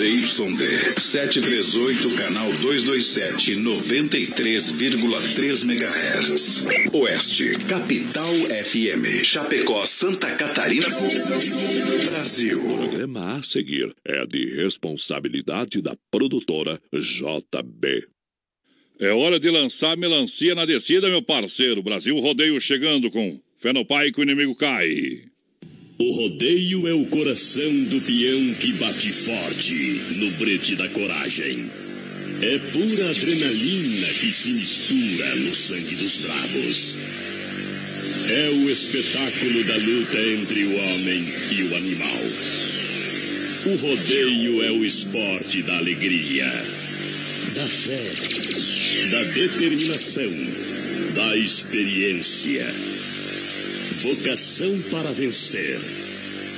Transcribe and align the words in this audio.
ZYD 0.00 0.98
738, 0.98 2.16
canal 2.16 2.50
227, 2.52 3.56
93,3 3.56 5.68
MHz. 5.68 6.66
Oeste, 6.94 7.58
Capital 7.68 8.34
FM. 8.34 9.22
Chapecó, 9.22 9.84
Santa 9.84 10.34
Catarina, 10.36 10.86
Brasil. 12.06 12.58
O 12.58 12.88
programa 12.88 13.36
a 13.36 13.42
seguir 13.42 13.94
é 14.02 14.24
de 14.24 14.62
responsabilidade 14.62 15.82
da 15.82 15.94
produtora 16.10 16.80
JB. 16.94 18.08
É 18.98 19.12
hora 19.12 19.38
de 19.38 19.50
lançar 19.50 19.98
melancia 19.98 20.54
na 20.54 20.64
descida, 20.64 21.10
meu 21.10 21.20
parceiro. 21.20 21.82
Brasil 21.82 22.18
Rodeio 22.18 22.58
chegando 22.58 23.10
com 23.10 23.38
Fé 23.58 23.74
no 23.74 23.84
pai 23.84 24.10
que 24.10 24.18
o 24.18 24.22
inimigo 24.22 24.56
cai. 24.56 25.29
O 26.00 26.12
rodeio 26.12 26.88
é 26.88 26.94
o 26.94 27.04
coração 27.04 27.70
do 27.84 28.00
peão 28.00 28.54
que 28.54 28.72
bate 28.72 29.12
forte 29.12 30.00
no 30.16 30.30
brete 30.30 30.74
da 30.74 30.88
coragem. 30.88 31.70
É 32.40 32.58
pura 32.72 33.10
adrenalina 33.10 34.06
que 34.06 34.32
se 34.32 34.48
mistura 34.48 35.36
no 35.36 35.54
sangue 35.54 35.96
dos 35.96 36.16
bravos. 36.20 36.96
É 38.30 38.48
o 38.48 38.70
espetáculo 38.70 39.62
da 39.64 39.76
luta 39.76 40.18
entre 40.18 40.64
o 40.64 40.74
homem 40.74 41.22
e 41.52 41.62
o 41.64 41.76
animal. 41.76 42.22
O 43.66 43.76
rodeio 43.76 44.62
é 44.62 44.70
o 44.70 44.82
esporte 44.82 45.62
da 45.62 45.76
alegria, 45.76 46.50
da 47.54 47.66
fé, 47.68 48.10
da 49.10 49.22
determinação, 49.24 50.32
da 51.14 51.36
experiência 51.36 52.74
Vocação 54.02 54.80
para 54.90 55.12
vencer. 55.12 55.78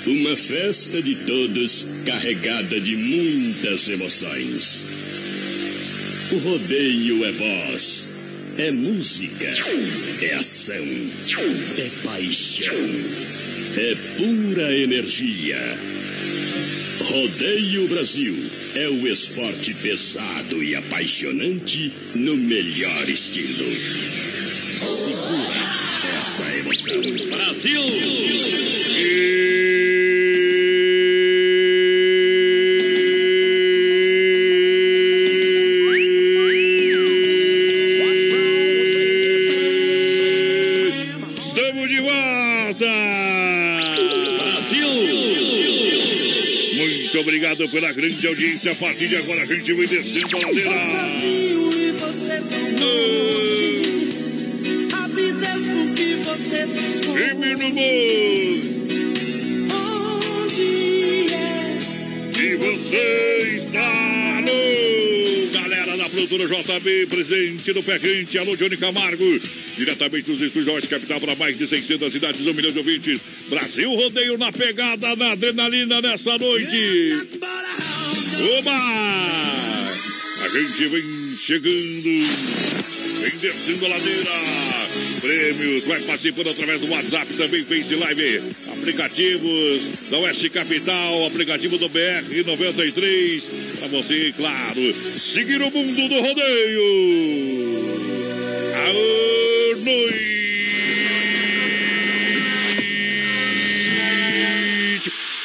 Uma 0.06 0.36
festa 0.36 1.02
de 1.02 1.16
todos 1.26 1.86
carregada 2.06 2.80
de 2.80 2.94
muitas 2.94 3.88
emoções. 3.88 4.86
O 6.30 6.36
rodeio 6.36 7.24
é 7.24 7.32
voz, 7.32 8.06
é 8.58 8.70
música, 8.70 9.50
é 10.20 10.34
ação, 10.34 10.86
é 11.78 11.90
paixão, 12.04 12.90
é 13.76 13.96
pura 14.16 14.76
energia. 14.78 15.58
Rodeio 17.00 17.88
Brasil 17.88 18.36
é 18.76 18.88
o 18.88 19.08
esporte 19.08 19.74
pesado 19.74 20.62
e 20.62 20.76
apaixonante 20.76 21.92
no 22.14 22.36
melhor 22.36 23.08
estilo. 23.08 23.66
Segura 24.80 25.61
essa 26.32 26.56
emoção. 26.56 26.98
Brasil! 27.28 27.82
Estamos 41.36 41.88
de 41.90 42.00
volta! 42.00 42.86
Brasil! 44.38 44.88
Muito 46.76 47.20
obrigado 47.20 47.68
pela 47.68 47.92
grande 47.92 48.26
audiência. 48.26 48.72
A 48.72 48.74
partir 48.74 49.08
de 49.08 49.16
agora 49.16 49.42
a 49.42 49.46
gente 49.46 49.70
vai 49.74 49.86
descendo 49.86 50.34
a 50.34 50.46
ladeira. 50.46 50.70
e 51.20 51.90
você 51.90 52.40
se 56.72 57.06
no 57.06 57.70
mundo 57.70 58.72
Onde 60.44 61.26
é 61.32 61.78
que 62.32 62.56
você 62.56 63.52
está 63.56 64.42
no... 64.42 65.52
Galera 65.52 65.96
da 65.96 66.08
produtora 66.08 66.46
JB, 66.46 67.06
presidente 67.06 67.72
do 67.72 67.82
Pé 67.82 67.98
Quente, 67.98 68.38
alô 68.38 68.56
Johnny 68.56 68.76
Camargo, 68.76 69.40
diretamente 69.76 70.30
dos 70.30 70.40
estúdios 70.40 70.68
Oeste 70.74 70.88
Capital 70.88 71.20
para 71.20 71.36
mais 71.36 71.58
de 71.58 71.66
600 71.66 72.12
cidades, 72.12 72.46
1 72.46 72.54
milhão 72.54 72.72
de 72.72 72.78
ouvintes. 72.78 73.20
Brasil 73.48 73.94
rodeio 73.94 74.38
na 74.38 74.50
pegada, 74.50 75.14
na 75.14 75.32
adrenalina 75.32 76.00
nessa 76.00 76.38
noite. 76.38 77.12
Oba! 78.58 78.72
A 80.42 80.48
gente 80.48 80.86
vem 80.88 81.36
chegando, 81.38 82.81
vem 83.22 83.38
descendo 83.38 83.86
a 83.86 83.88
ladeira. 83.88 84.30
Prêmios, 85.20 85.84
vai 85.84 86.00
participando 86.00 86.50
através 86.50 86.80
do 86.80 86.90
WhatsApp, 86.90 87.32
também 87.34 87.64
Face 87.64 87.94
Live. 87.94 88.42
Aplicativos 88.72 89.82
da 90.10 90.18
Oeste 90.18 90.50
Capital, 90.50 91.26
aplicativo 91.26 91.78
do 91.78 91.88
BR 91.88 92.44
93. 92.44 93.44
Para 93.78 93.88
você, 93.88 94.34
claro, 94.36 94.94
seguir 95.18 95.62
o 95.62 95.70
mundo 95.70 96.08
do 96.08 96.20
rodeio. 96.20 96.82
Aô, 98.86 99.76
noite 99.84 100.32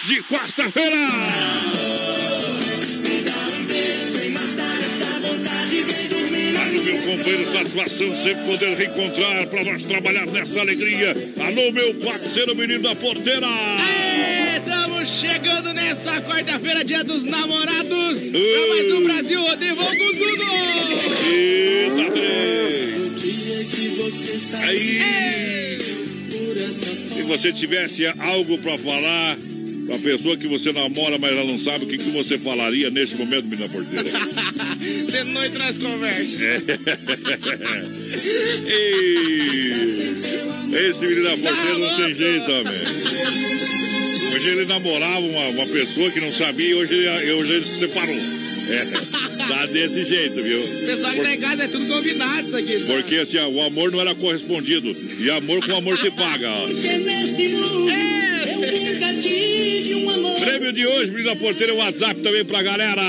de 0.07 0.23
quarta-feira. 0.23 1.76
Companheiro, 7.17 7.51
satisfação 7.51 8.15
sempre 8.15 8.45
poder 8.45 8.75
reencontrar 8.75 9.47
para 9.47 9.63
nós 9.63 9.85
trabalhar 9.85 10.25
nessa 10.27 10.61
alegria. 10.61 11.15
Alô, 11.39 11.71
meu 11.71 11.95
parceiro, 11.95 12.55
menino 12.55 12.83
da 12.83 12.95
porteira. 12.95 13.47
Estamos 14.57 15.09
chegando 15.09 15.73
nessa 15.73 16.21
quarta-feira, 16.21 16.83
dia 16.83 17.03
dos 17.03 17.25
namorados. 17.25 18.29
Pra 18.29 18.67
mais 18.69 18.91
um 18.91 19.03
Brasil 19.03 19.41
Rodeio, 19.41 19.75
vamos 19.75 19.97
com 19.97 20.11
tudo! 20.13 20.43
Eita, 21.31 22.11
três. 22.11 22.97
Ei! 24.69 25.77
essa 26.67 26.87
Se 26.87 27.21
você 27.23 27.53
tivesse 27.53 28.05
algo 28.19 28.57
para 28.57 28.77
falar 28.77 29.37
pra 29.87 29.97
pessoa 29.99 30.35
que 30.37 30.47
você 30.47 30.71
namora, 30.73 31.17
mas 31.17 31.31
ela 31.31 31.43
não 31.45 31.57
sabe 31.59 31.85
o 31.85 31.87
que, 31.87 31.97
que 31.97 32.09
você 32.11 32.37
falaria 32.37 32.89
nesse 32.89 33.15
momento, 33.15 33.45
menina 33.45 33.69
porteira. 33.69 34.03
De 34.05 35.23
noite 35.31 35.57
nós 35.57 35.77
conversas. 35.77 36.41
Ei, 38.67 39.71
Esse 40.89 41.05
menino 41.07 41.23
da 41.23 41.37
porteira 41.37 41.77
não 41.79 41.97
tem 41.97 42.13
jeito, 42.15 42.51
homem. 42.51 42.73
Hoje 44.35 44.49
ele 44.49 44.65
namorava 44.65 45.19
uma, 45.25 45.47
uma 45.47 45.65
pessoa 45.67 46.11
que 46.11 46.19
não 46.19 46.31
sabia 46.31 46.69
e 46.69 46.73
hoje, 46.75 46.93
ele- 46.93 47.31
hoje 47.31 47.51
ele 47.53 47.65
se 47.65 47.79
separou. 47.79 48.15
É, 48.69 48.85
tá 49.47 49.65
desse 49.67 50.03
jeito, 50.03 50.43
viu? 50.43 50.61
O 50.61 50.85
pessoal 50.85 51.13
que 51.13 51.21
tá 51.21 51.33
em 51.33 51.39
casa 51.39 51.63
é 51.63 51.67
tudo 51.69 51.85
combinado 51.87 52.47
isso 52.47 52.57
aqui. 52.57 52.79
tá? 52.79 52.85
Porque 52.93 53.15
assim, 53.15 53.37
ó, 53.37 53.47
o 53.47 53.61
amor 53.61 53.91
não 53.93 54.01
era 54.01 54.13
correspondido. 54.13 54.93
E 55.19 55.29
amor 55.31 55.65
com 55.65 55.73
amor 55.77 55.97
se 55.97 56.11
paga. 56.11 56.51
ó. 56.51 56.67
De 60.77 60.85
hoje, 60.85 61.09
menino 61.09 61.29
da 61.31 61.35
porteira, 61.35 61.73
o 61.73 61.77
WhatsApp 61.77 62.21
também 62.21 62.45
pra 62.45 62.61
galera. 62.61 63.01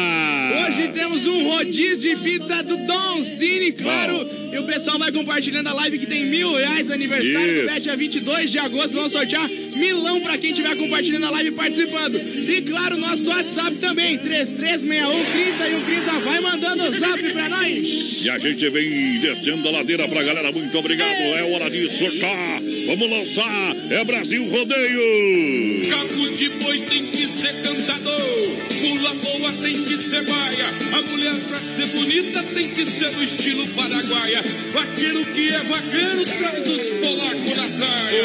Hoje 0.67 0.89
temos 0.89 1.27
um 1.27 1.51
rodízio 1.51 2.17
de 2.17 2.23
pizza 2.23 2.63
do 2.63 2.79
Don 2.79 3.23
Cine, 3.23 3.73
claro. 3.73 4.48
E 4.53 4.59
o 4.59 4.65
pessoal 4.65 4.99
vai 4.99 5.13
compartilhando 5.13 5.69
a 5.69 5.73
live 5.75 5.99
que 5.99 6.07
tem 6.07 6.25
mil 6.27 6.55
reais 6.55 6.91
aniversário 6.91 7.53
Isso. 7.53 7.63
do 7.63 7.67
Bet, 7.67 7.81
dia 7.83 7.97
22 7.97 8.51
de 8.51 8.59
agosto. 8.59 8.93
Vamos 8.95 9.13
sortear 9.13 9.49
milão 9.77 10.21
pra 10.21 10.37
quem 10.39 10.51
estiver 10.51 10.75
compartilhando 10.77 11.27
a 11.27 11.31
live 11.31 11.51
e 11.51 11.53
participando. 11.53 12.17
E 12.17 12.63
claro, 12.63 12.97
nosso 12.97 13.29
WhatsApp 13.29 13.77
também, 13.77 14.19
3361 14.19 15.25
30 15.25 15.69
e 15.69 15.73
130. 15.87 16.19
Vai 16.21 16.41
mandando 16.41 16.83
o 16.85 16.93
zap 16.93 17.23
pra 17.33 17.49
nós. 17.49 18.23
E 18.23 18.31
a 18.31 18.39
gente 18.39 18.69
vem 18.71 19.19
descendo 19.21 19.69
a 19.69 19.71
ladeira 19.71 20.09
pra 20.09 20.23
galera. 20.23 20.51
Muito 20.51 20.77
obrigado. 20.79 21.09
É 21.09 21.43
hora 21.43 21.71
de 21.71 21.89
sortar. 21.91 22.61
Vamos 22.87 23.11
lançar. 23.11 23.77
É 23.91 24.05
Brasil 24.05 24.49
Rodeio. 24.49 25.89
Cabo 25.89 26.29
de 26.31 26.49
boi 26.49 26.81
tem 26.81 27.07
que 27.07 27.29
ser 27.29 27.53
cantador, 27.63 28.57
pula 28.81 29.15
boa 29.15 29.53
tem 29.53 29.83
que 29.85 29.97
ser 29.99 30.25
baia, 30.25 30.69
a 30.93 31.03
mulher 31.03 31.35
pra 31.49 31.59
ser 31.59 31.87
bonita 31.87 32.43
tem 32.43 32.71
que 32.71 32.87
ser 32.87 33.11
do 33.11 33.23
estilo 33.23 33.67
paraguaia, 33.69 34.43
vaqueiro 34.73 35.25
que 35.27 35.49
é 35.49 35.59
vaqueiro 35.59 36.25
traz 36.25 36.67
os 36.67 37.07
polacos 37.07 37.57
na 37.57 37.69
praia. 37.79 38.23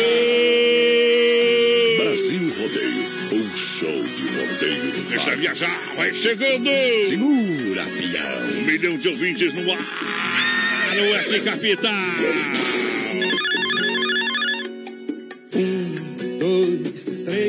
Brasil 1.97 2.53
Rodeio, 2.57 3.43
um 3.43 3.57
show 3.57 4.03
de 4.03 4.23
rodeio 4.23 4.93
Deixa 5.13 5.35
viajar. 5.35 5.93
Vai 5.95 6.13
chegando. 6.13 6.69
Segura, 7.07 7.85
pião. 7.85 8.43
Um 8.57 8.65
milhão 8.65 8.97
de 8.97 9.09
ouvintes 9.09 9.53
no 9.53 9.71
ar. 9.71 10.95
No 10.95 11.15
S 11.15 11.39
Capital. 11.41 12.82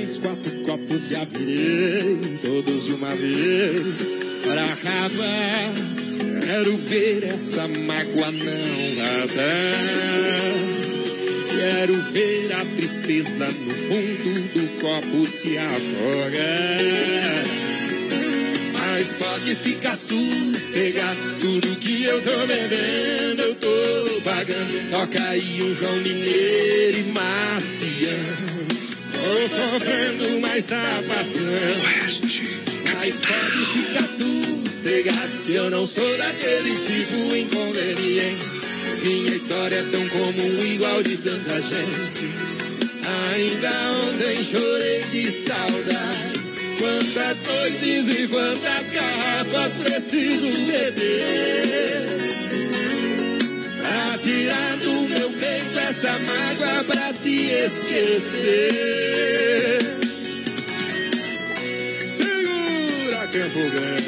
Três, 0.05 0.19
quatro 0.19 0.51
copos 0.65 1.09
já 1.09 1.25
virei, 1.25 2.39
todos 2.43 2.85
de 2.85 2.93
uma 2.93 3.15
vez, 3.15 4.19
para 4.45 4.65
acabar. 4.65 5.73
Quero 6.45 6.77
ver 6.77 7.25
essa 7.25 7.67
mágoa 7.67 8.31
não 8.31 8.97
vazar. 8.97 9.45
Quero 11.57 11.95
ver 12.13 12.53
a 12.53 12.65
tristeza 12.77 13.47
no 13.47 13.75
fundo 13.75 14.53
do 14.53 14.81
copo 14.81 15.27
se 15.27 15.57
afogar. 15.57 17.45
Mas 18.73 19.13
pode 19.15 19.55
ficar 19.55 19.97
sossegado, 19.97 21.37
tudo 21.41 21.77
que 21.77 22.05
eu 22.05 22.21
tô 22.21 22.47
bebendo 22.47 23.43
eu 23.43 23.55
tô 23.55 24.21
pagando. 24.23 24.91
Toca 24.91 25.23
aí 25.31 25.63
um 25.63 25.75
João 25.75 25.97
Mineiro 25.97 26.99
e 26.99 27.03
Marciano. 27.05 28.84
Tô 29.25 29.49
sofrendo, 29.49 30.39
mas 30.39 30.67
tá 30.67 31.03
passando. 31.09 31.83
Mas 32.95 33.21
pode 33.21 33.65
ficar 33.73 34.07
sossegado, 34.07 35.39
que 35.47 35.55
eu 35.55 35.71
não 35.71 35.87
sou 35.87 36.19
daquele 36.19 36.77
tipo 36.77 37.35
inconveniente. 37.35 38.45
Minha 39.03 39.35
história 39.35 39.77
é 39.77 39.83
tão 39.85 40.07
comum, 40.11 40.63
igual 40.63 41.03
de 41.03 41.17
tanta 41.17 41.59
gente. 41.59 42.35
Ainda 43.33 43.71
ontem 43.93 44.45
chorei 44.45 45.05
de 45.05 45.31
saudade. 45.31 46.45
Quantas 46.79 47.43
noites 47.43 48.19
e 48.19 48.29
quantas 48.29 48.91
garrafas 48.91 49.73
preciso 49.73 50.51
beber 50.67 52.44
Tirar 54.17 54.77
do 54.77 55.09
meu 55.09 55.29
peito 55.31 55.79
essa 55.79 56.13
mágoa 56.21 56.85
pra 56.85 57.13
te 57.13 57.51
esquecer. 57.51 58.71
Segura 62.13 63.27
Campo 63.27 63.71
Grande 63.71 64.04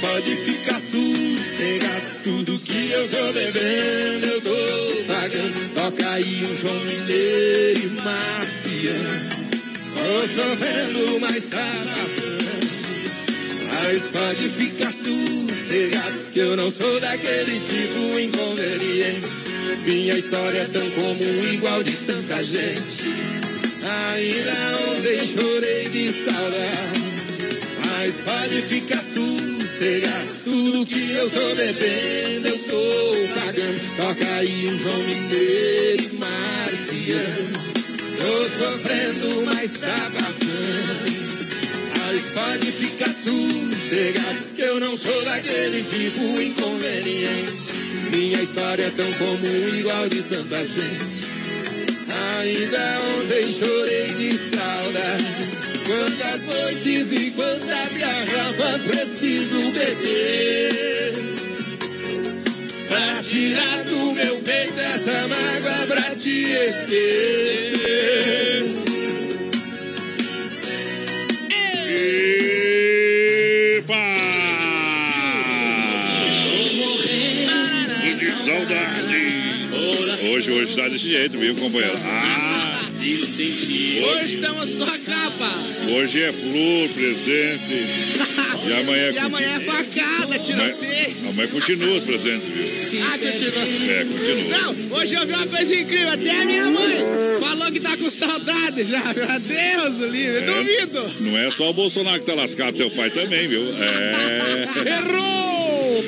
pode 0.00 0.36
ficar 0.36 0.80
sossegado, 0.80 2.22
tudo 2.22 2.58
que 2.60 2.90
eu 2.90 3.08
tô 3.08 3.32
bebendo 3.32 4.26
eu 4.26 4.40
tô 4.40 5.02
pagando. 5.06 5.74
Toca 5.74 6.10
aí 6.10 6.44
um 6.44 6.56
João 6.56 6.80
Mineiro 6.80 7.80
e 7.80 8.00
Marciano. 8.02 9.40
Tô 9.94 10.28
sofrendo, 10.28 11.20
mas 11.20 11.48
tá 11.48 11.72
passando. 11.86 12.40
Mas 13.68 14.08
pode 14.08 14.48
ficar 14.48 14.92
sossegado, 14.92 16.18
que 16.32 16.38
eu 16.38 16.56
não 16.56 16.70
sou 16.70 17.00
daquele 17.00 17.60
tipo 17.60 18.18
inconveniente. 18.18 19.26
Minha 19.84 20.18
história 20.18 20.60
é 20.60 20.64
tão 20.66 20.90
comum, 20.90 21.52
igual 21.52 21.82
de 21.82 21.92
tanta 21.92 22.42
gente. 22.42 23.04
Ainda 23.82 24.78
ontem 24.90 25.26
chorei 25.26 25.88
de 25.88 26.12
saudade. 26.12 27.00
Mas 27.86 28.20
pode 28.20 28.62
ficar 28.62 29.02
sossegado, 29.02 29.49
tudo 30.44 30.84
que 30.84 31.12
eu 31.12 31.30
tô 31.30 31.54
bebendo 31.54 32.48
eu 32.48 32.58
tô 32.58 33.40
pagando. 33.40 33.96
Toca 33.96 34.34
aí 34.34 34.68
um 34.68 34.78
João 34.78 34.98
Mineiro 34.98 36.02
e 36.02 36.16
Marciano. 36.18 37.60
Tô 38.18 38.48
sofrendo, 38.50 39.42
mas 39.46 39.80
tá 39.80 40.10
passando. 40.12 41.20
Mas 41.96 42.26
pode 42.28 42.72
ficar 42.72 43.08
sossegado, 43.08 44.54
que 44.54 44.60
eu 44.60 44.78
não 44.80 44.94
sou 44.98 45.24
daquele 45.24 45.82
tipo 45.82 46.42
inconveniente. 46.42 47.52
Minha 48.10 48.42
história 48.42 48.84
é 48.84 48.90
tão 48.90 49.10
comum, 49.14 49.74
igual 49.78 50.10
de 50.10 50.22
tanta 50.24 50.62
gente. 50.62 51.20
Ainda 52.38 52.98
ontem 53.18 53.50
chorei 53.50 54.08
de 54.14 54.36
saudade. 54.36 55.69
Quantas 55.86 56.44
noites 56.44 57.12
e 57.12 57.30
quantas 57.32 57.96
garrafas 57.96 58.82
preciso 58.84 59.72
beber 59.72 61.14
Pra 62.88 63.22
tirar 63.22 63.84
do 63.84 64.12
meu 64.12 64.36
peito 64.38 64.80
essa 64.80 65.26
mágoa 65.28 65.86
pra 65.86 66.14
te 66.14 66.44
esquecer 66.52 67.80
Epa! 73.76 73.94
Que 78.18 78.26
saudade! 78.26 79.20
Hoje, 80.32 80.50
hoje 80.50 80.76
tá 80.76 80.88
desse 80.88 81.10
jeito, 81.10 81.38
viu, 81.38 81.54
companheiro? 81.56 81.98
Ah! 82.04 82.59
Hoje 83.00 84.34
estamos 84.36 84.68
só 84.76 84.84
capa. 84.84 85.50
Hoje 85.90 86.22
é 86.22 86.32
flor, 86.32 86.88
presente. 86.90 88.20
E 88.62 88.72
amanhã 88.74 89.04
é 89.04 89.12
E 89.12 89.18
amanhã 89.18 89.56
é 89.56 89.60
facada, 89.60 90.38
tiroteio. 90.38 91.16
Amanhã 91.30 91.48
continua 91.48 91.96
os 91.96 92.04
presentes, 92.04 92.46
viu? 92.46 93.02
Ah, 93.06 93.18
continua. 93.18 93.90
É, 93.90 94.04
continua. 94.04 94.58
Não, 94.58 94.98
hoje 94.98 95.14
eu 95.14 95.26
vi 95.26 95.32
uma 95.32 95.46
coisa 95.46 95.74
incrível. 95.74 96.08
Até 96.10 96.42
a 96.42 96.44
minha 96.44 96.70
mãe 96.70 96.98
falou 97.40 97.72
que 97.72 97.80
tá 97.80 97.96
com 97.96 98.10
saudade 98.10 98.84
já. 98.84 99.02
Meu 99.02 99.40
Deus, 99.40 99.94
do 99.96 100.06
livro. 100.06 100.40
Eu 100.40 100.54
duvido. 100.56 101.10
Não 101.20 101.38
é 101.38 101.50
só 101.50 101.70
o 101.70 101.72
Bolsonaro 101.72 102.20
que 102.20 102.26
tá 102.26 102.34
lascado, 102.34 102.76
teu 102.76 102.90
pai 102.90 103.08
também, 103.08 103.48
viu? 103.48 103.62
É. 103.78 104.68
Errou! 105.00 105.59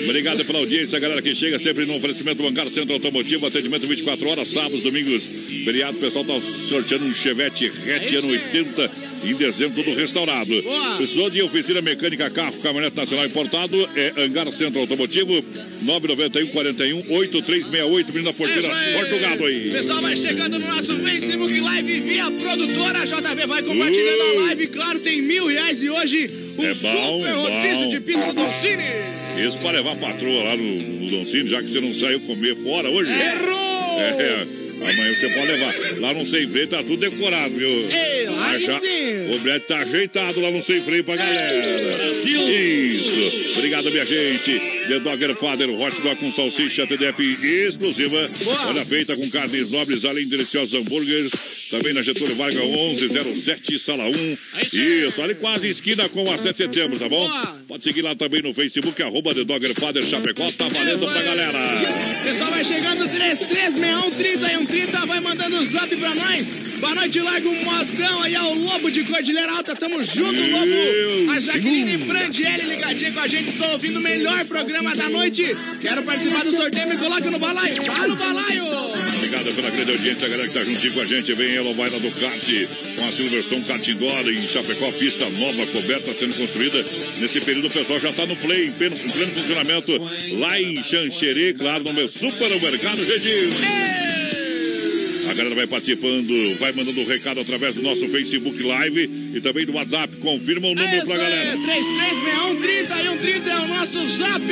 Obrigado 0.05 0.45
pela 0.45 0.59
audiência, 0.59 0.99
galera 0.99 1.23
que 1.23 1.35
chega 1.35 1.59
sempre 1.59 1.85
no 1.87 1.97
oferecimento 1.97 2.43
bancário 2.43 2.71
Centro 2.71 2.93
Automotivo, 2.95 3.47
atendimento 3.47 3.87
24 3.87 4.29
horas, 4.29 4.49
sábados, 4.49 4.83
domingos, 4.83 5.23
feriado. 5.65 5.97
O 5.97 6.01
pessoal 6.01 6.25
tá 6.25 6.41
sorteando 6.41 7.05
um 7.05 7.15
Chevette 7.15 7.67
hatch 7.67 8.13
ano 8.15 8.29
80 8.29 8.91
em 9.25 9.35
dezembro, 9.35 9.83
tudo 9.83 9.97
restaurado. 9.97 10.63
Boa. 10.63 10.97
Precisou 10.97 11.31
de 11.31 11.43
oficina 11.43 11.81
mecânica, 11.81 12.29
carro, 12.31 12.55
caminhonete 12.61 12.97
nacional 12.97 13.25
importado, 13.27 13.89
é 13.95 14.13
Angar 14.25 14.51
Centro 14.53 14.81
Automotivo, 14.81 15.45
991 15.83 16.49
41 16.49 16.97
8368, 17.09 18.13
Menina 18.13 18.31
É 18.31 18.73
aí. 18.73 18.95
corta 18.95 19.15
o 19.15 19.21
gado 19.21 19.45
aí. 19.47 19.71
Pessoal 19.71 20.03
vai 20.03 20.17
chegando 20.17 20.59
no 20.59 20.67
nosso 20.67 20.97
Facebook 20.99 21.61
Live 21.61 22.01
via 22.01 22.31
produtora 22.31 23.07
JB, 23.07 23.47
vai 23.47 23.63
compartilhando 23.63 24.23
a 24.23 24.41
live. 24.47 24.67
Claro, 24.69 24.99
tem 24.99 25.23
mil 25.23 25.47
reais 25.47 25.83
e 25.83 25.89
hoje 25.89 26.31
um 26.59 26.65
É 26.65 26.75
bom, 26.75 27.19
super 27.19 27.29
é 27.29 27.33
rodízio 27.33 27.89
de 27.89 28.01
pizza 28.01 28.33
do 28.33 28.53
Cine. 28.61 29.22
Isso 29.39 29.59
para 29.59 29.73
levar 29.73 29.93
a 29.93 29.97
patroa 29.97 30.45
lá 30.45 30.57
no, 30.57 30.75
no 30.75 31.11
Doncini, 31.11 31.49
já 31.49 31.63
que 31.63 31.69
você 31.69 31.81
não 31.81 31.95
saiu 31.95 32.21
comer 32.21 32.57
fora 32.57 32.89
hoje. 32.89 33.11
Errou! 33.11 34.01
É, 34.01 34.47
amanhã 34.81 35.15
você 35.15 35.29
pode 35.29 35.47
levar. 35.47 35.75
Lá 36.01 36.15
no 36.15 36.27
Sem 36.27 36.49
Freio 36.49 36.67
tá 36.69 36.79
tudo 36.79 36.97
decorado, 36.97 37.55
viu? 37.55 37.89
Ei, 37.89 38.27
lá 38.27 38.81
sim. 38.81 39.35
O 39.35 39.39
brete 39.41 39.67
tá 39.67 39.79
ajeitado 39.79 40.41
lá 40.41 40.51
no 40.51 40.63
Sem 40.63 40.81
Freio 40.83 41.05
pra 41.05 41.17
galera. 41.17 42.13
Isso. 42.13 43.42
Obrigado, 43.57 43.91
minha 43.91 44.05
gente. 44.05 44.59
The 44.89 45.01
Dogger 45.01 45.35
Father, 45.35 45.71
Hot 45.71 46.01
Dog 46.03 46.17
com 46.17 46.31
salsicha 46.31 46.87
TDF 46.87 47.21
exclusiva. 47.67 48.17
Olha, 48.69 48.85
feita 48.85 49.17
com 49.17 49.29
carnes 49.31 49.71
nobres, 49.71 50.05
além 50.05 50.25
de 50.25 50.31
deliciosos 50.31 50.75
hambúrgueres. 50.75 51.33
Também 51.71 51.95
na 51.95 52.03
Getúlio 52.03 52.35
Vargas 52.37 52.63
1107, 52.63 53.79
sala 53.79 54.05
1. 54.05 54.39
Isso, 54.73 55.23
ali 55.23 55.35
quase 55.35 55.69
esquina 55.69 56.09
com 56.09 56.31
a 56.31 56.37
7 56.37 56.53
de 56.53 56.57
setembro, 56.57 56.99
tá 56.99 57.09
bom? 57.09 57.31
Pode 57.67 57.83
seguir 57.83 58.03
lá 58.03 58.15
também 58.15 58.43
no 58.43 58.53
Facebook, 58.53 59.01
arroba 59.03 59.35
The 59.35 59.45
Dogger 59.45 59.75
Father 59.75 60.05
Chapecó. 60.05 60.51
Tá 60.53 60.69
valendo 60.69 61.07
pra 61.11 61.23
galera. 61.23 61.61
Pessoal 62.23 62.51
vai 62.51 62.65
chegando 62.65 63.09
3361 63.09 64.67
30 64.67 65.07
vai 65.07 65.21
mandando 65.21 65.57
o 65.57 65.65
zap 65.65 65.95
pra 65.97 66.15
nós. 66.15 66.72
Boa 66.83 66.97
noite, 66.97 67.21
um 67.21 67.65
modão 67.65 68.23
aí 68.23 68.35
ao 68.35 68.55
Lobo 68.55 68.91
de 68.91 69.05
Cordilheira 69.05 69.53
Alta. 69.53 69.77
Tamo 69.77 70.03
junto, 70.03 70.43
Lobo. 70.43 71.31
A 71.31 71.39
Jaqueline 71.39 71.97
Brandielli 71.97 72.75
ligadinha 72.75 73.13
com 73.13 73.21
a 73.21 73.29
gente. 73.29 73.51
Estou 73.51 73.71
ouvindo 73.71 74.01
o 74.01 74.03
melhor 74.03 74.45
programa 74.47 74.93
da 74.97 75.09
noite. 75.09 75.57
Quero 75.81 76.03
participar 76.03 76.43
do 76.43 76.51
sorteio, 76.51 76.89
me 76.89 76.97
coloca 76.97 77.31
no 77.31 77.39
balaio. 77.39 77.81
Vá 77.85 78.09
no 78.09 78.17
balaio. 78.17 78.65
Obrigado 79.15 79.55
pela 79.55 79.71
grande 79.71 79.93
audiência, 79.93 80.29
galera 80.29 80.49
que 80.49 80.55
tá 80.55 80.65
juntinho 80.65 80.93
com 80.93 81.01
a 81.03 81.07
gente. 81.07 81.33
Vem 81.35 81.55
ela, 81.55 81.73
vai 81.73 81.89
lá 81.89 81.99
do 82.01 82.11
kart, 82.11 82.51
com 82.97 83.07
a 83.07 83.13
Silverstone 83.13 83.63
Kart 83.63 83.87
Indoor 83.87 84.29
em 84.29 84.49
Chapecó, 84.49 84.91
pista 84.91 85.31
nova, 85.31 85.65
coberta, 85.69 86.13
sendo 86.13 86.35
construída. 86.35 86.85
Nesse 87.21 87.41
período 87.41 87.69
o 87.69 87.71
pessoal 87.71 88.01
já 88.01 88.13
tá 88.13 88.27
no 88.27 88.35
play, 88.35 88.67
em 88.67 88.73
pleno, 88.73 88.97
em 88.97 89.09
pleno 89.09 89.33
funcionamento, 89.33 89.93
lá 90.33 90.61
em 90.61 90.83
Xanxerê, 90.83 91.55
claro, 91.55 91.85
no 91.85 91.93
meu 91.93 92.09
supermercado, 92.09 93.05
gente. 93.07 94.02
A 95.33 95.35
galera 95.35 95.55
vai 95.55 95.67
participando, 95.67 96.59
vai 96.59 96.73
mandando 96.73 97.01
o 97.01 97.07
recado 97.07 97.41
através 97.41 97.75
do 97.75 97.81
nosso 97.81 98.07
Facebook 98.09 98.63
Live 98.63 99.09
e 99.35 99.41
também 99.41 99.65
do 99.65 99.73
WhatsApp. 99.73 100.15
Confirma 100.19 100.69
o 100.69 100.75
número 100.75 101.07
pra 101.07 101.17
galera. 101.17 101.57
3361 101.57 103.17
30 103.17 103.51
é 103.51 103.61
o 103.61 103.69
nosso 103.69 104.09
zap. 104.09 104.43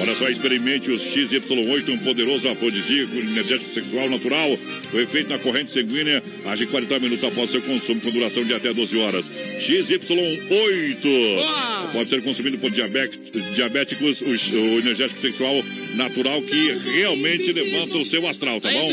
Olha 0.00 0.14
só, 0.16 0.28
experimente 0.30 0.90
os 0.90 1.02
XY8, 1.02 1.88
um 1.90 1.98
poderoso 1.98 2.48
afrodisíaco 2.48 3.14
energético 3.14 3.72
sexual 3.74 4.08
natural. 4.08 4.58
O 4.92 4.98
efeito 4.98 5.28
na 5.28 5.38
corrente 5.38 5.70
sanguínea 5.70 6.22
age 6.46 6.64
40 6.66 6.98
minutos 7.00 7.22
após 7.24 7.50
seu 7.50 7.60
consumo, 7.60 8.00
com 8.00 8.10
duração 8.10 8.42
de 8.42 8.54
até 8.54 8.72
12 8.72 8.96
horas. 8.98 9.30
XY8 9.60 10.98
pode 11.92 12.08
ser 12.08 12.22
consumido 12.22 12.56
por 12.58 12.70
diabé- 12.70 13.10
diabéticos, 13.54 14.22
o, 14.22 14.30
o 14.30 14.78
energético 14.78 15.20
sexual 15.20 15.62
natural 15.94 16.42
que 16.42 16.72
realmente 16.72 17.52
levanta 17.52 17.96
o 17.96 18.04
seu 18.04 18.26
astral, 18.26 18.60
tá 18.60 18.70
bom? 18.70 18.88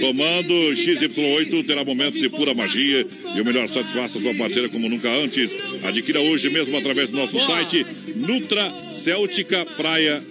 Tomando 0.00 0.52
XY8 0.72 1.66
terá 1.66 1.84
momentos 1.84 2.20
de 2.20 2.28
pura 2.28 2.54
magia 2.54 3.06
e 3.34 3.40
o 3.40 3.44
melhor 3.44 3.68
satisfaça 3.68 4.18
sua 4.18 4.34
parceira 4.34 4.68
como 4.68 4.88
nunca 4.88 5.08
antes. 5.08 5.50
Adquira 5.82 6.20
hoje 6.20 6.50
mesmo 6.50 6.76
através 6.76 7.10
do 7.10 7.16
nosso 7.16 7.38
site 7.46 7.86
Nutra 8.16 8.72
Céltica 8.90 9.64
Praia 9.64 10.22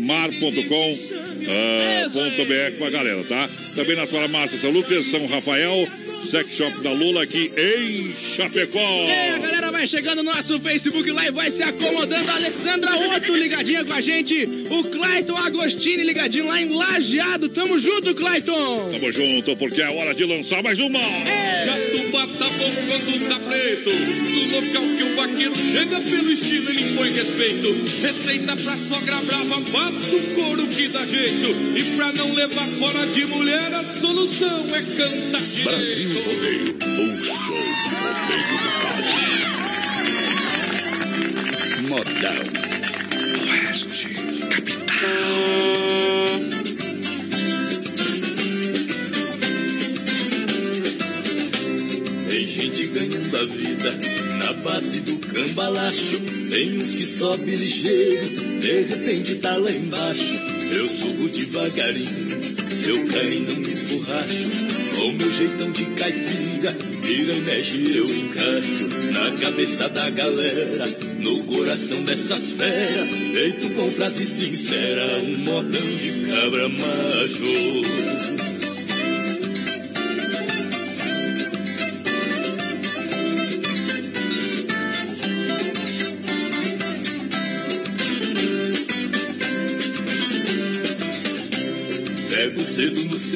mar.com 0.00 0.96
ah, 1.48 2.08
.br 2.08 2.76
pra 2.78 2.90
galera, 2.90 3.22
tá? 3.24 3.48
Também 3.74 3.96
nas 3.96 4.10
farmácias 4.10 4.60
São 4.60 4.70
Lucas, 4.70 5.06
São 5.06 5.26
Rafael, 5.26 5.86
Sex 6.22 6.50
Shop 6.50 6.80
da 6.82 6.92
Lula 6.92 7.22
aqui 7.22 7.52
em 7.56 8.12
Chapecó. 8.14 8.78
É, 8.78 9.30
a 9.30 9.38
galera 9.38 9.70
vai 9.70 9.86
chegando 9.86 10.22
no 10.22 10.32
nosso 10.32 10.58
Facebook 10.58 11.10
Live, 11.10 11.30
vai 11.32 11.50
se 11.50 11.62
acomodando. 11.62 12.30
A 12.30 12.34
Alessandra 12.34 12.90
Otto 12.96 13.34
ligadinha 13.34 13.84
com 13.84 13.92
a 13.92 14.00
gente. 14.00 14.44
O 14.70 14.82
Clayton 14.84 15.36
Agostini 15.36 16.02
ligadinho 16.02 16.46
lá 16.46 16.60
em 16.60 16.68
Lajeado. 16.68 17.48
Tamo 17.48 17.78
junto, 17.78 18.14
Clayton. 18.14 18.90
Tamo 18.90 19.12
junto, 19.12 19.56
porque 19.56 19.80
é 19.80 19.88
hora 19.88 20.14
de 20.14 20.24
lançar 20.24 20.62
mais 20.62 20.78
uma. 20.78 20.98
É. 20.98 21.64
Jatubá 21.64 22.26
tá 22.26 22.48
bom 22.50 22.72
quando 22.88 23.28
tá 23.28 23.38
preto. 23.38 23.90
No 23.90 24.60
local 24.60 24.96
que 24.96 25.02
o 25.04 25.16
vaqueiro 25.16 25.56
chega 25.56 26.00
pelo 26.00 26.32
estilo, 26.32 26.70
ele 26.70 26.96
põe 26.96 27.12
respeito. 27.12 27.72
Receita 28.02 28.56
pra 28.56 28.76
sogra 28.76 29.16
brava, 29.22 29.60
passa 29.70 30.16
o 30.16 30.34
couro 30.34 30.66
que 30.66 30.88
dá 30.88 31.06
jeito. 31.06 31.54
E 31.76 31.96
pra 31.96 32.12
não 32.12 32.34
levar 32.34 32.66
fora 32.78 33.06
de 33.06 33.24
mulher, 33.26 33.72
a 33.74 33.84
solução 34.00 34.66
é 34.74 34.82
cantar 34.82 35.42
direito. 35.42 35.64
Brasil 35.64 36.05
Rodeio, 36.06 36.78
um 37.00 37.18
show 37.20 37.56
de 37.58 37.90
rodeio 37.96 38.56
do 38.62 38.68
rádio. 38.80 39.18
Modão. 41.88 42.42
Oeste, 43.42 44.08
capital. 44.48 45.34
Tem 52.28 52.44
gente 52.46 52.86
ganhando 52.86 53.36
a 53.36 53.44
vida 53.44 53.90
na 54.38 54.52
base 54.52 55.00
do 55.00 55.16
cambalacho. 55.18 56.20
Tem 56.50 56.80
uns 56.80 56.90
que 56.90 57.04
sobe 57.04 57.56
ligeiro, 57.56 58.60
de 58.60 58.82
repente 58.82 59.34
tá 59.36 59.56
lá 59.56 59.72
embaixo. 59.72 60.34
Eu 60.70 60.88
subo 60.88 61.28
devagarinho, 61.28 62.35
se 62.76 62.90
eu 62.90 63.06
cair 63.06 63.40
não 63.40 63.56
me 63.56 63.72
esborracho. 63.72 64.50
Com 64.96 65.12
meu 65.12 65.30
jeitão 65.30 65.70
de 65.70 65.84
caipira, 65.86 66.76
vira 67.02 67.32
e 67.32 67.40
mexe 67.40 67.96
eu 67.96 68.04
encaixo. 68.04 68.86
Na 69.12 69.30
cabeça 69.40 69.88
da 69.88 70.10
galera, 70.10 70.86
no 71.20 71.44
coração 71.44 72.02
dessas 72.02 72.44
feras. 72.50 73.08
Feito 73.32 73.70
com 73.70 73.90
frase 73.90 74.26
sincera, 74.26 75.06
um 75.20 75.38
modão 75.38 75.96
de 76.02 76.26
cabra 76.28 76.68
macho. 76.68 78.15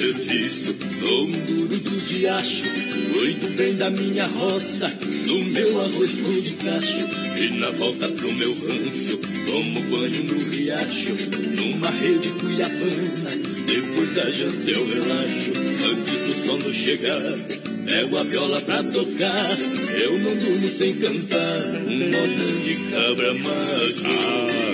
No 0.01 0.15
serviço, 0.15 0.75
dou 1.01 1.27
um 1.27 1.31
duro 1.31 1.77
do 1.77 2.01
diacho. 2.07 2.65
Cuido 3.13 3.49
bem 3.51 3.77
da 3.77 3.91
minha 3.91 4.27
roça, 4.27 4.89
do 4.89 5.45
meu 5.45 5.81
arroz 5.81 6.13
pão 6.15 6.41
de 6.41 6.51
cacho. 6.53 7.09
E 7.37 7.59
na 7.59 7.71
volta 7.71 8.09
pro 8.09 8.33
meu 8.33 8.53
rancho, 8.55 9.19
tomo 9.47 9.81
banho 9.83 10.25
no 10.25 10.51
riacho. 10.51 11.15
Numa 11.57 11.91
rede 11.91 12.29
cuiabana, 12.31 13.31
depois 13.67 14.15
da 14.15 14.31
janta 14.31 14.71
eu 14.71 14.87
relaxo. 14.87 15.53
Antes 15.93 16.25
do 16.25 16.47
sono 16.47 16.73
chegar, 16.73 17.21
pego 17.85 18.17
a 18.17 18.23
viola 18.23 18.61
pra 18.63 18.83
tocar. 18.83 19.59
Eu 20.03 20.19
não 20.19 20.35
durmo 20.35 20.69
sem 20.69 20.95
cantar, 20.97 21.61
um 21.87 21.99
modão 21.99 22.61
de 22.65 22.75
cabra 22.91 23.35
macho. 23.35 24.70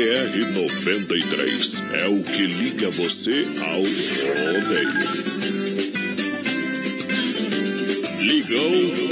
BR 0.00 0.32
93 0.54 1.82
é 1.92 2.08
o 2.08 2.22
que 2.22 2.46
liga 2.46 2.88
você 2.88 3.46
ao 3.60 3.82
rodeio. 3.82 5.40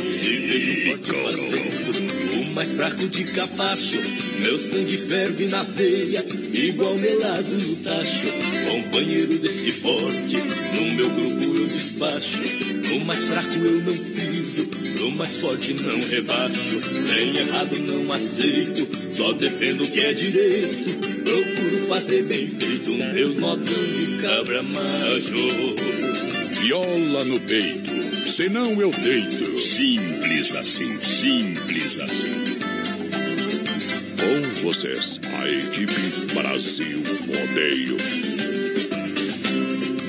Se 0.00 0.87
forte 0.87 2.40
o 2.40 2.45
mais 2.54 2.75
fraco 2.75 3.07
de 3.07 3.25
capacho. 3.25 4.00
Meu 4.40 4.57
sangue 4.57 4.97
ferve 4.97 5.49
na 5.49 5.62
veia, 5.62 6.25
igual 6.54 6.97
melado 6.97 7.50
no 7.50 7.76
tacho. 7.76 8.28
Companheiro 8.71 9.38
desse 9.40 9.71
forte, 9.73 10.38
no 10.38 10.95
meu 10.95 11.11
grupo 11.11 11.54
eu 11.54 11.66
despacho. 11.66 12.42
No 12.88 13.04
mais 13.04 13.25
fraco 13.25 13.54
eu 13.57 13.83
não 13.83 13.95
piso, 14.64 15.04
no 15.04 15.10
mais 15.12 15.36
forte 15.36 15.74
não 15.74 16.00
rebaixo. 16.00 16.80
Nem 17.12 17.36
errado 17.36 17.78
não 17.78 18.12
aceito, 18.12 19.12
só 19.12 19.32
defendo 19.32 19.84
o 19.84 19.90
que 19.90 20.00
é 20.00 20.12
direito. 20.12 20.98
Procuro 21.22 21.86
fazer 21.88 22.22
bem 22.24 22.46
feito, 22.46 22.90
meus 22.90 23.36
modão 23.36 23.64
de 23.64 24.22
cabra 24.22 24.62
macho. 24.62 25.76
Viola 26.60 27.24
no 27.24 27.40
peito, 27.40 28.30
senão 28.30 28.80
eu 28.80 28.90
deito. 28.90 29.56
Simples 29.56 30.54
assim, 30.54 31.00
simples 31.00 32.00
assim. 32.00 32.58
Com 34.18 34.62
vocês, 34.62 35.20
a 35.24 35.48
equipe 35.48 36.34
Brasil 36.34 37.02
Rodeio. 37.26 37.96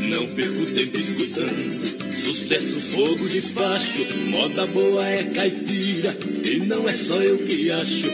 Não 0.10 0.28
perco 0.28 0.66
tempo 0.66 0.98
escutando. 0.98 2.00
Sucesso, 2.24 2.80
fogo 2.80 3.28
de 3.28 3.42
facho, 3.42 4.06
moda 4.30 4.66
boa 4.68 5.08
é 5.08 5.24
caipira, 5.24 6.18
e 6.44 6.58
não 6.66 6.90
é 6.90 6.94
só 6.94 7.16
eu 7.22 7.38
que 7.38 7.72
acho. 7.72 8.08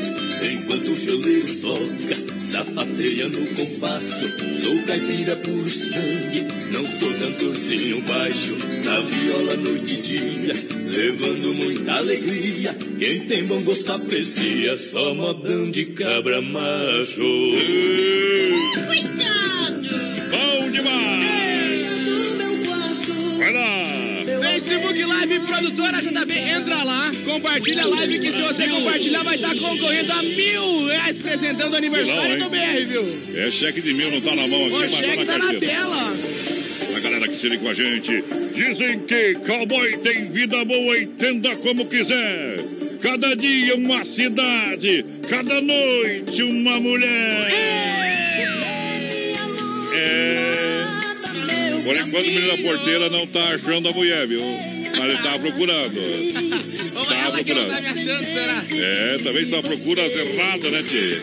Enquanto 0.43 0.91
o 0.91 0.95
violeiro 0.95 1.55
toca, 1.55 2.43
sapateia 2.43 3.29
no 3.29 3.47
compasso. 3.47 4.25
Sou 4.61 4.77
caipira 4.83 5.35
por 5.37 5.69
sangue, 5.69 6.45
não 6.71 6.85
sou 6.85 7.13
cantorzinho 7.13 8.01
baixo. 8.01 8.57
Na 8.83 8.99
viola 8.99 9.55
noite 9.55 9.93
e 9.93 10.01
dia, 10.01 10.53
levando 10.89 11.53
muita 11.53 11.93
alegria. 11.93 12.75
Quem 12.99 13.25
tem 13.25 13.45
bom 13.45 13.61
gosto 13.61 13.91
aprecia, 13.91 14.75
só 14.75 15.13
modão 15.13 15.71
de 15.71 15.85
cabra 15.85 16.41
macho. 16.41 17.23
Bom 20.31 20.71
demais! 20.71 21.24
Live 25.25 25.47
Produtora 25.47 25.99
JB, 26.03 26.33
entra 26.37 26.83
lá, 26.83 27.09
compartilha 27.25 27.81
a 27.81 27.87
live 27.87 28.19
que 28.19 28.31
se 28.31 28.39
você 28.43 28.67
compartilhar 28.67 29.23
vai 29.23 29.37
estar 29.37 29.55
concorrendo 29.55 30.11
a 30.11 30.21
mil 30.21 30.85
reais 30.85 31.17
presentando 31.17 31.73
o 31.73 31.77
aniversário 31.77 32.37
Não, 32.37 32.47
do 32.47 32.51
BR, 32.51 32.85
viu? 32.87 33.17
É 33.35 33.49
cheque 33.49 33.81
de 33.81 33.91
mil, 33.95 34.11
não 34.11 34.21
tá 34.21 34.35
na 34.35 34.47
mão 34.47 34.67
aqui, 34.67 34.75
O 34.75 34.79
mas 34.81 34.91
tá 34.91 34.97
cheque 34.97 35.17
na 35.17 35.25
tá 35.25 35.37
na 35.39 35.45
carteira. 35.45 35.73
tela. 35.75 36.13
A 36.95 36.99
galera 36.99 37.27
que 37.27 37.35
se 37.35 37.49
liga 37.49 37.63
com 37.63 37.69
a 37.69 37.73
gente. 37.73 38.23
Dizem 38.53 38.99
que 38.99 39.33
cowboy 39.47 39.97
tem 39.97 40.29
vida 40.29 40.63
boa 40.63 40.95
e 40.95 41.07
tenda 41.07 41.55
como 41.55 41.87
quiser. 41.87 42.59
Cada 43.01 43.35
dia 43.35 43.75
uma 43.77 44.03
cidade, 44.03 45.03
cada 45.27 45.59
noite 45.59 46.43
uma 46.43 46.79
mulher. 46.79 47.51
É. 49.91 50.85
Por 51.83 51.95
enquanto 51.95 52.25
o 52.25 52.27
menino 52.27 52.47
da 52.47 52.57
porteira 52.57 53.09
não 53.09 53.25
tá 53.25 53.55
achando 53.55 53.89
a 53.89 53.91
mulher, 53.91 54.27
viu? 54.27 54.41
Mas 54.97 55.09
ele 55.09 55.17
tá 55.21 55.39
procurando. 55.39 55.95
Tá 57.07 57.31
procurando. 57.31 57.71
É, 58.81 59.17
também 59.23 59.45
só 59.45 59.61
procura 59.61 60.05
as 60.05 60.13
erradas, 60.15 60.71
né, 60.71 60.83
Tchê? 60.83 61.21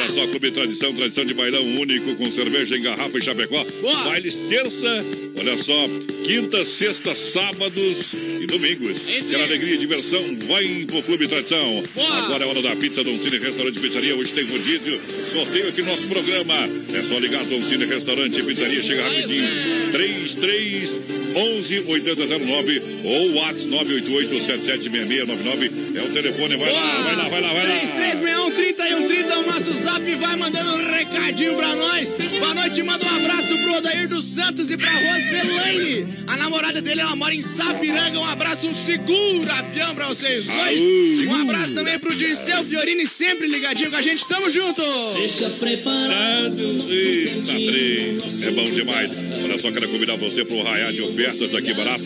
Olha 0.00 0.10
só, 0.12 0.26
Clube 0.28 0.50
Tradição, 0.50 0.94
tradição 0.94 1.24
de 1.26 1.34
bailão 1.34 1.62
único 1.62 2.16
com 2.16 2.30
cerveja 2.30 2.74
em 2.74 2.82
garrafa 2.82 3.18
em 3.18 3.20
Chapecó. 3.20 3.62
Boa. 3.82 4.04
Bailes 4.04 4.38
terça, 4.48 5.04
olha 5.38 5.58
só, 5.58 5.88
quinta, 6.24 6.64
sexta, 6.64 7.14
sábados 7.14 8.14
e 8.40 8.46
domingos. 8.46 8.96
É. 9.06 9.42
alegria 9.42 9.74
e 9.74 9.78
diversão? 9.78 10.22
Vai 10.48 10.86
pro 10.86 11.02
Clube 11.02 11.28
Tradição. 11.28 11.82
Boa. 11.94 12.14
Agora 12.24 12.44
é 12.44 12.46
hora 12.46 12.62
da 12.62 12.74
pizza 12.76 13.04
Don 13.04 13.18
Cine 13.18 13.38
Restaurante 13.38 13.76
e 13.76 13.80
Pizzaria. 13.80 14.16
Hoje 14.16 14.32
tem 14.32 14.44
rodízio. 14.44 14.98
Sorteio 15.30 15.68
aqui 15.68 15.82
no 15.82 15.88
nosso 15.88 16.08
programa. 16.08 16.54
É 16.94 17.02
só 17.02 17.18
ligar 17.18 17.44
Don 17.44 17.60
Cine 17.62 17.84
Restaurante 17.84 18.40
e 18.40 18.42
Pizzaria. 18.42 18.82
Chega 18.82 19.02
rapidinho. 19.02 19.48
33 19.92 20.98
11 21.34 21.84
8009 21.88 22.82
ou 23.04 23.34
WhatsApp 23.34 23.66
988 23.66 24.40
776699 24.46 25.70
é 25.94 26.02
o 26.02 26.12
telefone. 26.12 26.56
Vai 26.56 26.72
lá, 26.72 27.02
vai 27.02 27.16
lá, 27.16 27.28
vai 27.28 27.40
lá, 27.40 27.52
vai 27.52 27.68
lá. 27.68 27.80
3361 27.80 28.50
3130 28.50 29.38
o 29.38 29.46
nosso 29.46 29.72
zap 29.74 29.99
vai 30.16 30.36
mandando 30.36 30.74
um 30.74 30.90
recadinho 30.90 31.56
pra 31.56 31.74
nós. 31.74 32.08
Boa 32.38 32.54
noite, 32.54 32.82
manda 32.82 33.04
um 33.04 33.16
abraço 33.16 33.48
pro 33.58 33.76
Odair 33.76 34.08
dos 34.08 34.24
Santos 34.24 34.70
e 34.70 34.76
pra 34.76 34.90
Roselaine. 34.90 36.08
A 36.26 36.36
namorada 36.36 36.80
dele, 36.80 37.00
ela 37.00 37.14
mora 37.16 37.34
em 37.34 37.42
Sapiranga. 37.42 38.18
Um 38.18 38.24
abraço, 38.24 38.66
um 38.66 38.74
segura 38.74 39.54
avião 39.54 39.94
pra 39.94 40.08
vocês 40.08 40.46
dois. 40.46 41.26
Um 41.26 41.34
abraço 41.34 41.74
também 41.74 41.98
pro 41.98 42.14
Dirceu 42.14 42.64
Fiorini, 42.64 43.06
sempre 43.06 43.46
ligadinho 43.46 43.90
com 43.90 43.96
a 43.96 44.02
gente. 44.02 44.26
Tamo 44.26 44.50
junto. 44.50 44.82
Deixa 45.14 45.50
preparado. 45.50 46.86
Eita, 46.88 47.52
trem. 47.52 48.18
É 48.42 48.50
bom 48.52 48.64
demais. 48.64 49.10
Olha 49.44 49.58
só, 49.58 49.70
quero 49.70 49.88
convidar 49.88 50.16
você 50.16 50.44
para 50.44 50.56
o 50.56 50.62
Raiar 50.62 50.92
de 50.92 51.02
ofertas 51.02 51.50
daqui 51.50 51.74
barato. 51.74 52.04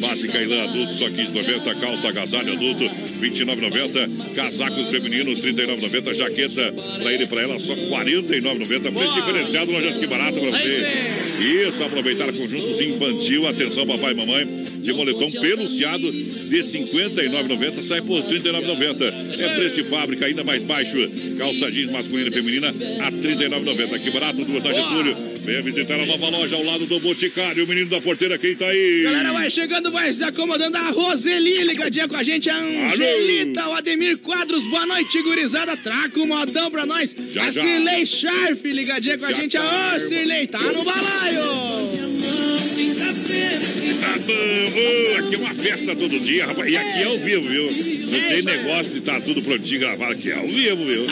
Básica 0.00 0.38
e 0.38 0.46
lã 0.46 0.64
adulto, 0.64 0.94
só 0.94 1.08
15,90. 1.08 1.80
Calça 1.80 2.08
agasalho 2.08 2.52
adulto, 2.52 2.84
29,90. 3.30 4.34
Casacos 4.34 4.88
femininos, 4.90 5.40
39,90. 5.40 6.14
Jaqueta 6.14 6.74
pra 7.00 7.12
ele 7.12 7.24
e 7.24 7.26
pra 7.26 7.42
ela, 7.42 7.58
só 7.58 7.74
49,90. 7.74 8.92
Preço 8.92 9.14
diferenciado, 9.14 9.72
lojas 9.72 9.98
que 9.98 10.06
barato 10.06 10.38
pra 10.38 10.50
você. 10.50 10.86
Isso, 11.40 11.82
aproveitar 11.82 12.32
conjuntos 12.32 12.80
infantil. 12.80 13.46
Atenção, 13.48 13.86
papai 13.86 14.12
e 14.12 14.14
mamãe. 14.14 14.63
De 14.84 14.92
moletom 14.92 15.30
peluciado 15.30 16.12
de 16.12 16.58
59,90 16.58 17.80
sai 17.80 18.02
por 18.02 18.22
39,90. 18.22 19.40
É 19.40 19.54
preço 19.54 19.76
de 19.76 19.84
fábrica 19.84 20.26
ainda 20.26 20.44
mais 20.44 20.62
baixo. 20.62 21.08
Calça 21.38 21.70
jeans 21.70 21.90
masculina 21.90 22.28
e 22.28 22.32
feminina 22.32 22.68
a 22.68 23.10
39,90. 23.10 23.98
Que 23.98 24.10
barato, 24.10 24.44
duas 24.44 24.62
de 24.62 24.90
julho. 24.90 25.16
Venha 25.44 25.62
visitar 25.62 25.98
a 25.98 26.06
nova 26.06 26.28
loja 26.28 26.56
ao 26.56 26.64
lado 26.64 26.86
do 26.86 27.00
Boticário. 27.00 27.64
O 27.64 27.66
menino 27.66 27.88
da 27.88 28.00
porteira, 28.00 28.36
quem 28.36 28.54
tá 28.54 28.66
aí? 28.66 29.02
Galera, 29.04 29.32
vai 29.32 29.50
chegando, 29.50 29.90
vai 29.90 30.12
se 30.12 30.22
acomodando 30.22 30.76
a 30.76 30.90
Roseli, 30.90 31.64
ligadinha 31.64 32.06
com 32.06 32.16
a 32.16 32.22
gente, 32.22 32.50
a 32.50 32.58
Angelita, 32.58 33.68
o 33.68 33.72
Ademir 33.72 34.18
Quadros, 34.18 34.64
boa 34.64 34.86
noite, 34.86 35.22
gurizada, 35.22 35.76
traca 35.76 36.20
um 36.20 36.26
modão 36.26 36.70
pra 36.70 36.84
nós. 36.84 37.14
Já, 37.30 37.44
a 37.44 37.50
já. 37.50 37.60
Cirlei 37.62 38.06
Scharf, 38.06 38.70
ligadinha 38.70 39.18
com 39.18 39.26
a 39.26 39.32
Já 39.32 39.36
gente, 39.36 39.56
tá, 39.56 39.92
a 39.92 39.96
Ô, 39.96 40.00
Cirlei, 40.00 40.46
tá 40.46 40.60
no 40.60 40.84
balaio. 40.84 42.03
Tá 44.00 44.18
bom, 44.18 45.18
aqui 45.18 45.34
é 45.34 45.38
uma 45.38 45.54
festa 45.54 45.96
todo 45.96 46.20
dia, 46.20 46.46
rapaz. 46.46 46.70
E 46.70 46.76
aqui 46.76 47.02
é 47.02 47.04
ao 47.04 47.18
vivo, 47.18 47.48
viu? 47.48 48.03
Não 48.14 48.20
É 48.20 48.28
tem 48.34 48.42
negócio 48.42 48.92
de 48.92 48.98
estar 48.98 49.20
tudo 49.20 49.42
prontinho 49.42 49.80
gravado 49.80 50.12
aqui, 50.12 50.30
é 50.30 50.34
ao 50.34 50.46
vivo, 50.46 50.84
viu? 50.84 51.04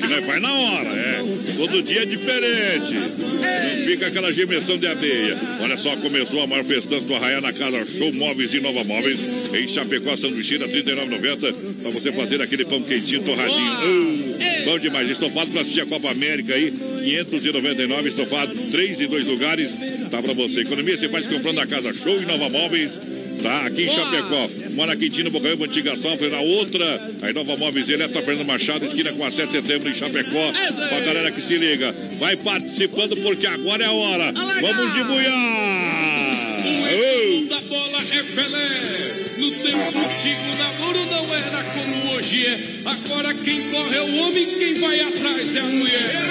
Que 0.00 0.06
nós 0.08 0.24
faz 0.26 0.42
na 0.42 0.52
hora, 0.52 0.88
é. 0.90 1.22
Todo 1.56 1.82
dia 1.82 2.02
é 2.02 2.06
diferente. 2.06 2.92
Não 2.92 3.86
fica 3.86 4.06
aquela 4.08 4.32
gemessão 4.32 4.76
de 4.76 4.86
abelha. 4.86 5.38
Olha 5.60 5.76
só, 5.76 5.96
começou 5.96 6.42
a 6.42 6.46
maior 6.46 6.64
festança 6.64 7.06
do 7.06 7.14
Arraiá 7.14 7.40
na 7.40 7.52
casa 7.52 7.86
Show 7.86 8.12
Móveis 8.12 8.52
e 8.52 8.60
Nova 8.60 8.84
Móveis. 8.84 9.20
Em 9.54 9.66
Chapecó, 9.66 10.16
sanduicheira, 10.16 10.66
R$ 10.66 10.82
39,90. 10.82 11.54
Pra 11.82 11.90
você 11.90 12.12
fazer 12.12 12.42
aquele 12.42 12.64
pão 12.64 12.82
quentinho, 12.82 13.22
torradinho. 13.22 13.72
Ô, 13.72 14.64
bom 14.66 14.78
demais. 14.78 15.08
Estofado 15.08 15.50
pra 15.50 15.62
assistir 15.62 15.80
a 15.80 15.86
Copa 15.86 16.10
América 16.10 16.54
aí, 16.54 16.70
599 16.70 18.08
estofado, 18.08 18.54
três 18.70 19.00
em 19.00 19.06
dois 19.06 19.26
lugares. 19.26 19.70
Tá 20.10 20.22
pra 20.22 20.34
você. 20.34 20.60
Economia 20.60 20.96
você 20.96 21.08
faz 21.08 21.26
comprando 21.26 21.56
na 21.56 21.66
casa 21.66 21.92
Show 21.92 22.20
e 22.20 22.26
Nova 22.26 22.48
Móveis. 22.48 22.98
Tá, 23.42 23.66
aqui 23.66 23.84
em. 23.84 23.90
Chapecó. 23.90 24.48
Na 24.76 24.96
Quintino, 24.96 25.30
Bocaiúva, 25.30 25.66
Antiga 25.66 25.96
Sofra, 25.96 26.28
na 26.28 26.40
outra. 26.40 27.12
Aí 27.22 27.32
Nova 27.32 27.56
Móveis 27.56 27.88
Eletro, 27.88 28.20
Fernando 28.22 28.46
Machado, 28.46 28.84
esquina 28.84 29.12
com 29.12 29.24
a 29.24 29.30
7 29.30 29.46
de 29.46 29.52
setembro 29.52 29.88
em 29.88 29.94
Chapecó. 29.94 30.38
É. 30.38 30.72
Pra 30.72 31.00
galera 31.00 31.30
que 31.30 31.40
se 31.40 31.56
liga. 31.56 31.94
Vai 32.18 32.36
participando 32.36 33.16
porque 33.18 33.46
agora 33.46 33.84
é 33.84 33.86
a 33.86 33.92
hora. 33.92 34.28
Alaga. 34.28 34.60
Vamos 34.60 34.92
de 34.94 35.04
buiar! 35.04 36.60
O 36.60 37.44
Ô, 37.44 37.48
da 37.48 37.60
bola 37.62 37.98
é 38.12 38.22
Pelé. 38.34 39.14
No 39.38 39.50
tempo 39.52 39.98
antigo, 39.98 40.40
o 40.42 40.56
namoro 40.58 41.06
não 41.06 41.34
era 41.34 41.64
como 41.64 42.12
hoje 42.12 42.46
é. 42.46 42.58
Agora 42.84 43.32
quem 43.34 43.70
corre 43.70 43.96
é 43.96 44.02
o 44.02 44.16
homem, 44.16 44.46
quem 44.58 44.74
vai 44.74 45.00
atrás 45.00 45.56
é 45.56 45.60
a 45.60 45.64
mulher. 45.64 46.30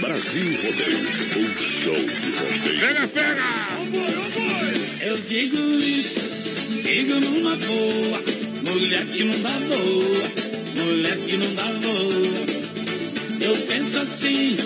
Brasil 0.00 0.44
Rodeio, 0.62 0.98
um 1.38 1.58
show 1.58 1.94
de 1.94 2.30
rodeio. 2.30 2.80
Pega, 2.80 3.08
pega! 3.08 3.81
Digo 7.12 7.20
numa 7.20 7.56
boa. 7.56 8.22
Mulher 8.62 9.06
que 9.06 9.24
não 9.24 9.38
dá 9.40 9.50
boa, 9.50 10.30
mulher 10.76 11.18
que 11.26 11.36
não 11.36 11.54
dá 11.54 11.64
boa. 11.64 12.46
Eu 13.40 13.56
penso 13.66 13.98
assim, 13.98 14.56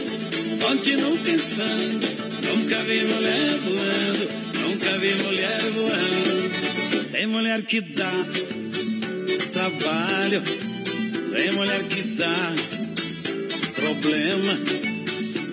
continuo 0.60 1.18
pensando. 1.18 2.06
Nunca 2.46 2.82
vi 2.84 3.00
mulher 3.00 3.58
voando, 3.64 4.28
nunca 4.62 4.98
vi 4.98 5.14
mulher 5.22 5.60
voando. 5.74 7.10
Tem 7.10 7.26
mulher 7.26 7.62
que 7.62 7.80
dá 7.80 8.12
trabalho, 9.52 10.42
tem 11.32 11.52
mulher 11.52 11.82
que 11.84 12.02
dá 12.02 12.54
problema. 13.74 14.58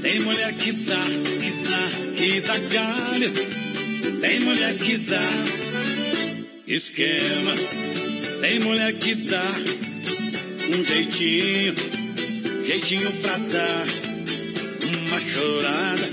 Tem 0.01 0.19
mulher 0.19 0.53
que 0.56 0.73
dá, 0.73 1.01
que 1.39 1.51
dá, 1.63 2.13
que 2.17 2.41
dá 2.41 2.58
galho. 2.58 3.32
Tem 4.19 4.39
mulher 4.41 4.77
que 4.77 4.97
dá 4.97 5.62
esquema. 6.75 7.53
Tem 8.41 8.59
mulher 8.59 8.93
que 8.93 9.13
dá 9.15 9.55
um 10.69 10.83
jeitinho, 10.83 11.75
jeitinho 12.65 13.12
pra 13.21 13.38
dar 13.38 13.86
uma 14.83 15.19
chorada. 15.19 16.09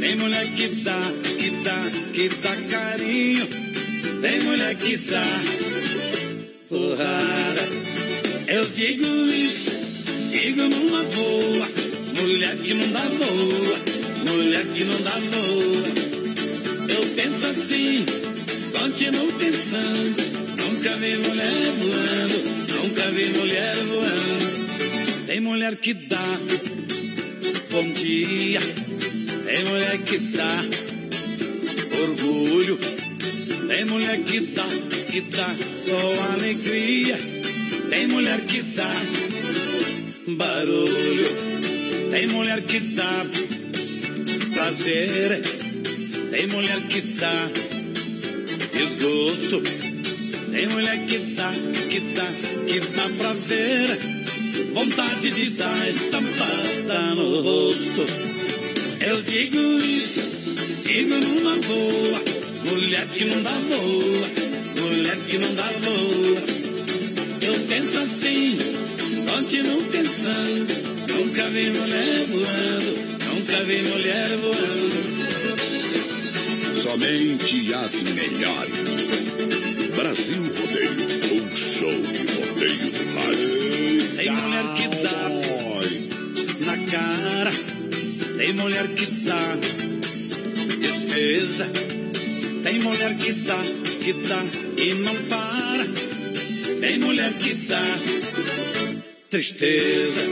Tem 0.00 0.16
mulher 0.16 0.46
que 0.54 0.68
dá, 0.68 1.00
que 1.38 1.50
dá, 1.62 1.90
que 2.12 2.28
dá 2.28 2.56
carinho. 2.70 3.48
Tem 4.22 4.40
mulher 4.40 4.74
que 4.76 4.96
dá 4.96 5.26
porrada. 6.68 7.68
Eu 8.46 8.66
digo 8.66 9.04
isso, 9.04 9.70
digo 10.30 10.62
numa 10.62 11.02
boa. 11.04 11.68
Mulher 12.20 12.56
que 12.58 12.74
não 12.74 12.88
dá 12.92 13.00
boa, 13.00 13.78
mulher 14.26 14.66
que 14.66 14.84
não 14.84 15.00
dá 15.02 15.12
boa. 15.12 16.10
Eu 16.88 17.06
penso 17.16 17.46
assim, 17.46 18.04
continuo 18.80 19.30
pensando. 19.34 20.22
Nunca 20.56 20.96
vi 20.96 21.14
mulher 21.16 21.72
voando, 21.80 22.38
nunca 22.76 23.10
vi 23.10 23.26
mulher 23.26 23.76
voando. 23.90 25.26
Tem 25.26 25.40
mulher 25.40 25.76
que 25.76 25.94
dá 25.94 26.38
bom 27.70 27.92
dia, 27.92 28.60
tem 29.46 29.64
mulher 29.64 29.98
que 29.98 30.18
dá 30.18 30.64
orgulho, 32.02 32.78
tem 33.68 33.84
mulher 33.84 34.18
que 34.24 34.40
dá, 34.40 34.66
que 35.10 35.20
dá 35.20 35.54
só 35.76 36.32
alegria, 36.32 37.18
tem 37.90 38.06
mulher 38.06 38.40
que 38.46 38.62
dá 38.62 38.92
barulho. 40.26 41.50
Tem 42.10 42.26
mulher 42.26 42.60
que 42.62 42.80
dá 42.80 43.24
prazer, 44.52 45.42
tem 46.32 46.48
mulher 46.48 46.80
que 46.88 47.00
dá 47.02 47.69
desgosto, 48.80 49.62
tem 50.50 50.66
mulher 50.68 50.98
que 51.06 51.18
dá, 51.36 51.52
que 51.90 52.00
dá, 52.00 52.26
que 52.66 52.80
dá 52.80 53.10
pra 53.18 53.32
ver, 53.34 53.98
vontade 54.72 55.30
de 55.30 55.50
dar 55.50 55.88
estampada 55.88 57.14
no 57.14 57.40
rosto. 57.42 58.06
Eu 59.00 59.22
digo 59.22 59.58
isso, 59.80 60.22
digo 60.84 61.14
numa 61.14 61.56
boa, 61.56 62.22
mulher 62.70 63.06
que 63.08 63.24
não 63.26 63.42
dá 63.42 63.50
boa, 63.50 64.28
mulher 64.80 65.16
que 65.28 65.38
não 65.38 65.54
dá 65.54 65.70
boa. 65.84 66.40
Eu 67.42 67.60
penso 67.68 67.98
assim, 67.98 68.58
continuo 69.30 69.82
pensando. 69.84 70.90
Nunca 71.06 71.50
vi 71.50 71.70
mulher 71.70 72.24
voando, 72.28 72.98
nunca 73.28 73.62
vi 73.64 73.82
mulher 73.82 74.28
voando. 74.38 75.19
Somente 76.80 77.74
as 77.74 78.02
melhores. 78.04 79.10
Brasil 79.94 80.42
Rodeio, 80.42 81.42
um 81.42 81.54
show 81.54 81.92
de 82.00 82.24
rodeio 82.32 82.90
do 82.90 83.04
rádio. 83.14 84.16
Tem 84.16 84.30
mulher 84.30 84.64
que 84.74 84.88
dá 85.02 85.28
na 86.64 86.76
cara, 86.90 87.52
tem 88.38 88.52
mulher 88.54 88.88
que 88.88 89.06
dá 89.26 89.58
despesa, 90.80 91.70
tem 92.64 92.78
mulher 92.78 93.14
que 93.18 93.32
dá, 93.34 93.62
que 94.02 94.12
dá 94.14 94.42
e 94.78 94.94
não 94.94 95.16
para, 95.24 95.86
tem 96.80 96.98
mulher 96.98 97.34
que 97.34 97.54
dá 97.66 97.98
tristeza, 99.28 100.22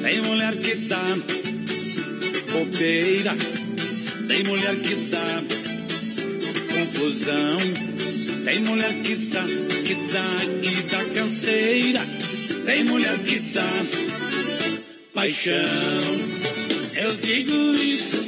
tem 0.00 0.20
mulher 0.20 0.56
que 0.58 0.76
dá 0.76 1.18
bobeira, 2.52 3.36
tem 4.28 4.44
mulher 4.44 4.76
que 4.76 4.94
dá 5.10 5.61
confusão, 6.92 7.58
tem 8.44 8.60
mulher 8.60 8.92
que 9.02 9.14
dá, 9.16 9.44
que 9.84 9.94
dá, 9.94 10.60
que 10.62 10.82
dá 10.90 11.04
canseira, 11.14 12.00
tem 12.66 12.84
mulher 12.84 13.18
que 13.20 13.38
dá 13.38 13.70
paixão. 15.14 15.54
Eu 16.94 17.16
digo 17.16 17.54
isso, 17.74 18.24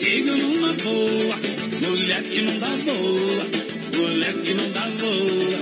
digo 0.00 0.30
numa 0.30 0.72
boa, 0.74 1.36
mulher 1.82 2.22
que 2.22 2.40
não 2.42 2.58
dá 2.58 2.76
boa, 2.84 3.46
mulher 3.96 4.34
que 4.34 4.54
não 4.54 4.70
dá 4.70 4.88
boa. 5.00 5.60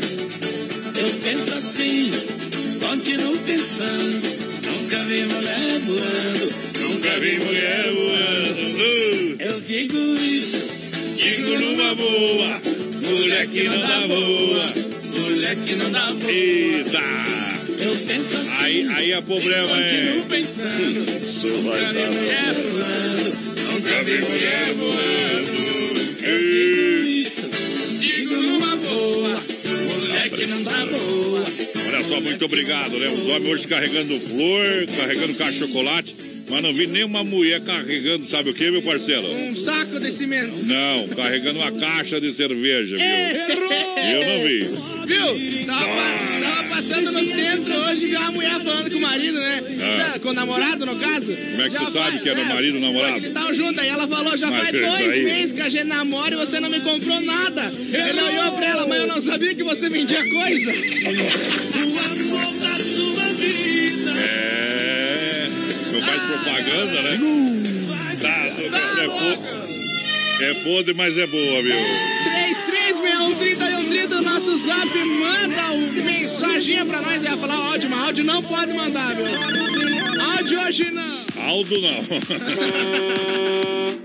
Eu 0.95 1.11
penso 1.23 1.55
assim, 1.55 2.13
continuo 2.81 3.39
pensando. 3.39 4.43
Nunca 4.63 5.05
vi 5.05 5.25
mulher 5.25 5.79
voando, 5.81 6.55
nunca 6.81 7.19
vi 7.19 7.39
mulher 7.39 7.93
voando. 7.93 9.43
Eu 9.43 9.61
digo 9.63 9.97
isso, 9.97 10.72
digo 11.23 11.59
numa 11.59 11.95
boa, 11.95 12.61
mulher 13.01 13.47
que 13.47 13.63
não 13.63 13.81
dá 13.81 14.07
boa, 14.09 14.73
mulher 15.21 15.57
que 15.57 15.75
não 15.77 15.91
dá 15.93 16.13
boa. 16.13 16.33
Eita! 16.33 16.99
Eu 17.79 17.97
penso 18.07 18.37
assim, 18.37 18.51
Aí, 18.59 18.89
aí 18.89 19.13
é 19.13 19.21
problema, 19.21 19.81
hein? 19.81 20.25
pensando. 20.29 21.01
Nunca 21.43 21.93
vi 21.93 22.07
mulher 22.07 22.55
voando, 22.55 23.33
nunca 23.73 24.05
vi 24.05 24.19
mulher 24.21 24.75
voando. 24.75 25.63
Eu 26.23 26.39
digo 26.39 27.07
isso, 27.09 27.51
digo 28.01 28.35
boa, 28.77 29.43
mulher 29.99 30.31
que 30.31 30.47
não 30.47 30.63
dá 30.65 30.87
boa. 30.87 31.45
Olha 31.87 32.05
só, 32.05 32.21
muito 32.21 32.45
obrigado, 32.45 32.99
né? 32.99 33.09
Os 33.09 33.29
homens 33.29 33.49
hoje 33.49 33.69
carregando 33.69 34.19
flor, 34.21 34.87
carregando 34.97 35.35
caixa 35.35 35.53
de 35.53 35.59
chocolate. 35.59 36.17
Mas 36.53 36.63
não 36.63 36.73
vi 36.73 36.87
nenhuma 36.87 37.25
mulher 37.25 37.61
carregando, 37.63 38.29
sabe 38.29 38.51
o 38.51 38.55
que, 38.55 38.71
meu 38.71 38.83
parceiro? 38.83 39.27
Um 39.27 39.55
saco 39.55 39.99
de 39.99 40.13
cimento. 40.13 40.53
Não, 40.65 41.09
carregando 41.09 41.59
uma 41.59 41.73
caixa 41.73 42.21
de 42.21 42.31
cerveja, 42.33 42.95
viu? 42.97 43.05
Eu 43.07 44.27
não 44.29 44.47
vi. 44.47 44.93
Viu? 45.07 45.65
Tava, 45.67 45.87
tava 46.43 46.69
passando 46.69 47.13
no 47.13 47.27
centro 47.27 47.75
hoje 47.75 48.05
e 48.05 48.09
vi 48.09 48.17
uma 48.17 48.31
mulher 48.33 48.61
falando 48.61 48.91
com 48.91 48.99
o 48.99 49.01
marido, 49.01 49.39
né? 49.41 49.63
Ah. 50.15 50.19
Com 50.21 50.29
o 50.29 50.33
namorado, 50.33 50.85
no 50.87 50.97
caso. 50.97 51.35
Como 51.35 51.63
é 51.63 51.65
que 51.69 51.73
Já 51.73 51.79
tu 51.87 51.93
sabe 51.93 52.19
que 52.21 52.29
é 52.29 52.35
do 52.35 52.45
marido, 52.45 52.81
namorado? 52.81 53.13
porque 53.15 53.27
Eles 53.27 53.31
estavam 53.31 53.55
juntos, 53.55 53.79
aí 53.79 53.89
ela 53.89 54.07
falou, 54.07 54.37
já 54.37 54.51
Mas 54.51 54.69
faz 54.69 54.73
dois 54.73 55.11
aí- 55.13 55.25
meses 55.25 55.53
que 55.53 55.61
a 55.61 55.69
gente 55.69 55.85
namora 55.85 56.35
e 56.35 56.39
você 56.39 56.61
não 56.61 56.69
me 56.69 56.81
comprou 56.81 57.21
nada. 57.21 57.73
Ele 57.93 58.21
olhou 58.23 58.53
pra 58.53 58.67
ela, 58.67 58.87
mas 58.87 59.01
eu 59.01 59.07
não 59.07 59.21
sabia 59.23 59.55
que 59.55 59.63
você 59.63 59.89
vendia 59.89 60.23
coisa. 60.31 60.73
propaganda, 66.39 67.03
né? 67.03 67.19
Tá, 68.21 68.29
é, 69.03 69.07
po- 69.07 70.43
é 70.45 70.55
podre, 70.63 70.95
mas 70.95 71.17
é 71.19 71.27
boa, 71.27 71.63
viu? 71.63 71.77
3361 72.25 74.19
o 74.19 74.23
nosso 74.23 74.57
zap, 74.59 74.89
manda 75.05 75.73
o 75.73 75.93
mensaginha 75.93 76.85
pra 76.87 77.01
nós. 77.03 77.23
Ia 77.23 77.37
falar 77.37 77.55
áudio, 77.55 77.91
mas 77.91 78.01
áudio 78.01 78.25
não 78.25 78.43
pode 78.43 78.73
mandar, 78.73 79.15
viu? 79.15 79.27
Áudio 80.37 80.61
hoje 80.63 80.91
não. 80.91 81.23
Aldo 81.49 81.81
não. 81.81 83.42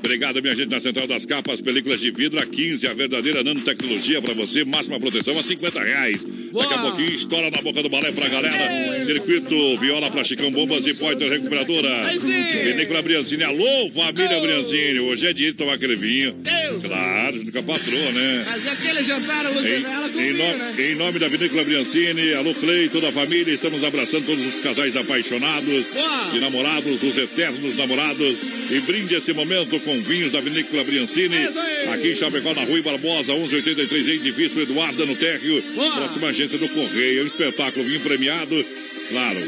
Obrigado, 0.07 0.41
minha 0.41 0.55
gente, 0.55 0.69
na 0.71 0.79
Central 0.79 1.05
das 1.05 1.25
Capas, 1.25 1.59
películas 1.59 1.99
de 1.99 2.11
vidro 2.11 2.39
a 2.39 2.45
15, 2.45 2.87
a 2.87 2.93
verdadeira 2.93 3.43
nanotecnologia 3.43 4.21
para 4.21 4.33
você, 4.33 4.63
máxima 4.63 4.97
proteção 4.97 5.37
a 5.37 5.43
50 5.43 5.83
reais. 5.83 6.23
Daqui 6.23 6.73
a 6.73 6.77
Boa. 6.77 6.91
pouquinho, 6.91 7.13
estoura 7.13 7.51
na 7.51 7.61
boca 7.61 7.83
do 7.83 7.89
balé 7.89 8.13
pra 8.13 8.29
galera. 8.29 9.03
Circuito, 9.03 9.77
viola 9.79 10.09
pra 10.09 10.23
Chicão 10.23 10.49
Bombas 10.49 10.87
e 10.87 10.93
Poiter 10.93 11.29
Recuperadora. 11.29 11.89
Vinícola 12.17 13.01
Briancini, 13.01 13.43
alô, 13.43 13.89
família 13.89 14.39
Briancini. 14.39 14.97
Hoje 15.01 15.27
é 15.27 15.33
dia 15.33 15.51
de 15.51 15.57
tomar 15.57 15.73
aquele 15.73 15.97
vinho. 15.97 16.31
Deus. 16.31 16.83
Claro, 16.85 17.37
junto 17.37 17.51
com 17.51 17.59
a 17.59 17.63
patroa, 17.63 18.11
né? 18.13 18.43
Fazer 18.45 18.69
aquele 18.69 19.03
jantar, 19.03 19.43
você 19.51 19.77
Em, 19.79 19.83
ela 19.83 20.07
com 20.09 20.21
em, 20.21 20.33
vinho, 20.33 20.37
no- 20.37 20.57
né? 20.57 20.73
em 20.79 20.95
nome 20.95 21.19
da 21.19 21.27
Vinícola 21.27 21.63
Briancini, 21.65 22.33
alô 22.33 22.53
Clay, 22.53 22.87
toda 22.87 23.09
a 23.09 23.11
família, 23.11 23.51
estamos 23.53 23.83
abraçando 23.83 24.25
todos 24.25 24.45
os 24.45 24.61
casais 24.61 24.95
apaixonados 24.95 25.85
Boa. 25.93 26.31
e 26.33 26.39
namorados, 26.39 27.03
os 27.03 27.17
eternos 27.17 27.75
namorados. 27.75 28.37
E 28.71 28.79
brinde 28.81 29.15
esse 29.15 29.33
momento 29.33 29.77
com 29.81 29.96
vinhos 30.01 30.31
da 30.31 30.41
Vinícola 30.41 30.83
Briancini, 30.83 31.36
aí. 31.36 31.89
aqui 31.89 32.12
em 32.12 32.15
Chapecó, 32.15 32.53
na 32.53 32.63
Rua 32.63 32.81
Barbosa, 32.81 33.33
1183, 33.33 34.07
edifício 34.07 34.62
Eduardo 34.62 35.05
no 35.05 35.15
Térreo, 35.15 35.62
próxima 35.95 36.27
agência 36.29 36.57
do 36.57 36.69
Correio. 36.69 37.23
Um 37.23 37.27
espetáculo, 37.27 37.86
vinho 37.86 37.99
premiado, 38.01 38.65
claro. 39.10 39.39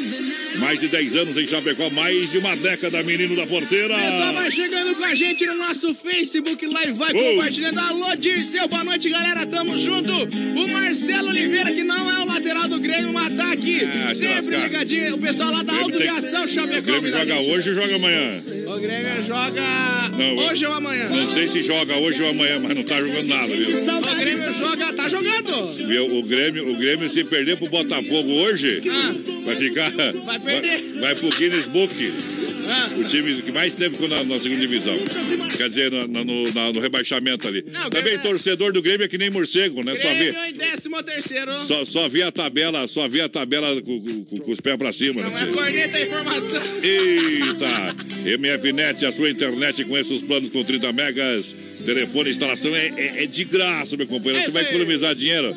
Mais 0.59 0.79
de 0.79 0.87
10 0.87 1.15
anos 1.15 1.37
em 1.37 1.47
Chapecó, 1.47 1.89
mais 1.89 2.31
de 2.31 2.37
uma 2.37 2.55
década, 2.55 3.01
menino 3.03 3.35
da 3.35 3.45
porteira. 3.47 3.95
Pessoal, 3.95 4.33
vai 4.33 4.51
chegando 4.51 4.95
com 4.95 5.03
a 5.05 5.15
gente 5.15 5.45
no 5.45 5.55
nosso 5.55 5.93
Facebook 5.95 6.65
Live, 6.65 6.93
vai 6.93 7.11
Oh. 7.13 7.17
compartilhando. 7.17 7.79
Alô, 7.79 8.15
Dirceu, 8.15 8.67
boa 8.67 8.83
noite, 8.83 9.09
galera, 9.09 9.45
tamo 9.45 9.77
junto. 9.77 10.11
O 10.11 10.67
Marcelo 10.67 11.29
Oliveira, 11.29 11.71
que 11.71 11.83
não 11.83 12.09
é 12.11 12.19
o 12.19 12.25
lateral 12.25 12.67
do 12.67 12.79
Grêmio, 12.79 13.13
mas 13.13 13.33
tá 13.35 13.51
aqui, 13.53 13.79
se 14.13 14.15
sempre 14.19 14.57
ligadinho. 14.57 15.15
O 15.15 15.17
pessoal 15.17 15.51
lá 15.51 15.63
da 15.63 15.73
Grêmio 15.73 15.97
tem- 15.97 16.09
Autoviação 16.09 16.43
O 16.43 16.47
Chapecó. 16.47 16.81
Grêmio 16.81 17.01
vida 17.01 17.19
joga 17.19 17.35
gente. 17.35 17.51
hoje 17.51 17.69
ou 17.69 17.75
joga 17.75 17.95
amanhã? 17.95 18.39
O 18.67 18.79
Grêmio 18.79 19.23
joga 19.25 20.09
Não, 20.17 20.37
hoje 20.37 20.65
ou 20.65 20.73
amanhã. 20.73 21.09
Não 21.09 21.27
sei 21.27 21.47
se 21.47 21.61
joga 21.63 21.95
hoje 21.97 22.21
ou 22.21 22.29
amanhã, 22.29 22.59
mas 22.59 22.75
não 22.75 22.83
tá 22.83 22.99
jogando 23.01 23.27
nada, 23.27 23.47
viu? 23.55 23.67
O 23.69 24.15
Grêmio 24.19 24.53
joga, 24.53 24.93
tá 24.93 25.07
jogando. 25.09 25.73
Viu? 25.87 26.17
O 26.19 26.23
Grêmio, 26.23 26.69
o 26.71 26.75
Grêmio, 26.75 27.09
se 27.09 27.23
perder 27.23 27.57
pro 27.57 27.67
Botafogo 27.69 28.29
hoje, 28.33 28.81
Ah. 28.89 29.15
vai 29.45 29.55
ficar. 29.55 29.91
Vai 30.25 30.39
Vai, 30.49 30.99
vai 30.99 31.15
pro 31.15 31.29
Guinness 31.29 31.67
Book. 31.67 31.93
O 32.97 33.03
time 33.03 33.41
que 33.41 33.51
mais 33.51 33.73
ficou 33.73 34.08
na, 34.08 34.23
na 34.23 34.39
segunda 34.39 34.62
divisão. 34.62 34.95
Quer 35.58 35.69
dizer, 35.69 35.91
na- 35.91 36.08
no, 36.08 36.53
na- 36.53 36.71
no 36.73 36.79
rebaixamento 36.79 37.47
ali. 37.47 37.63
Não, 37.71 37.89
Também 37.89 38.03
Grêmio 38.13 38.19
é- 38.19 38.23
torcedor 38.23 38.71
do 38.73 38.82
Grêmio 38.82 39.05
é 39.05 39.08
que 39.08 39.17
nem 39.17 39.29
morcego, 39.29 39.84
né? 39.84 39.95
Só 39.95 40.08
vê, 40.10 40.32
Grêmio 40.32 40.45
em 40.45 40.53
décimo 40.53 41.01
terceiro. 41.03 41.58
só, 41.65 41.86
só 41.86 42.08
vê 42.08 42.23
a 42.23 42.32
tabela, 42.32 42.88
só 42.88 43.08
vê 43.08 43.21
a 43.21 43.29
tabela 43.29 43.82
com, 43.82 43.99
com- 44.25 44.38
com 44.39 44.51
os 44.51 44.60
pés 44.60 44.77
pra 44.77 44.91
cima. 44.91 45.21
Não 45.21 45.29
né? 45.29 45.43
é 45.43 45.45
corneta, 45.53 45.97
é 45.97 46.03
informação. 46.03 46.62
Eita! 46.84 47.95
MFNet, 48.38 49.05
a 49.05 49.12
sua 49.12 49.29
internet 49.29 49.84
com 49.86 49.97
esses 49.97 50.21
planos 50.21 50.49
com 50.49 50.63
30 50.63 50.91
megas. 50.91 51.55
Telefone, 51.86 52.29
instalação 52.29 52.75
é, 52.75 52.88
é- 52.97 53.23
é 53.23 53.25
de 53.25 53.43
graça, 53.45 53.95
meu 53.95 54.05
companheiro. 54.05 54.43
Você 54.45 54.51
vai 54.51 54.63
economizar 54.63 55.15
dinheiro? 55.15 55.55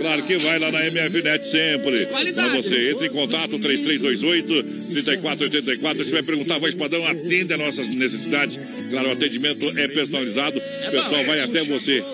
Claro 0.00 0.22
que 0.24 0.36
vai 0.36 0.58
lá 0.58 0.70
na 0.70 0.84
MFNet 0.86 1.46
sempre. 1.46 2.04
Qualidade. 2.06 2.48
Então 2.50 2.62
você 2.62 2.90
entra 2.90 3.06
em 3.06 3.10
contato 3.10 3.58
3328-3484. 3.58 6.04
Você 6.04 6.10
vai 6.12 6.22
perguntar, 6.22 6.51
voz 6.58 6.74
padrão, 6.74 7.06
atende 7.06 7.52
a 7.52 7.56
nossas 7.56 7.88
necessidades. 7.94 8.58
Claro, 8.92 9.08
o 9.08 9.12
atendimento 9.12 9.72
é 9.78 9.88
personalizado. 9.88 10.58
O 10.58 10.90
pessoal 10.90 11.24
vai 11.24 11.40
até 11.40 11.64
você. 11.64 12.04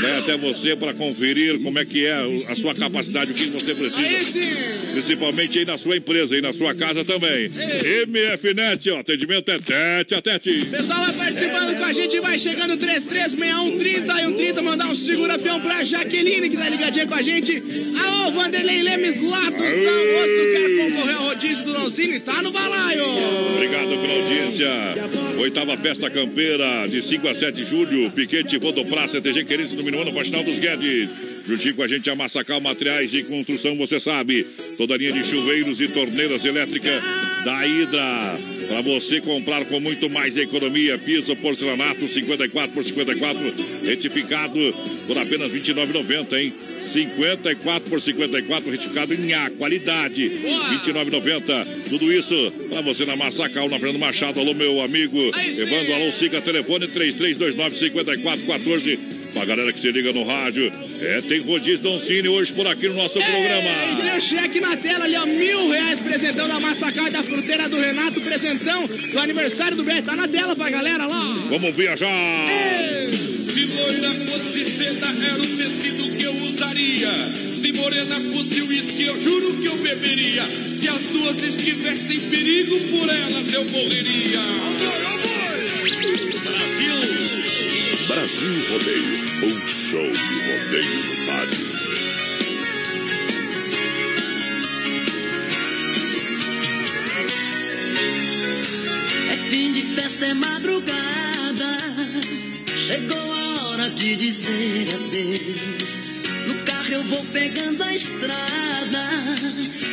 Vai 0.00 0.18
até 0.18 0.36
você 0.36 0.74
para 0.74 0.92
conferir 0.92 1.60
como 1.60 1.78
é 1.78 1.84
que 1.84 2.04
é 2.04 2.14
a 2.48 2.54
sua 2.56 2.74
capacidade, 2.74 3.30
o 3.30 3.34
que 3.34 3.46
você 3.46 3.72
precisa. 3.72 4.40
Principalmente 4.92 5.60
aí 5.60 5.64
na 5.64 5.78
sua 5.78 5.96
empresa, 5.96 6.34
aí 6.34 6.40
na 6.40 6.52
sua 6.52 6.74
casa 6.74 7.04
também. 7.04 7.48
MFNet, 8.08 8.90
ó, 8.90 8.98
atendimento 8.98 9.48
é 9.50 9.58
tete 9.58 10.14
a 10.14 10.20
tete. 10.20 10.66
Pessoal 10.66 11.04
vai 11.04 11.12
participando 11.12 11.78
com 11.78 11.84
a 11.84 11.92
gente, 11.92 12.20
vai 12.20 12.38
chegando 12.38 12.76
336130 12.76 14.12
e 14.12 14.24
130, 14.26 14.62
mandar 14.62 14.86
um 14.88 14.94
segura-peão 14.94 15.60
pra 15.60 15.84
Jaqueline, 15.84 16.50
que 16.50 16.56
tá 16.56 16.68
ligadinha 16.68 17.06
com 17.06 17.14
a 17.14 17.22
gente. 17.22 17.62
Aô, 18.04 18.32
Vanderlei 18.32 18.82
Lemes 18.82 19.20
lá 19.22 19.44
do 19.44 19.50
São 19.50 19.68
Osso, 19.68 20.42
quer 20.52 20.90
concorrer 20.90 21.16
ao 21.16 21.24
rodízio 21.28 21.64
do 21.64 21.72
Doncini, 21.74 22.18
tá 22.20 22.42
no 22.42 22.50
balaio. 22.50 23.04
Obrigado 23.54 23.88
pela 23.88 24.14
audiência. 24.14 24.68
Oitava 25.38 25.76
Festa 25.76 26.07
Campeira, 26.10 26.86
de 26.88 27.02
5 27.02 27.28
a 27.28 27.34
7 27.34 27.56
de 27.56 27.64
julho. 27.64 28.10
Piquete 28.10 28.56
Vodopraça, 28.58 29.20
TG 29.20 29.44
Querência, 29.44 29.76
no 29.76 29.82
Minuano, 29.82 30.12
Faxinal 30.12 30.42
dos 30.42 30.58
Guedes. 30.58 31.10
Juntinho 31.46 31.74
com 31.74 31.82
a 31.82 31.88
gente, 31.88 32.10
a 32.10 32.14
Massacal 32.14 32.60
Materiais 32.60 33.10
de 33.10 33.22
Construção, 33.22 33.76
você 33.76 33.98
sabe. 33.98 34.46
Toda 34.76 34.96
linha 34.96 35.12
de 35.12 35.24
chuveiros 35.24 35.80
e 35.80 35.88
torneiras 35.88 36.44
elétricas 36.44 37.02
da 37.44 37.66
Hidra. 37.66 38.57
Para 38.68 38.82
você 38.82 39.20
comprar 39.20 39.64
com 39.64 39.80
muito 39.80 40.10
mais 40.10 40.36
economia. 40.36 40.98
Piso 40.98 41.34
porcelanato 41.36 42.06
54 42.06 42.72
por 42.72 42.84
54, 42.84 43.54
retificado 43.82 44.58
por 45.06 45.16
apenas 45.16 45.52
R$ 45.52 45.60
29,90, 45.60 46.38
hein? 46.38 46.52
54 46.92 47.88
por 47.88 47.98
54, 48.00 48.70
retificado 48.70 49.14
em 49.14 49.32
A, 49.32 49.48
qualidade. 49.50 50.28
R$ 50.28 50.38
29,90. 50.84 51.66
Tudo 51.88 52.12
isso 52.12 52.52
para 52.68 52.82
você 52.82 53.06
na 53.06 53.16
Massacal, 53.16 53.68
na 53.68 53.78
Fernando 53.78 53.98
Machado. 53.98 54.38
Alô, 54.38 54.54
meu 54.54 54.82
amigo. 54.82 55.16
Sim. 55.16 55.62
Evandro 55.62 55.94
Alô, 55.94 56.12
Siga, 56.12 56.42
telefone 56.42 56.86
3329-5414. 56.88 59.17
Pra 59.32 59.44
galera 59.44 59.72
que 59.72 59.78
se 59.78 59.90
liga 59.92 60.12
no 60.12 60.24
rádio. 60.24 60.72
É, 61.00 61.20
tem 61.20 61.40
rodízio 61.40 61.78
Doncini 61.78 62.28
hoje 62.28 62.52
por 62.52 62.66
aqui 62.66 62.88
no 62.88 62.94
nosso 62.94 63.18
E 63.18 63.22
programa. 63.22 64.02
tem 64.02 64.16
o 64.16 64.20
cheque 64.20 64.60
na 64.60 64.76
tela 64.76 65.04
ali, 65.04 65.16
ó, 65.16 65.26
mil 65.26 65.68
reais, 65.70 66.00
presentão 66.00 66.48
da 66.48 66.58
Massacar 66.58 67.10
da 67.10 67.22
fruteira 67.22 67.68
do 67.68 67.78
Renato, 67.78 68.20
presentão 68.20 68.86
do 68.86 69.18
aniversário 69.18 69.76
do 69.76 69.84
Beto, 69.84 70.02
tá 70.02 70.16
na 70.16 70.26
tela 70.26 70.56
pra 70.56 70.70
galera 70.70 71.06
lá. 71.06 71.34
Vamos 71.50 71.74
viajar. 71.76 72.08
Se 73.42 73.64
loira 73.64 74.10
fosse 74.26 74.64
seda, 74.64 75.06
era 75.06 75.40
o 75.42 75.46
tecido 75.56 76.16
que 76.16 76.24
eu 76.24 76.34
usaria. 76.44 77.10
Se 77.60 77.72
morena 77.72 78.20
fosse 78.32 78.62
uísque, 78.62 79.02
eu 79.04 79.20
juro 79.20 79.54
que 79.60 79.66
eu 79.66 79.76
beberia. 79.76 80.44
Se 80.70 80.88
as 80.88 81.00
duas 81.12 81.42
estivessem 81.42 82.16
em 82.16 82.20
perigo, 82.30 82.78
por 82.90 83.08
elas 83.08 83.52
eu 83.52 83.64
morreria. 83.64 84.38
Brasil 88.08 88.48
Rodeio, 88.70 89.22
um 89.44 89.68
show 89.68 90.00
de 90.00 90.34
rodeio 90.48 91.04
no 91.04 91.30
rádio. 91.30 91.66
É 99.30 99.36
fim 99.50 99.72
de 99.74 99.82
festa, 99.94 100.24
é 100.24 100.32
madrugada. 100.32 101.78
Chegou 102.74 103.32
a 103.32 103.68
hora 103.68 103.90
de 103.90 104.16
dizer 104.16 104.88
adeus. 104.94 106.00
No 106.46 106.64
carro 106.64 106.90
eu 106.90 107.02
vou 107.04 107.22
pegando 107.26 107.82
a 107.82 107.94
estrada. 107.94 109.08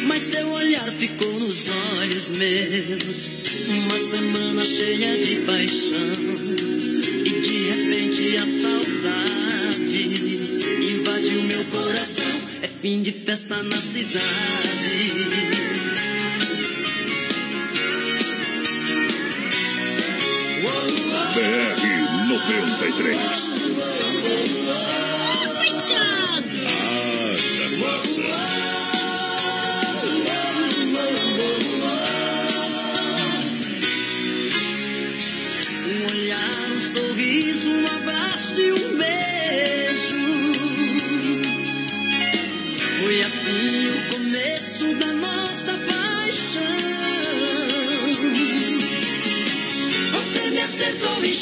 Mas 0.08 0.24
seu 0.24 0.48
olhar 0.52 0.90
ficou 0.92 1.34
nos 1.38 1.68
olhos 2.00 2.32
meus. 2.32 3.32
Uma 3.68 4.00
semana 4.00 4.64
cheia 4.64 5.18
de 5.18 5.36
paixão. 5.42 6.45
E 8.28 8.38
a 8.38 8.46
saudade 8.46 10.04
invadiu 10.82 11.44
meu 11.44 11.64
coração. 11.66 12.26
É 12.64 12.68
fim 12.68 13.04
de 13.04 13.12
festa 13.12 13.62
na 13.62 13.78
cidade. 13.78 14.26
BR 21.36 22.28
93. 22.28 23.55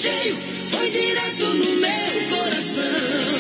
Cheio, 0.04 0.36
foi 0.70 0.90
direto 0.90 1.46
no 1.46 1.72
meu 1.78 2.28
coração. 2.28 3.40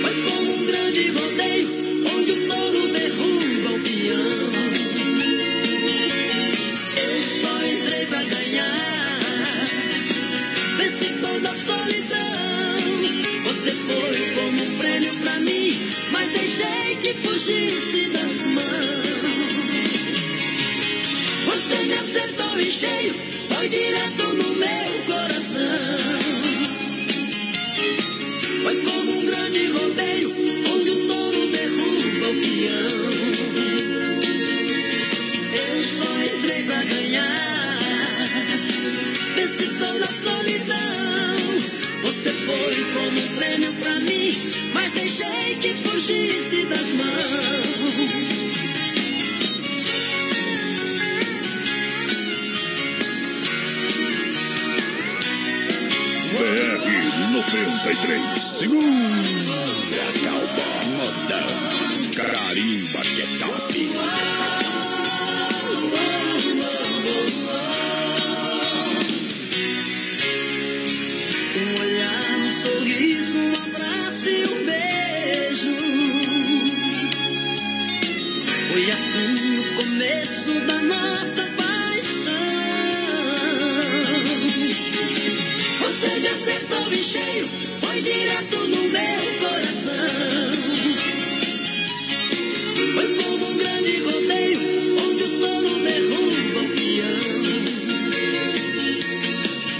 Foi 0.00 0.14
como 0.22 0.52
um 0.58 0.64
grande 0.64 1.10
rodeio, 1.10 1.68
onde 2.14 2.30
o 2.30 2.46
touro 2.46 2.88
derruba 2.92 3.70
o 3.70 3.80
peão. 3.80 4.52
Eu 7.02 7.14
só 7.40 7.66
entrei 7.66 8.06
pra 8.06 8.22
ganhar, 8.22 9.66
venci 10.78 11.08
toda 11.20 11.50
a 11.50 11.54
solidão. 11.54 12.92
Você 13.42 13.72
foi 13.72 14.30
como 14.36 14.62
um 14.62 14.78
prêmio 14.78 15.14
pra 15.16 15.40
mim, 15.40 15.90
mas 16.12 16.30
deixei 16.30 16.96
que 17.02 17.12
fugisse 17.14 18.08
das 18.10 18.46
mãos. 18.46 19.32
Você 21.44 21.76
me 21.86 21.94
acertou 21.94 22.60
em 22.60 22.70
cheio, 22.70 23.31
foi 23.62 23.68
direto 23.68 24.24
no 24.34 24.56
meu 24.56 25.04
coração. 25.06 25.21
Setenta 57.52 57.92
e 57.92 57.96
três 57.96 58.40
segundos. 58.40 59.28
a 59.92 60.08
calma, 60.24 60.68
moda 60.96 61.40
Carimba 62.16 63.00
que 63.02 63.20
é 63.20 63.26
Um 71.58 71.68
olhar, 71.78 72.38
um 72.38 72.50
sorriso, 72.50 73.38
um 73.38 73.54
abraço 73.54 74.28
e 74.30 74.46
um 74.46 74.64
beijo 74.64 75.76
Foi 78.72 78.90
assim 78.90 79.58
o 79.58 79.76
começo 79.76 80.52
da 80.62 80.80
nossa 80.80 81.42
paixão 81.58 82.32
Você 85.82 86.20
já 86.22 86.30
acertou 86.30 86.81
foi 86.94 88.02
direto 88.02 88.58
no 88.58 88.82
meu 88.90 89.38
coração. 89.40 89.92
Foi 92.94 93.14
como 93.16 93.50
um 93.50 93.56
grande 93.56 93.96
rodeio, 94.02 94.60
onde 95.00 95.24
o 95.24 95.40
touro 95.40 95.80
derruba 95.80 96.60
o 96.60 96.68
peão. 96.76 97.32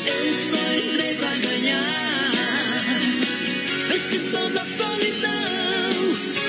Eu 0.07 0.25
só 0.49 0.63
entrei 0.75 1.15
pra 1.17 1.37
ganhar. 1.37 2.85
Venci 3.89 4.19
toda 4.31 4.63
a 4.63 4.65
solidão. 4.65 5.93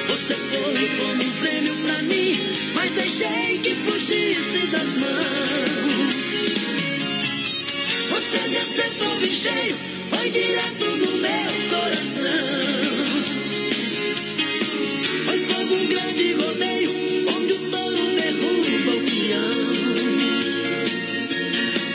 Você 0.07 0.33
foi 0.33 0.87
como 0.97 1.23
um 1.23 1.31
prêmio 1.41 1.75
pra 1.75 2.01
mim, 2.03 2.39
mas 2.73 2.91
deixei 2.93 3.57
que 3.57 3.75
fugisse 3.75 4.67
das 4.67 4.95
mãos. 4.95 6.13
Você 8.11 8.47
me 8.47 8.57
acertou 8.57 9.23
em 9.23 9.92
cheio, 10.33 10.41
foi 10.41 10.41
direto 10.41 10.85
no 10.85 11.11
meu 11.17 11.51
coração. 11.69 12.31
Foi 15.25 15.39
como 15.45 15.75
um 15.75 15.87
grande 15.87 16.33
rodeio, 16.33 16.91
onde 17.29 17.53
o 17.53 17.59
touro 17.69 18.15
derruba 18.15 18.91
o 18.91 19.03
peão. 19.03 19.53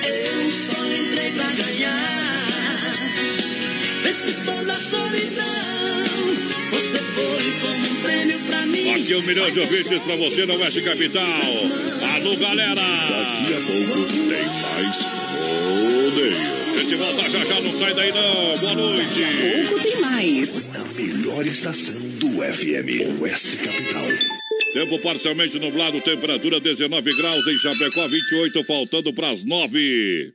Eu 0.04 0.50
só 0.50 0.80
entrei 0.86 1.32
pra 1.32 1.50
ganhar. 1.52 2.94
Venci 4.02 4.32
toda 4.44 4.72
a 4.72 4.80
solidão. 4.80 5.44
Você 6.70 6.98
foi 6.98 7.52
como 7.60 7.86
um 7.86 7.94
prêmio 8.02 8.38
pra 8.40 8.66
mim. 8.66 8.94
Aqui 8.94 9.14
um 9.14 9.22
milhão 9.22 9.50
de 9.50 9.60
ouvintes 9.60 10.02
pra 10.02 10.16
você 10.16 10.46
no 10.46 10.56
Oeste 10.58 10.82
Capital. 10.82 11.24
Alô, 12.14 12.36
galera! 12.36 12.74
Daqui 12.74 13.54
a 13.54 13.60
pouco 13.60 14.06
tem 14.28 14.46
mais 14.62 15.02
rodeio. 15.34 16.57
A 16.78 16.80
gente 16.80 16.94
volta 16.94 17.28
já 17.28 17.44
já, 17.44 17.60
não 17.60 17.72
sai 17.72 17.92
daí 17.92 18.12
não. 18.12 18.58
Boa 18.58 18.74
noite. 18.76 19.22
Pouco 19.66 19.82
tem 19.82 20.00
mais. 20.00 20.62
A 20.76 20.84
melhor 20.94 21.44
estação 21.44 21.96
do 21.96 22.40
FM, 22.40 23.20
Oeste 23.20 23.56
Capital. 23.56 24.06
Tempo 24.72 25.00
parcialmente 25.00 25.58
nublado, 25.58 26.00
temperatura 26.00 26.60
19 26.60 27.16
graus 27.16 27.46
em 27.48 27.58
Chapecó, 27.58 28.06
28, 28.06 28.62
faltando 28.62 29.12
para 29.12 29.30
as 29.30 29.44
9. 29.44 30.32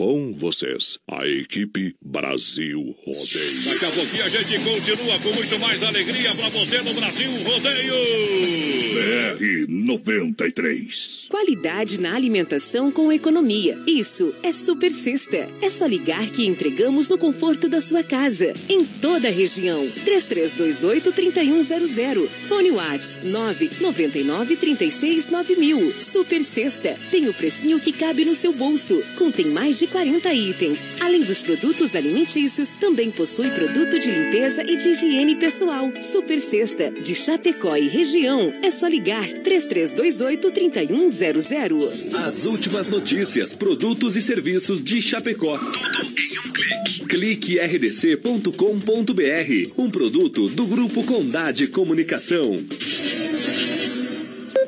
Com 0.00 0.32
vocês, 0.32 0.98
a 1.06 1.28
equipe 1.28 1.94
Brasil 2.00 2.96
Rodeio. 3.04 3.64
Daqui 3.66 3.84
a 3.84 3.90
pouquinho 3.90 4.24
a 4.24 4.28
gente 4.30 4.58
continua 4.64 5.18
com 5.18 5.30
muito 5.34 5.58
mais 5.58 5.82
alegria 5.82 6.34
para 6.34 6.48
você 6.48 6.80
no 6.80 6.94
Brasil 6.94 7.30
Rodeio. 7.44 8.80
BR 8.90 9.68
93. 9.68 11.26
Qualidade 11.28 12.00
na 12.00 12.14
alimentação 12.14 12.90
com 12.90 13.12
economia. 13.12 13.78
Isso 13.86 14.34
é 14.42 14.50
Super 14.52 14.90
Sexta. 14.90 15.50
É 15.60 15.68
só 15.68 15.84
ligar 15.86 16.30
que 16.30 16.46
entregamos 16.46 17.06
no 17.08 17.18
conforto 17.18 17.68
da 17.68 17.82
sua 17.82 18.02
casa, 18.02 18.54
em 18.68 18.86
toda 18.86 19.28
a 19.28 19.30
região. 19.30 19.86
3328-3100. 20.04 22.26
Fone 22.48 22.70
Whats 22.70 23.20
999-369000. 23.22 26.00
Super 26.00 26.42
Sexta. 26.42 26.98
Tem 27.10 27.28
o 27.28 27.34
precinho 27.34 27.78
que 27.78 27.92
cabe 27.92 28.24
no 28.24 28.34
seu 28.34 28.54
bolso. 28.54 29.02
Contém 29.18 29.44
mais 29.46 29.78
de 29.78 29.89
40 29.90 30.32
itens. 30.32 30.86
Além 31.00 31.22
dos 31.22 31.42
produtos 31.42 31.94
alimentícios, 31.94 32.70
também 32.70 33.10
possui 33.10 33.50
produto 33.50 33.98
de 33.98 34.10
limpeza 34.10 34.62
e 34.62 34.76
de 34.76 34.88
higiene 34.90 35.36
pessoal. 35.36 35.90
Super 36.00 36.40
Sexta. 36.40 36.90
De 36.90 37.14
Chapecó 37.14 37.76
e 37.76 37.88
região. 37.88 38.50
É 38.62 38.70
só 38.70 38.88
ligar 38.88 39.28
3328-3100. 39.28 42.14
As 42.26 42.46
últimas 42.46 42.88
notícias, 42.88 43.52
produtos 43.52 44.16
e 44.16 44.22
serviços 44.22 44.82
de 44.82 45.02
Chapecó. 45.02 45.58
Tudo 45.58 46.08
em 46.18 46.38
um 46.38 46.50
clique. 46.52 47.04
Clique 47.06 47.58
rdc.com.br. 47.58 48.50
Um 49.76 49.90
produto 49.90 50.48
do 50.48 50.64
Grupo 50.66 51.02
Condade 51.04 51.66
Comunicação. 51.66 52.64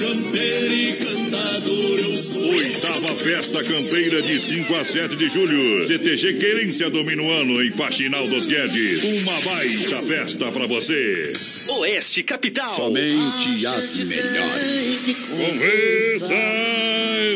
Campeiro 0.00 0.74
e 0.74 0.92
cantador 0.94 1.98
eu 2.00 2.14
sou. 2.14 2.46
Oitava 2.48 3.14
Festa 3.14 3.62
Campeira 3.62 4.22
de 4.22 4.40
5 4.40 4.74
a 4.74 4.84
7 4.84 5.16
de 5.16 5.28
julho. 5.28 5.82
CTG 5.82 6.34
Querência 6.34 6.90
Dominoano 6.90 7.62
em 7.62 7.70
Faxinal 7.76 8.26
dos 8.26 8.46
Guedes. 8.46 9.04
Uma 9.04 9.38
baita 9.42 10.00
festa 10.00 10.50
pra 10.50 10.66
você. 10.66 11.32
Oeste 11.68 12.22
Capital. 12.22 12.74
Somente 12.74 13.66
as 13.66 13.98
melhores. 13.98 15.14
Conversa, 15.28 16.34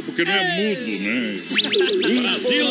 porque 0.07 0.25
não 0.25 0.33
é 0.33 0.57
mudo, 0.57 0.91
né? 1.03 1.41
Brasil. 2.23 2.67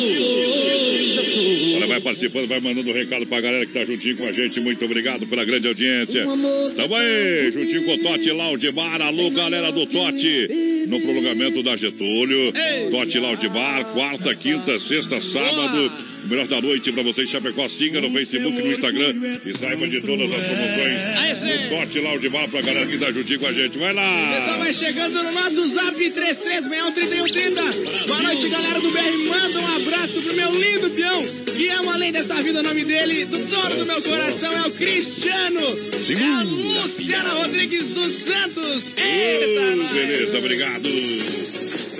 Olha, 1.76 1.88
vai 1.88 2.02
participando, 2.02 2.48
vai 2.48 2.60
mandando 2.60 2.90
um 2.90 2.94
recado 2.94 3.28
pra 3.28 3.40
galera 3.40 3.66
que 3.68 3.74
tá 3.74 3.86
juntinho 3.86 4.18
com 4.18 4.26
a 4.26 4.32
gente. 4.32 4.60
Muito 4.60 4.84
obrigado 4.84 5.28
pela 5.28 5.46
grande 5.46 5.68
audiência. 5.68 6.26
Tamo 6.26 6.96
aí, 6.96 7.52
juntinho 7.52 7.86
com 7.86 7.94
o 7.94 7.98
Tote 8.00 8.32
Laudimar. 8.32 9.00
Alô, 9.00 9.30
galera 9.30 9.72
do 9.72 9.86
Tote. 9.86 10.50
No 10.88 11.00
prolongamento 11.00 11.62
da 11.62 11.78
Getúlio. 11.78 12.52
Tote 12.90 13.20
Laudimar, 13.20 13.86
quarta, 13.94 14.34
quinta, 14.34 14.80
sexta, 14.80 15.22
sábado. 15.22 15.92
O 16.19 16.19
melhor 16.30 16.48
da 16.48 16.62
noite 16.62 16.92
pra 16.92 17.04
vocês, 17.04 17.30
Chapecó. 17.30 17.68
Siga 17.68 18.02
no 18.02 18.12
Facebook, 18.12 18.62
no 18.62 18.72
Instagram 18.72 19.14
e 19.46 19.58
saiba 19.58 19.88
de 19.88 20.02
todas 20.02 20.32
as 20.32 20.44
promoções. 20.46 21.00
Aí 21.18 21.36
sim. 21.36 21.66
O 21.66 21.70
Tote 21.70 22.00
Laudimar 22.00 22.50
pra 22.50 22.62
galera 22.62 22.86
que 22.86 22.98
tá 22.98 23.12
juntinho 23.12 23.40
com 23.40 23.48
a 23.48 23.54
gente. 23.54 23.78
Vai 23.78 23.94
lá. 23.94 24.36
Pessoal, 24.40 24.60
vai 24.60 24.74
chegando 24.74 25.24
no 25.24 25.32
nosso 25.32 25.68
zap 25.70 25.96
33613130. 25.98 28.08
Boa 28.08 28.22
noite, 28.24 28.50
galera 28.50 28.80
do 28.80 28.92
BR. 28.92 29.30
Manda 29.30 29.60
um 29.60 29.76
abraço 29.76 30.22
pro 30.22 30.34
meu 30.36 30.52
lindo 30.54 30.90
peão, 30.92 31.24
que 31.56 31.68
ama 31.70 31.94
além 31.94 32.12
dessa 32.12 32.36
vida. 32.42 32.60
O 32.60 32.64
nome 32.64 32.84
dele, 32.86 33.26
do 33.26 33.38
dono 33.38 33.76
do 33.78 33.86
meu 33.86 34.02
coração, 34.02 34.52
é 34.58 34.62
o 34.68 34.72
Cristiano. 34.72 35.60
É 35.60 36.40
a 36.40 36.44
Luciana 36.44 37.30
Rodrigues 37.30 37.90
dos 37.90 38.16
Santos. 38.16 38.94
Eita, 38.98 39.60
Oh, 39.72 39.76
nós. 39.76 39.92
beleza, 39.94 40.38
obrigado. 40.38 40.90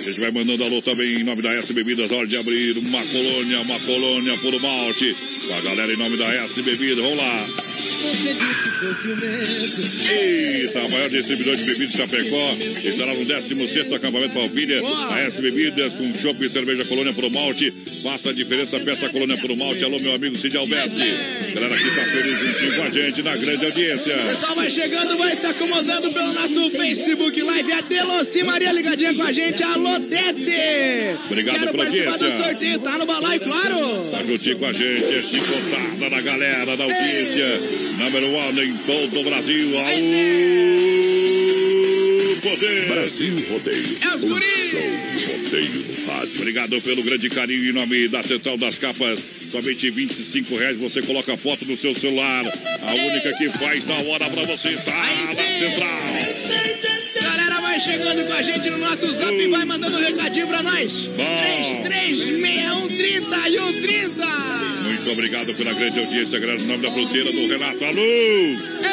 A 0.00 0.02
gente 0.02 0.18
vai 0.18 0.30
mandando 0.30 0.64
alô 0.64 0.80
também 0.80 1.20
em 1.20 1.24
nome 1.24 1.42
da 1.42 1.52
S 1.52 1.74
Bebidas, 1.74 2.10
hora 2.10 2.26
de 2.26 2.34
abrir 2.34 2.78
uma 2.78 3.04
colônia, 3.04 3.60
uma 3.60 3.78
colônia 3.80 4.34
por 4.38 4.58
malte. 4.58 5.14
Com 5.46 5.54
a 5.54 5.60
galera 5.60 5.92
em 5.92 5.96
nome 5.98 6.16
da 6.16 6.26
S 6.36 6.62
Bebidas, 6.62 7.04
vamos 7.04 7.18
lá. 7.18 7.69
Você 7.80 8.34
diz 8.34 8.56
que 8.56 8.70
sou 8.80 8.94
ciumento. 8.94 10.10
Eita, 10.10 10.88
maior 10.88 11.08
distribuidor 11.10 11.56
de 11.56 11.64
bebidas 11.64 11.90
de 11.90 11.96
Chapecó. 11.96 12.56
Estará 12.84 13.14
no 13.14 13.24
16 13.24 13.92
acampamento 13.92 14.34
Palpilha. 14.34 14.82
A 15.10 15.20
S 15.20 15.40
Bebidas 15.40 15.94
com 15.94 16.12
chopp 16.14 16.44
e 16.44 16.48
cerveja 16.48 16.84
Colônia 16.84 17.12
Pro 17.12 17.30
Malte. 17.30 17.70
Faça 18.02 18.30
a 18.30 18.32
diferença, 18.32 18.78
peça 18.80 19.08
Colônia 19.08 19.36
Pro 19.38 19.56
Malte. 19.56 19.84
Alô, 19.84 19.98
meu 19.98 20.14
amigo 20.14 20.36
Cid 20.36 20.56
Alberti. 20.56 20.96
Galera 21.54 21.76
que 21.76 21.90
tá 21.94 22.04
feliz 22.04 22.38
juntinho 22.38 22.76
com 22.76 22.82
a 22.82 22.90
gente 22.90 23.22
na 23.22 23.36
grande 23.36 23.66
audiência. 23.66 24.16
Pessoal, 24.16 24.54
vai 24.54 24.70
chegando, 24.70 25.16
vai 25.16 25.36
se 25.36 25.46
acomodando 25.46 26.10
pelo 26.12 26.32
nosso 26.32 26.70
Facebook 26.70 27.42
Live. 27.42 27.72
A 27.72 27.80
Deloci 27.80 28.42
Maria 28.42 28.72
ligadinha 28.72 29.14
com 29.14 29.22
a 29.22 29.32
gente. 29.32 29.62
Alô, 29.62 29.98
Dede! 29.98 31.18
Obrigado 31.26 31.58
Quero 31.58 31.70
pela 31.72 31.84
audiência. 31.84 32.18
do 32.18 32.44
sorteio, 32.44 32.78
tá 32.80 32.98
no 32.98 33.06
balaio, 33.06 33.40
claro! 33.40 34.10
Tá 34.10 34.22
juntinho 34.22 34.58
com 34.58 34.66
a 34.66 34.72
gente, 34.72 35.04
é 35.04 35.22
chicotada 35.22 36.10
da 36.10 36.20
galera 36.20 36.76
da 36.76 36.84
audiência. 36.84 37.60
Número 37.98 38.26
1 38.28 38.62
em 38.62 38.76
todo 38.78 39.20
o 39.20 39.24
Brasil. 39.24 39.78
Aú, 39.78 39.86
poder! 42.42 42.88
Brasil 42.88 43.44
Rodeio. 43.50 43.96
É 44.02 44.14
os 44.16 44.24
Um 44.24 44.28
guris. 44.28 44.70
show 44.70 44.80
de 44.80 45.24
rodeio 45.26 45.84
no 45.88 46.06
rádio. 46.12 46.32
Obrigado 46.36 46.80
pelo 46.82 47.02
grande 47.02 47.28
carinho 47.30 47.68
em 47.68 47.72
nome 47.72 48.08
da 48.08 48.22
Central 48.22 48.56
das 48.56 48.78
Capas. 48.78 49.18
Somente 49.50 49.90
25 49.90 50.56
reais 50.56 50.76
você 50.78 51.02
coloca 51.02 51.34
a 51.34 51.36
foto 51.36 51.64
no 51.64 51.76
seu 51.76 51.92
celular. 51.94 52.44
A 52.82 52.94
única 52.94 53.32
que 53.36 53.48
faz 53.50 53.84
da 53.84 53.94
hora 53.94 54.28
pra 54.30 54.44
você 54.44 54.72
tá 54.76 55.02
Aí 55.02 55.26
na. 55.26 55.34
Central. 55.68 57.19
Vai 57.80 57.96
chegando 57.96 58.26
com 58.26 58.32
a 58.34 58.42
gente 58.42 58.68
no 58.68 58.76
nosso 58.76 59.10
zap 59.14 59.32
e 59.32 59.48
vai 59.48 59.64
mandando 59.64 59.96
um 59.96 60.02
recadinho 60.02 60.46
pra 60.46 60.62
nós. 60.62 61.08
336130 61.16 63.48
e 63.48 63.56
130. 63.56 64.26
Muito 64.84 65.10
obrigado 65.10 65.54
pela 65.54 65.72
grande 65.72 65.98
audiência. 65.98 66.38
No 66.38 66.66
nome 66.66 66.82
da 66.82 66.92
fruteira 66.92 67.32
do 67.32 67.46
Renato. 67.46 67.82
Alô! 67.82 68.02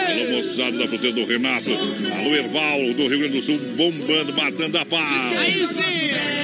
Alô, 0.09 0.29
moçada 0.37 0.77
da 0.77 0.87
fruteira 0.87 1.13
do 1.13 1.25
Renato. 1.25 1.69
Alô, 2.17 2.33
Erval, 2.33 2.93
do 2.93 3.09
Rio 3.09 3.19
Grande 3.19 3.37
do 3.37 3.41
Sul, 3.41 3.59
bombando, 3.75 4.31
matando 4.31 4.77
a 4.77 4.85
pau. 4.85 5.01
Aí 5.37 5.67
sim. 5.67 6.36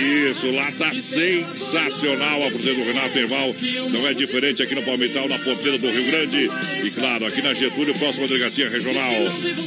Isso, 0.00 0.50
lá 0.52 0.70
tá 0.72 0.94
sensacional 0.94 2.42
a 2.46 2.50
fruteira 2.50 2.78
do 2.78 2.84
Renato 2.84 3.18
Erval. 3.18 3.54
Não 3.92 4.06
é 4.08 4.14
diferente 4.14 4.62
aqui 4.62 4.74
no 4.74 4.82
Palmital, 4.82 5.28
na 5.28 5.38
porteira 5.38 5.76
do 5.78 5.90
Rio 5.90 6.04
Grande. 6.04 6.50
E 6.84 6.90
claro, 6.90 7.26
aqui 7.26 7.42
na 7.42 7.52
Getúlio, 7.54 7.94
próxima 7.94 8.26
delegacia 8.26 8.68
regional. 8.70 9.12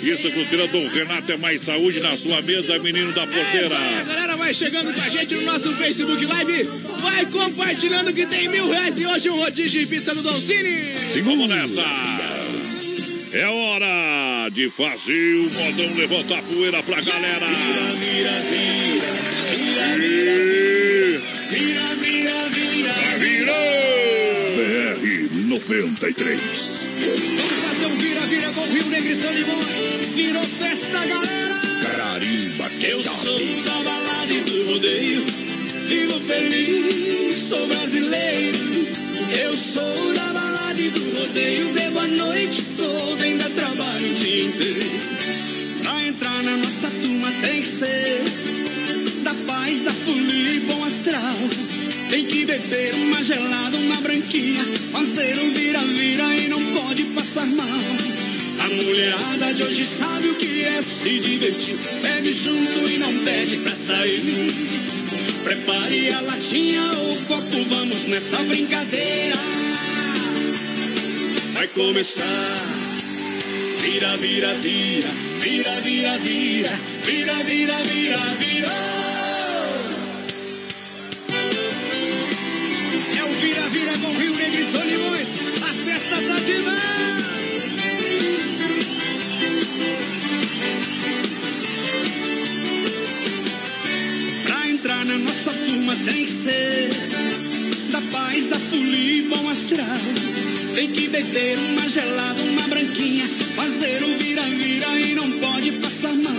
Isso, 0.01 0.31
fruteira 0.31 0.67
do 0.67 0.87
Renato 0.87 1.31
é 1.31 1.37
mais 1.37 1.61
saúde 1.61 1.99
na 1.99 2.17
sua 2.17 2.41
mesa, 2.41 2.79
menino 2.79 3.11
da 3.13 3.23
É 3.23 3.27
porteira. 3.27 3.77
aí, 3.77 3.95
a 3.99 4.03
galera 4.03 4.35
vai 4.35 4.53
chegando 4.53 4.93
com 4.93 5.01
a 5.01 5.09
gente 5.09 5.35
no 5.35 5.41
nosso 5.41 5.71
Facebook 5.75 6.25
Live. 6.25 6.63
Vai 7.01 7.25
compartilhando 7.27 8.13
que 8.13 8.25
tem 8.25 8.47
mil 8.47 8.69
reais 8.69 8.99
e 8.99 9.05
hoje 9.05 9.29
um 9.29 9.37
rodízio 9.37 9.81
de 9.81 9.85
pizza 9.87 10.13
do 10.15 10.21
Don 10.23 10.39
Cine. 10.39 10.95
Sim, 11.09 11.21
vamos 11.21 11.47
nessa. 11.49 11.83
É 13.31 13.47
hora 13.47 14.49
de 14.49 14.69
fazer 14.69 15.35
o 15.37 15.51
modão 15.51 15.95
levantar 15.95 16.39
a 16.39 16.43
poeira 16.43 16.83
pra 16.83 17.01
galera. 17.01 17.47
Vira, 19.95 21.95
vira, 21.95 22.49
vira. 22.49 22.93
BR 24.55 25.47
93. 25.47 26.39
Vamos 27.35 27.53
fazer 27.61 27.85
um 27.85 27.95
vira-vira 27.97 28.51
com 28.53 28.61
o 28.61 28.65
Rio 28.65 28.85
Negro 28.87 29.11
e 29.11 29.15
São 29.15 29.31
Limões. 29.31 30.15
Virou 30.15 30.43
festa, 30.43 31.05
galera. 31.05 31.61
Carimba 31.95 32.69
que 32.69 32.85
Eu 32.87 33.03
sou 33.03 33.39
da 33.63 33.71
balada 33.83 34.33
e 34.33 34.41
do 34.41 34.71
rodeio. 34.73 35.23
Vivo 35.85 36.19
feliz, 36.21 37.37
sou 37.37 37.67
brasileiro. 37.67 38.57
Eu 39.39 39.55
sou 39.55 40.13
da 40.13 40.25
balada 40.33 40.81
e 40.81 40.89
do 40.89 41.19
rodeio. 41.19 41.71
Bebo 41.73 41.99
a 41.99 42.07
noite 42.07 42.63
toda, 42.75 43.23
ainda 43.23 43.47
trabalho 43.49 44.11
o 44.11 44.15
dia 44.15 44.45
inteiro. 44.45 44.91
Pra 45.83 46.01
entrar 46.03 46.41
na 46.43 46.57
nossa 46.57 46.89
turma 46.89 47.31
tem 47.41 47.61
que 47.61 47.67
ser 47.67 48.23
da 49.33 49.53
paz, 49.53 49.81
da 49.81 49.91
folia 49.91 50.53
e 50.53 50.59
bom 50.61 50.83
astral. 50.83 51.37
Tem 52.09 52.25
que 52.25 52.45
beber 52.45 52.93
uma 52.95 53.23
gelada, 53.23 53.77
uma 53.77 53.95
branquinha, 53.97 54.63
fazer 54.91 55.37
um 55.39 55.49
vira-vira 55.49 56.35
e 56.35 56.47
não 56.47 56.63
pode 56.73 57.03
passar 57.05 57.45
mal. 57.47 57.79
A 58.59 58.67
mulherada 58.69 59.53
de 59.53 59.63
hoje 59.63 59.85
sabe 59.85 60.29
o 60.29 60.35
que 60.35 60.63
é 60.63 60.81
se 60.81 61.19
divertir. 61.19 61.77
Bebe 62.01 62.33
junto 62.33 62.89
e 62.89 62.97
não 62.97 63.23
pede 63.23 63.57
pra 63.57 63.73
sair. 63.73 64.23
Prepare 65.43 66.13
a 66.13 66.21
latinha 66.21 66.83
ou 66.93 67.17
copo, 67.27 67.63
vamos 67.69 68.05
nessa 68.05 68.37
brincadeira. 68.43 69.37
Vai 71.53 71.67
começar. 71.69 72.23
Vira, 73.81 74.17
vira, 74.17 74.53
vira, 74.55 75.09
vira, 75.39 75.81
vira, 75.81 76.17
vira, 76.19 76.79
vira, 77.03 77.43
vira, 77.43 77.83
vira, 77.83 78.19
vira. 78.39 79.02
Vira-vira 83.83 83.97
com 83.99 84.11
Rio 84.17 84.35
Negro 84.35 84.61
e 84.61 84.71
São 84.71 84.85
Limões. 84.85 85.27
A 85.61 85.73
festa 85.73 86.15
tá 86.15 86.39
demais. 86.39 87.03
Entrar 94.69 95.05
na 95.05 95.17
nossa 95.17 95.51
turma 95.51 95.95
tem 96.03 96.25
que 96.25 96.31
ser 96.31 96.89
da 97.91 98.01
paz, 98.11 98.47
da 98.47 98.59
folia 98.59 99.19
e 99.19 99.21
bom 99.23 99.49
astral. 99.49 99.85
Tem 100.75 100.91
que 100.91 101.07
beber 101.07 101.57
uma 101.57 101.87
gelada, 101.87 102.41
uma 102.41 102.67
branquinha, 102.67 103.25
fazer 103.55 104.03
um 104.03 104.17
vira-vira 104.17 104.99
e 104.99 105.15
não 105.15 105.31
pode 105.39 105.71
passar 105.73 106.13
mal. 106.15 106.33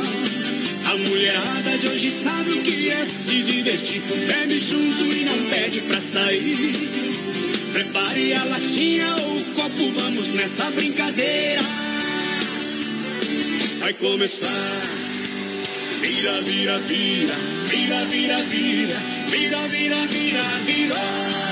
A 0.86 0.96
mulherada 0.96 1.78
de 1.78 1.86
hoje 1.86 2.10
sabe 2.10 2.50
o 2.50 2.62
que 2.62 2.90
é 2.90 3.04
se 3.06 3.42
divertir. 3.42 4.02
Bebe 4.02 4.58
junto 4.58 5.04
e 5.04 5.24
não 5.24 5.48
pede 5.48 5.80
pra 5.82 6.00
sair. 6.00 7.13
Prepare 7.74 8.32
a 8.34 8.44
latinha 8.44 9.16
ou 9.16 9.36
o 9.36 9.44
copo, 9.46 9.90
vamos 9.96 10.28
nessa 10.34 10.70
brincadeira. 10.70 11.60
Vai 13.80 13.92
começar. 13.94 14.48
Vira, 16.00 16.40
vira, 16.42 16.78
vira, 16.78 17.34
vira, 17.66 18.04
vira, 18.04 18.42
vira, 18.44 18.96
vira, 19.28 19.66
vira, 19.66 20.06
vira, 20.06 20.42
vira. 20.64 20.94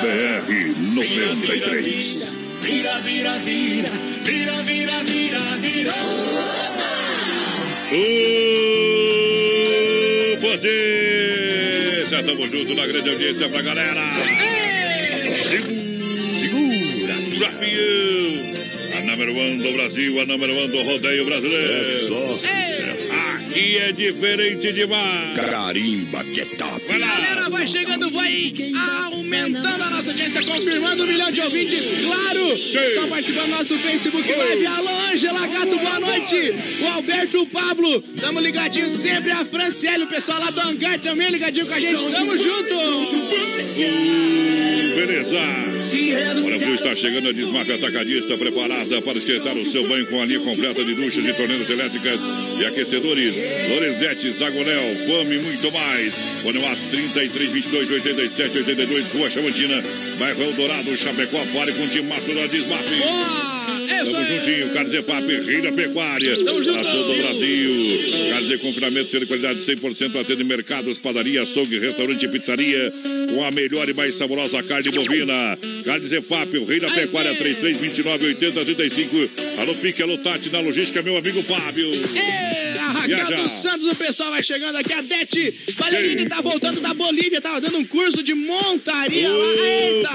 BR 0.00 0.72
93. 0.94 2.22
Vira, 2.62 3.00
vira, 3.00 3.38
vira, 3.38 3.90
vira, 4.22 4.62
vira, 4.62 5.02
vira, 5.02 5.40
vira. 5.58 5.92
Ô, 7.90 7.96
potência! 10.40 12.22
Tamo 12.22 12.46
junto 12.48 12.74
na 12.76 12.86
grande 12.86 13.08
audiência 13.10 13.48
pra 13.48 13.60
galera. 13.60 14.02
Segura, 15.50 15.81
campeão. 17.42 18.62
A 18.96 19.00
número 19.00 19.36
one 19.36 19.58
do 19.58 19.72
Brasil, 19.72 20.20
a 20.20 20.26
número 20.26 20.54
one 20.56 20.68
do 20.68 20.82
rodeio 20.82 21.24
brasileiro. 21.24 21.72
É 21.72 21.98
só 22.06 22.28
sucesso. 22.38 23.14
Aqui 23.34 23.78
é 23.78 23.92
diferente 23.92 24.72
demais. 24.72 25.36
Carimba 25.36 26.22
que 26.24 26.40
é 26.40 26.44
top. 26.44 26.86
Galera, 26.86 27.48
vai 27.48 27.66
chegando, 27.92 28.10
vai 28.10 28.54
aumentando 29.12 29.82
a 29.82 29.90
nossa 29.90 30.08
audiência, 30.08 30.42
confirmando 30.42 31.02
um 31.02 31.06
milhão 31.06 31.30
de 31.30 31.40
ouvintes, 31.40 31.84
claro. 32.02 32.58
Só 32.94 33.06
participando 33.06 33.44
do 33.44 33.50
nosso 33.50 33.78
Facebook 33.78 34.32
Live. 34.32 34.66
Alô, 34.66 34.90
Angela 35.12 35.46
Gato, 35.46 35.78
boa 35.78 36.00
noite. 36.00 36.54
O 36.80 36.86
Alberto 36.86 37.42
o 37.42 37.46
Pablo, 37.46 38.00
tamo 38.20 38.40
ligadinho 38.40 38.88
sempre. 38.88 39.30
A 39.32 39.44
Franciele, 39.44 40.04
o 40.04 40.06
pessoal 40.06 40.40
lá 40.40 40.50
do 40.50 40.60
Hangar 40.60 40.98
também 41.00 41.30
ligadinho 41.30 41.66
com 41.66 41.74
a 41.74 41.80
gente. 41.80 42.12
Tamo 42.12 42.38
junto. 42.38 42.74
Uh, 43.74 44.96
beleza. 44.96 45.36
Olha, 45.36 46.56
o 46.56 46.60
frio 46.60 46.74
está 46.74 46.94
chegando 46.94 47.28
a 47.28 47.32
Desmafia 47.32 47.74
Atacadista, 47.74 48.38
preparada 48.38 49.02
para 49.02 49.18
esquentar 49.18 49.54
o 49.56 49.70
seu 49.70 49.86
banho 49.88 50.06
com 50.06 50.22
a 50.22 50.24
linha 50.24 50.40
completa 50.40 50.84
de 50.84 50.94
duchas 50.94 51.24
e 51.24 51.32
torneiras 51.32 51.68
elétricas 51.68 52.20
e 52.58 52.64
aquecedores. 52.64 53.34
Lorenzetti, 53.70 54.30
Zagonel, 54.30 54.96
Fome 55.06 55.36
e 55.36 55.38
muito 55.40 55.72
mais. 55.72 56.12
Bonemas 56.42 56.80
33, 56.82 57.52
22, 57.82 58.06
87, 58.06 58.58
82, 58.58 59.06
Rua 59.08 59.28
Chamantina, 59.28 59.82
bairro 60.18 60.42
Eldorado, 60.42 60.96
Chapecó, 60.96 61.38
fale 61.46 61.72
com 61.72 61.82
o 61.82 61.88
Timaço 61.88 62.32
da 62.32 62.46
Desmafia. 62.46 63.52
Tamo 64.04 64.24
juntinho, 64.24 64.70
Carlos 64.70 64.94
Efap, 64.94 65.26
Rei 65.26 65.60
da 65.60 65.72
Pecuária. 65.72 66.36
Para 66.36 66.84
todo 66.84 67.12
o 67.12 67.22
Brasil. 67.22 68.30
Carlos 68.30 68.48
de 68.48 68.58
confinamento, 68.58 69.20
de 69.20 69.26
qualidade 69.26 69.60
100%. 69.60 70.20
Atende 70.20 70.44
mercados, 70.44 70.98
padaria, 70.98 71.42
açougue, 71.42 71.78
restaurante 71.78 72.24
e 72.24 72.28
pizzaria. 72.28 72.92
Com 73.30 73.44
a 73.44 73.50
melhor 73.50 73.88
e 73.88 73.94
mais 73.94 74.14
saborosa 74.14 74.62
carne 74.62 74.90
bovina. 74.90 75.58
Carlos 75.84 76.10
Efap, 76.10 76.56
o 76.58 76.64
Rei 76.64 76.80
da 76.80 76.90
Pecuária, 76.90 77.34
3329 77.34 78.26
8035. 78.26 79.30
Alô, 79.58 79.74
Pique, 79.76 80.02
alô, 80.02 80.18
Tati, 80.18 80.50
na 80.50 80.60
logística, 80.60 81.02
meu 81.02 81.16
amigo 81.16 81.42
Fábio. 81.42 81.88
A 81.88 82.61
Raquel 83.14 83.42
dos 83.42 83.62
Santos, 83.62 83.86
o 83.86 83.94
pessoal 83.94 84.30
vai 84.30 84.42
chegando 84.42 84.76
aqui. 84.76 84.92
A 84.92 85.00
Dete 85.00 85.54
Valerini 85.76 86.28
tá 86.28 86.40
voltando 86.40 86.80
da 86.80 86.94
Bolívia, 86.94 87.40
tava 87.40 87.60
dando 87.60 87.78
um 87.78 87.84
curso 87.84 88.22
de 88.22 88.34
montaria 88.34 89.28
lá. 89.28 89.44
Eita! 89.44 90.10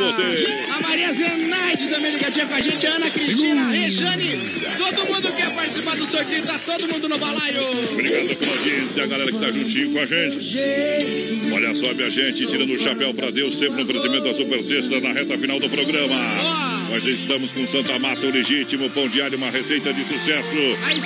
A 0.75 0.81
Maria 0.81 1.13
Zenaide 1.13 1.87
também 1.89 2.11
ligadinha 2.11 2.45
com 2.45 2.53
a 2.53 2.61
gente. 2.61 2.87
A 2.87 2.95
Ana 2.95 3.09
Cristina, 3.09 3.69
Rejane. 3.69 4.37
Todo 4.77 5.05
mundo 5.05 5.35
quer 5.35 5.53
participar 5.67 5.97
do 5.97 6.07
sorteio, 6.07 6.43
tá 6.43 6.59
todo 6.59 6.87
mundo 6.87 7.09
no 7.09 7.17
balaio. 7.17 7.61
Obrigado 7.91 8.35
pela 8.37 8.51
audiência, 8.51 9.03
a 9.03 9.07
galera 9.07 9.31
que 9.31 9.39
tá 9.39 9.51
juntinho 9.51 9.91
com 9.91 9.99
a 9.99 10.05
gente. 10.05 11.51
Olha 11.53 11.75
só, 11.75 11.93
minha 11.93 12.09
gente, 12.09 12.47
tirando 12.47 12.73
o 12.73 12.79
chapéu 12.79 13.13
pra 13.13 13.29
Deus, 13.29 13.57
sempre 13.57 13.75
no 13.77 13.83
oferecimento 13.83 14.23
da 14.23 14.33
Super 14.33 14.63
Sexta 14.63 14.99
na 15.01 15.11
reta 15.11 15.37
final 15.37 15.59
do 15.59 15.69
programa. 15.69 16.87
Nós 16.89 17.03
estamos 17.05 17.51
com 17.51 17.67
Santa 17.67 17.99
Massa, 17.99 18.27
o 18.27 18.31
legítimo 18.31 18.89
pão 18.89 19.09
diário, 19.09 19.37
uma 19.37 19.51
receita 19.51 19.93
de 19.93 20.05
sucesso. 20.05 20.55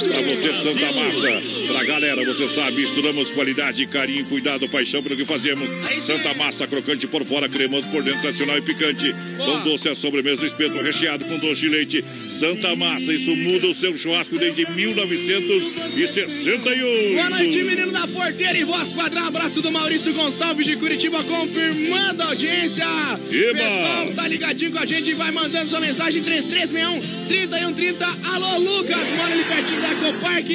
Pra 0.07 0.21
você, 0.21 0.53
Santa 0.53 0.91
Massa. 0.93 1.41
Pra 1.67 1.83
galera, 1.83 2.23
você 2.23 2.47
sabe, 2.47 2.77
misturamos 2.77 3.31
qualidade, 3.31 3.85
carinho, 3.87 4.25
cuidado, 4.25 4.69
paixão 4.69 5.01
pelo 5.01 5.15
que 5.15 5.25
fazemos. 5.25 5.67
Santa 5.99 6.33
Massa, 6.35 6.67
crocante 6.67 7.07
por 7.07 7.25
fora, 7.25 7.49
cremoso 7.49 7.87
por 7.89 8.03
dentro, 8.03 8.23
nacional 8.23 8.57
e 8.57 8.61
picante. 8.61 9.13
Pão 9.37 9.63
doce 9.63 9.89
a 9.89 9.95
sobremesa, 9.95 10.45
espeto 10.45 10.81
recheado 10.81 11.25
com 11.25 11.39
doce 11.39 11.61
de 11.61 11.69
leite. 11.69 12.05
Santa 12.29 12.75
Massa, 12.75 13.11
isso 13.11 13.35
muda 13.35 13.67
o 13.67 13.73
seu 13.73 13.97
churrasco 13.97 14.37
desde 14.51 14.71
1961. 14.71 17.15
Boa 17.15 17.29
noite, 17.29 17.63
menino 17.63 17.91
da 17.91 18.07
porteira 18.07 18.57
e 18.57 18.63
voz 18.63 18.93
padrão. 18.93 19.27
Abraço 19.27 19.61
do 19.61 19.71
Maurício 19.71 20.11
Gonçalves 20.13 20.65
de 20.65 20.75
Curitiba, 20.75 21.23
confirmando 21.23 22.21
a 22.21 22.25
audiência. 22.27 22.83
Eba! 22.83 23.17
Pessoal, 23.53 24.13
tá 24.15 24.27
ligadinho 24.27 24.71
com 24.71 24.79
a 24.79 24.85
gente, 24.85 25.13
vai 25.13 25.31
mandando 25.31 25.69
sua 25.69 25.79
mensagem 25.79 26.21
3361 26.21 26.99
3130. 27.27 28.05
Alô, 28.33 28.57
Lucas, 28.57 29.09
mora 29.15 29.33
ali 29.33 29.43
pertinho 29.43 29.81
da 29.81 29.91
Ecopark. 29.91 30.47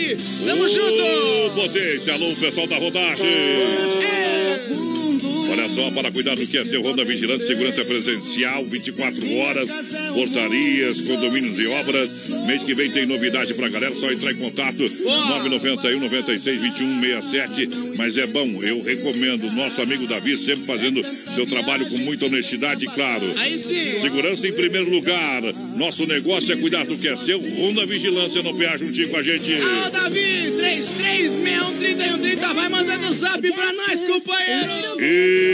Tamo 0.47 0.69
junto. 0.69 1.03
Ô, 1.03 1.51
potência, 1.51 2.15
alô, 2.15 2.35
pessoal 2.37 2.67
da 2.67 2.77
rodagem. 2.77 3.27
Olha 5.57 5.71
só, 5.71 5.91
para 5.91 6.11
cuidar 6.13 6.37
do 6.37 6.47
que 6.47 6.59
é 6.59 6.65
seu 6.67 6.83
Ronda 6.83 7.03
Vigilância, 7.03 7.47
segurança 7.47 7.83
presencial, 7.83 8.63
24 8.67 9.37
horas, 9.39 9.71
portarias, 10.13 11.01
condomínios 11.01 11.59
e 11.59 11.67
obras. 11.67 12.29
Mês 12.47 12.63
que 12.63 12.75
vem 12.75 12.91
tem 12.91 13.07
novidade 13.07 13.55
pra 13.55 13.71
galera, 13.71 13.95
só 13.95 14.13
entrar 14.13 14.33
em 14.33 14.37
contato 14.37 14.77
991 14.79 15.99
96 16.01 16.61
21 16.61 17.01
67. 17.01 17.69
Mas 17.97 18.19
é 18.19 18.27
bom, 18.27 18.63
eu 18.63 18.83
recomendo. 18.83 19.51
Nosso 19.51 19.81
amigo 19.81 20.07
Davi 20.07 20.37
sempre 20.37 20.67
fazendo 20.67 21.03
seu 21.35 21.47
trabalho 21.47 21.89
com 21.89 21.97
muita 21.97 22.27
honestidade 22.27 22.85
e 22.85 22.89
claro. 22.89 23.25
Segurança 24.03 24.47
em 24.47 24.53
primeiro 24.53 24.91
lugar. 24.91 25.43
Nosso 25.75 26.07
negócio 26.07 26.53
é 26.53 26.57
cuidar 26.57 26.85
do 26.85 26.99
que 26.99 27.09
é 27.09 27.17
seu. 27.17 27.41
Ronda 27.41 27.87
Vigilância 27.87 28.43
no 28.43 28.55
PA 28.59 28.77
juntinho 28.77 29.09
com 29.09 29.17
a 29.17 29.23
gente. 29.23 29.55
Alô, 29.55 29.91
Davi, 29.91 30.53
3361 30.55 31.79
3130. 31.79 32.53
Vai 32.53 32.69
mandando 32.69 33.07
um 33.07 33.13
zap 33.13 33.41
pra 33.41 33.73
nós, 33.73 34.05
companheiro. 34.05 35.01
Eita! 35.01 35.46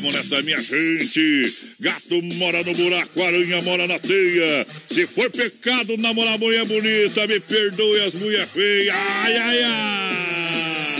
Vamos 0.00 0.14
nessa, 0.14 0.42
minha 0.42 0.60
gente. 0.60 1.52
Gato 1.78 2.22
mora 2.36 2.62
no 2.62 2.72
buraco, 2.72 3.22
aranha 3.22 3.60
mora 3.62 3.86
na 3.86 3.98
teia. 3.98 4.66
Se 4.90 5.06
for 5.06 5.30
pecado 5.30 5.96
namorar 5.98 6.38
mulher 6.38 6.64
bonita, 6.64 7.26
me 7.26 7.38
perdoe 7.38 8.00
as 8.00 8.14
mulher 8.14 8.46
feias. 8.46 8.94
Ai, 8.96 9.36
ai, 9.36 9.62
ai. 9.62 10.94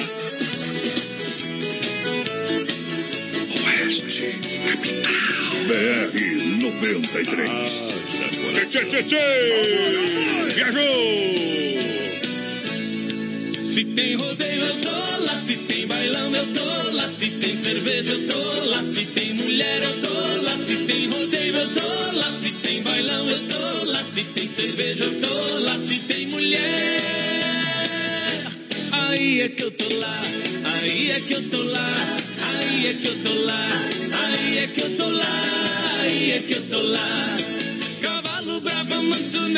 Oeste, 3.64 4.34
capital. 4.68 5.30
BR 5.66 6.61
93. 6.61 7.51
Tchê, 8.53 8.66
tchê, 8.66 8.84
tchê, 8.84 9.03
tchê. 9.05 10.55
Viajou! 10.55 11.80
Se 13.71 13.85
tem 13.85 14.16
rodeio, 14.16 14.64
eu 14.64 14.81
tô 14.81 15.25
lá. 15.25 15.37
Se 15.37 15.57
tem 15.57 15.87
bailão, 15.87 16.35
eu 16.35 16.47
tô 16.53 16.91
lá. 16.91 17.09
Se 17.09 17.31
tem 17.31 17.57
cerveja, 17.57 18.14
eu 18.14 18.27
tô 18.27 18.64
lá. 18.64 18.83
Se 18.83 19.05
tem 19.07 19.35
mulher, 19.35 19.81
eu 19.81 20.01
tô 20.01 20.43
lá. 20.43 20.59
Se 20.59 20.77
tem 20.89 21.09
rodeio, 21.09 21.55
eu 21.55 21.68
tô 21.68 22.16
lá. 22.18 22.33
Se 22.33 22.51
tem 22.51 22.83
bailão, 22.83 23.29
eu 23.29 23.39
tô 23.47 23.85
lá. 23.85 24.03
Se 24.03 24.25
tem 24.25 24.49
cerveja, 24.49 25.05
eu 25.05 25.21
tô 25.21 25.59
lá. 25.61 25.79
Se 25.79 26.01
tem 26.01 26.27
mulher, 26.27 27.01
aí 28.91 29.43
é 29.43 29.49
que 29.49 29.62
eu 29.62 29.71
tô 29.71 29.89
lá. 29.99 30.21
Aí 30.75 31.12
é 31.12 31.21
que 31.21 31.35
eu 31.35 31.49
tô 31.49 31.62
lá. 31.62 31.95
Aí 32.43 32.87
é 32.89 32.93
que 32.93 33.07
eu 33.07 33.23
tô 33.23 33.35
lá. 33.45 33.68
Aí 34.25 34.59
é 34.59 34.66
que 34.66 34.81
eu 34.81 34.97
tô 34.97 35.09
lá. 35.11 35.43
Aí 36.01 36.33
é 36.33 36.39
que 36.41 36.53
eu 36.55 36.62
tô 36.68 36.83
lá. 36.83 37.37
Cavalo 38.03 38.61
bravo, 38.62 39.01
manso 39.05 39.49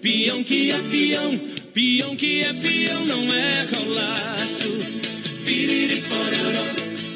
peão 0.00 0.44
que 0.44 0.70
é 0.70 0.78
peão. 0.90 1.40
Peão 1.74 2.16
que 2.16 2.40
é 2.40 2.52
peão, 2.52 3.06
não 3.06 3.34
erra 3.34 3.80
o 3.80 3.90
laço. 3.90 4.78
Piriri 5.44 6.02
pororó, 6.02 6.64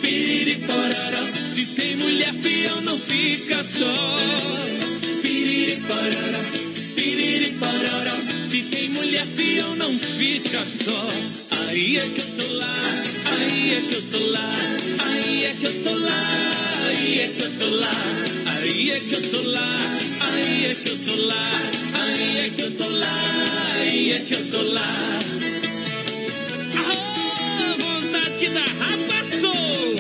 piriri 0.01 0.57
pororó. 0.57 1.23
Se 1.47 1.67
tem 1.67 1.97
mulher 1.97 2.35
peão, 2.35 2.81
não 2.83 2.99
fica 2.99 3.63
só. 3.65 4.17
Piriri 5.23 5.83
pororó, 5.83 6.43
piriri 6.95 7.57
pororó. 7.59 8.17
Se 8.45 8.63
tem 8.63 8.91
mulher 8.91 9.27
peão, 9.37 9.77
não 9.77 9.99
fica 9.99 10.65
só. 10.65 11.09
Aí 11.69 11.99
é 11.99 12.07
que 12.09 12.21
eu 12.21 12.27
tô 12.37 12.55
lá, 12.55 12.75
aí 13.39 13.75
é 13.75 13.81
que 13.81 13.95
eu 13.95 14.03
tô 14.11 14.19
lá, 14.31 14.55
aí 15.07 15.45
é 15.45 15.55
que 15.55 15.67
eu 15.67 15.83
tô 15.83 15.95
lá, 15.99 16.29
aí 16.87 17.21
é 17.21 17.29
que 17.29 17.43
eu 17.43 17.59
tô 17.59 17.69
lá, 17.77 17.91
aí 18.47 18.91
é 18.91 19.01
que 19.01 19.15
eu 19.15 19.31
tô 19.31 19.43
lá, 19.51 19.77
aí 20.21 20.65
é 20.67 20.75
que 20.75 20.89
eu 20.91 20.99
tô 20.99 21.17
lá, 21.27 21.72
é 22.23 22.51
que 22.51 22.63
eu 24.35 24.51
tô 24.51 24.63
lá. 24.63 25.19
Ah, 26.77 27.77
vontade 27.79 28.39
que 28.39 28.49
dá, 28.51 28.65
passou. 29.09 29.97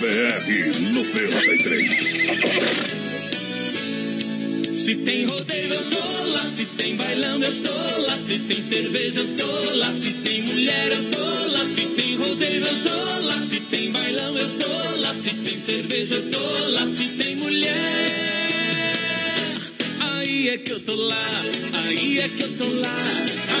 BR 0.00 0.46
93. 0.92 3.03
Se 4.84 4.96
tem 4.96 5.24
rodeio 5.24 5.72
eu 5.72 5.82
tô 5.88 6.28
lá, 6.28 6.44
se 6.44 6.66
tem 6.66 6.94
bailão 6.94 7.40
eu 7.40 7.62
tô 7.62 8.00
lá, 8.02 8.18
se 8.18 8.38
tem 8.38 8.62
cerveja 8.62 9.20
eu 9.20 9.34
tô 9.34 9.76
lá, 9.76 9.90
se 9.94 10.10
tem 10.12 10.42
mulher 10.42 10.92
eu 10.92 11.10
tô 11.10 11.46
lá, 11.52 11.66
se 11.66 11.86
tem 11.86 12.16
rodeio 12.18 12.62
eu 12.66 12.82
tô 12.82 13.20
lá, 13.26 13.40
se 13.40 13.60
tem 13.60 13.90
bailão 13.90 14.36
eu 14.36 14.58
tô 14.58 15.00
lá, 15.00 15.14
se 15.14 15.32
tem 15.36 15.58
cerveja 15.58 16.16
eu 16.16 16.30
tô 16.30 16.68
lá, 16.68 16.86
se 16.86 17.08
tem 17.16 17.36
mulher. 17.36 17.72
Aí 20.00 20.50
é 20.50 20.58
que 20.58 20.72
eu 20.72 20.80
tô 20.80 20.94
lá, 20.96 21.30
aí 21.86 22.18
é 22.18 22.28
que 22.28 22.42
eu 22.42 22.58
tô 22.58 22.68
lá, 22.68 23.02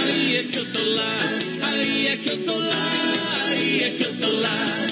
aí 0.02 0.36
é 0.36 0.42
que 0.42 0.56
eu 0.58 0.66
tô 0.72 0.84
lá, 0.90 1.16
aí 1.62 2.06
é 2.06 2.16
que 2.18 2.28
eu 2.28 2.44
tô 2.44 2.58
lá, 2.58 2.90
aí 3.46 3.82
é 3.82 3.88
que 3.88 4.04
eu 4.04 4.14
tô 4.20 4.30
lá. 4.40 4.86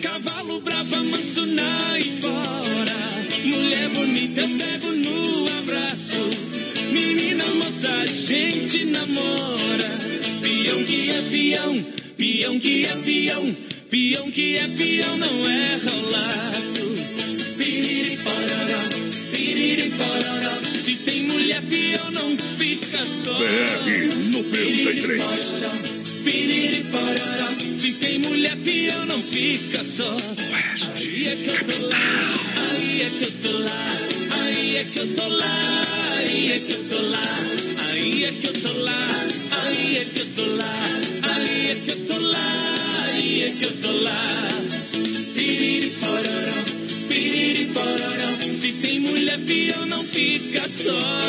Cavalo 0.00 0.58
bravo, 0.62 1.04
manso 1.04 1.44
na 1.44 1.98
espora. 1.98 2.96
Mulher 3.44 3.90
bonita, 3.90 4.40
eu 4.40 4.48
pego 4.56 4.86
abraço. 5.96 6.30
Menina, 6.92 7.44
moça, 7.54 7.88
a 7.88 8.06
gente 8.06 8.84
namora. 8.84 9.98
Peão 10.42 10.84
que 10.84 11.10
é 11.10 11.22
peão, 11.30 11.74
peão 12.16 12.58
que 12.58 12.84
é 12.84 12.94
peão. 12.96 13.48
Peão 13.90 14.30
que 14.30 14.56
é 14.56 14.68
peão, 14.68 15.16
não 15.16 15.50
erra 15.50 15.92
o 15.92 16.10
laço. 16.10 17.56
Piriri 17.56 18.18
pororó, 18.18 18.82
piriri 19.32 19.90
pororó. 19.90 20.54
Se 20.84 20.96
tem 20.96 21.22
mulher 21.22 21.62
peão, 21.62 22.10
não 22.10 22.36
fica 22.36 23.04
só. 23.04 23.38
BR 23.38 24.14
93. 24.32 25.22
Piriri 26.24 26.84
pororó. 26.84 27.74
Se 27.74 27.92
tem 27.94 28.18
mulher 28.18 28.56
peão, 28.58 29.06
não 29.06 29.22
fica 29.22 29.82
só. 29.82 30.16
Aí 30.96 31.28
é 31.28 31.36
que 31.36 31.46
eu 31.46 31.64
tô 31.64 31.86
lá, 31.88 31.98
aí 32.70 33.02
é 33.02 33.10
que 33.10 33.24
eu 33.24 33.32
tô 33.42 33.58
lá, 33.58 34.15
aí 34.42 34.76
é 34.76 34.84
que 34.84 34.98
eu 34.98 35.14
tô 35.14 35.28
lá, 35.28 35.60
aí 36.18 36.52
é 36.52 36.58
que 36.58 36.72
eu 36.72 36.88
tô 36.88 37.00
lá, 37.02 37.22
aí 37.88 38.24
é 38.24 38.32
que 38.32 38.46
eu 38.46 38.52
tô 38.62 38.72
lá, 38.82 39.26
aí 39.62 39.96
é 39.98 40.04
que 40.04 40.20
eu 40.20 40.26
tô 40.36 40.46
lá, 40.56 40.78
aí 41.22 41.70
é 41.70 41.74
que 41.74 41.90
eu 41.90 42.06
tô 42.06 42.18
lá, 42.18 42.52
aí 43.08 43.42
é 43.42 43.50
que 43.50 43.64
eu 43.64 43.72
tô 43.82 43.92
lá. 44.02 44.36
Se 48.56 48.72
tem 48.72 49.00
mulher 49.00 49.38
peão, 49.46 49.86
não 49.86 50.02
fica 50.02 50.68
só. 50.68 51.20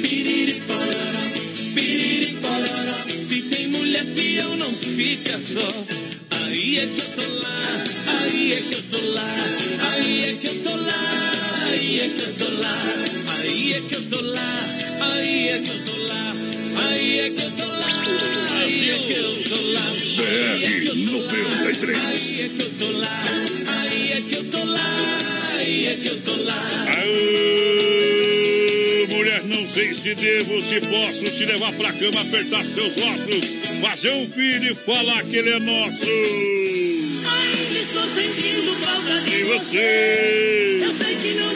Piriri 0.00 0.62
pororó. 2.40 3.22
Se 3.22 3.42
tem 3.42 3.68
mulher 3.68 4.06
peão, 4.14 4.56
não 4.56 4.70
fica 4.72 5.36
só. 5.38 5.68
Aí 6.30 6.78
é 6.78 6.86
que 6.86 7.00
eu 7.00 7.06
tô 7.16 7.34
lá, 7.40 7.84
aí 8.20 8.52
é 8.52 8.60
que 8.60 8.74
eu 8.74 8.82
tô 8.90 9.12
lá, 9.12 9.34
aí 9.92 10.22
é 10.22 10.34
que 10.34 10.46
eu 10.46 10.62
tô 10.62 10.76
lá, 10.76 11.29
aí 11.70 12.00
é 12.00 12.08
que 12.08 12.22
eu 12.22 12.32
tô 12.34 12.50
lá, 12.60 12.82
aí 13.38 13.72
é 13.74 13.80
que 13.80 13.94
eu 13.94 14.02
tô 14.02 14.20
lá, 14.20 14.66
aí 15.12 15.48
é 15.48 15.58
que 15.60 15.70
eu 15.70 15.80
tô 15.84 15.96
lá, 15.96 16.32
aí 16.88 17.20
é 17.20 17.30
que 17.30 17.42
eu 17.42 17.50
tô 17.52 17.66
lá, 17.66 17.86
aí 18.60 18.90
é 18.90 18.98
que 18.98 19.12
eu 19.12 19.32
tô 19.48 19.56
lá, 19.72 19.86
BR 20.16 20.94
93. 21.12 21.96
aí 21.96 22.40
é 22.40 22.48
que 22.48 22.62
eu 22.62 22.70
tô 22.78 22.90
lá, 22.98 23.22
aí 23.68 24.12
é 24.12 24.20
que 24.20 24.34
eu 24.36 24.44
tô 24.50 24.64
lá, 24.64 24.96
aí 25.56 25.86
é 25.86 25.94
que 25.94 26.08
eu 26.08 26.20
tô 26.22 26.36
lá. 26.42 26.60
Aô, 28.10 29.16
mulher, 29.16 29.42
não 29.44 29.68
sei 29.68 29.94
se 29.94 30.14
devo, 30.14 30.60
se 30.62 30.80
posso 30.80 31.24
te 31.36 31.46
levar 31.46 31.72
pra 31.74 31.92
cama, 31.92 32.22
apertar 32.22 32.64
seus 32.66 32.96
ossos, 32.96 33.44
fazer 33.80 34.10
um 34.12 34.28
filho 34.28 34.72
e 34.72 34.74
falar 34.74 35.22
que 35.22 35.36
ele 35.36 35.50
é 35.50 35.60
nosso. 35.60 36.04
Ainda 37.22 37.78
estou 37.78 38.08
sentindo 38.08 38.74
falta 38.80 39.22
E 39.30 39.44
você? 39.44 40.69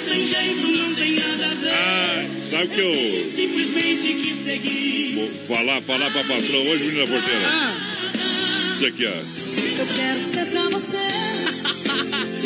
Tem 0.04 0.24
jeito, 0.26 0.66
não 0.66 0.94
tem 0.94 1.12
nada 1.14 1.46
a 1.46 1.54
ver. 1.54 1.70
Ah, 1.70 2.26
sabe 2.50 2.68
que 2.68 2.80
eu 2.80 3.32
Simplesmente 3.34 4.14
quis 4.14 4.36
seguir. 4.44 5.14
vou 5.14 5.28
falar, 5.56 5.80
falar 5.82 6.10
pra 6.10 6.24
patrão 6.24 6.66
hoje, 6.68 6.84
menina 6.84 7.06
porteira? 7.06 7.48
Isso 8.74 8.86
aqui, 8.86 9.06
ó. 9.06 9.80
Eu 9.80 9.86
quero 9.94 10.20
ser 10.20 10.46
pra 10.46 10.68
você. 10.70 10.96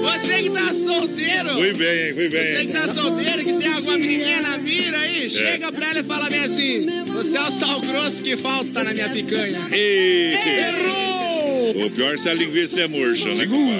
Você 0.00 0.42
que 0.42 0.50
tá 0.50 0.72
solteiro. 0.72 1.50
Fui 1.54 1.72
bem, 1.74 2.06
hein, 2.08 2.14
fui 2.14 2.28
Você 2.30 2.54
bem. 2.54 2.66
que 2.66 2.72
tá 2.72 2.88
solteiro, 2.94 3.44
que 3.44 3.52
tem 3.52 3.66
alguma 3.72 3.98
menina 3.98 4.40
na 4.40 4.58
mira 4.58 4.96
É. 4.96 5.00
aí, 5.00 5.30
chega 5.30 5.70
pra 5.70 5.90
ela 5.90 6.00
e 6.00 6.04
fala 6.04 6.30
bem 6.30 6.40
assim: 6.40 6.86
Você 7.06 7.36
é 7.36 7.42
o 7.42 7.50
sal 7.52 7.80
grosso 7.80 8.22
que 8.22 8.36
falta 8.36 8.82
na 8.84 8.92
minha 8.94 9.10
picanha. 9.10 9.60
Errou! 9.70 11.84
O 11.86 11.90
pior 11.90 12.14
é 12.14 12.18
se 12.18 12.28
a 12.28 12.34
linguiça 12.34 12.80
é 12.80 12.88
murcha, 12.88 13.28
né? 13.28 13.34
Segura. 13.34 13.78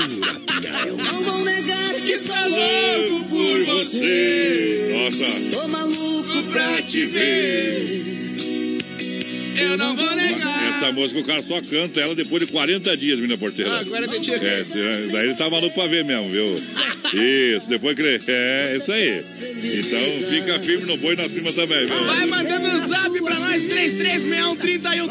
Sou 2.27 2.49
Louco 2.51 3.25
por 3.29 3.65
você. 3.65 4.91
Nossa, 4.93 5.57
Tô 5.57 5.69
maluco 5.69 6.43
pra 6.53 6.83
te 6.83 7.05
ver. 7.07 8.01
Eu 9.57 9.77
não 9.77 9.95
vou 9.95 10.15
negar. 10.17 10.77
essa 10.77 10.91
música 10.93 11.21
o 11.21 11.25
cara 11.25 11.43
só 11.43 11.61
canta 11.61 12.01
ela 12.01 12.15
depois 12.15 12.45
de 12.47 12.51
40 12.51 12.97
dias, 12.97 13.17
menina 13.19 13.37
porteira. 13.37 13.71
Ah, 13.73 13.81
agora 13.81 14.07
eu 14.07 14.21
tinha 14.21 14.37
É, 14.37 14.65
se- 14.65 15.09
daí 15.13 15.27
ele 15.27 15.35
tá 15.35 15.51
maluco 15.51 15.75
pra 15.75 15.87
ver 15.87 16.03
mesmo, 16.05 16.31
viu? 16.31 16.55
Isso, 17.13 17.69
depois 17.69 17.95
que 17.95 18.03
ele... 18.03 18.23
É, 18.27 18.77
isso 18.77 18.91
aí. 18.93 19.23
Então 19.63 20.31
fica 20.31 20.59
firme 20.61 20.87
no 20.87 20.97
boi 20.97 21.15
nas 21.17 21.31
primas 21.31 21.55
também, 21.55 21.87
viu? 21.87 22.05
Vai 22.05 22.27
mandando 22.27 22.69
um 22.69 22.89
zap 22.89 23.21
pra 23.21 23.39
nós, 23.39 23.65
3361 23.65 25.11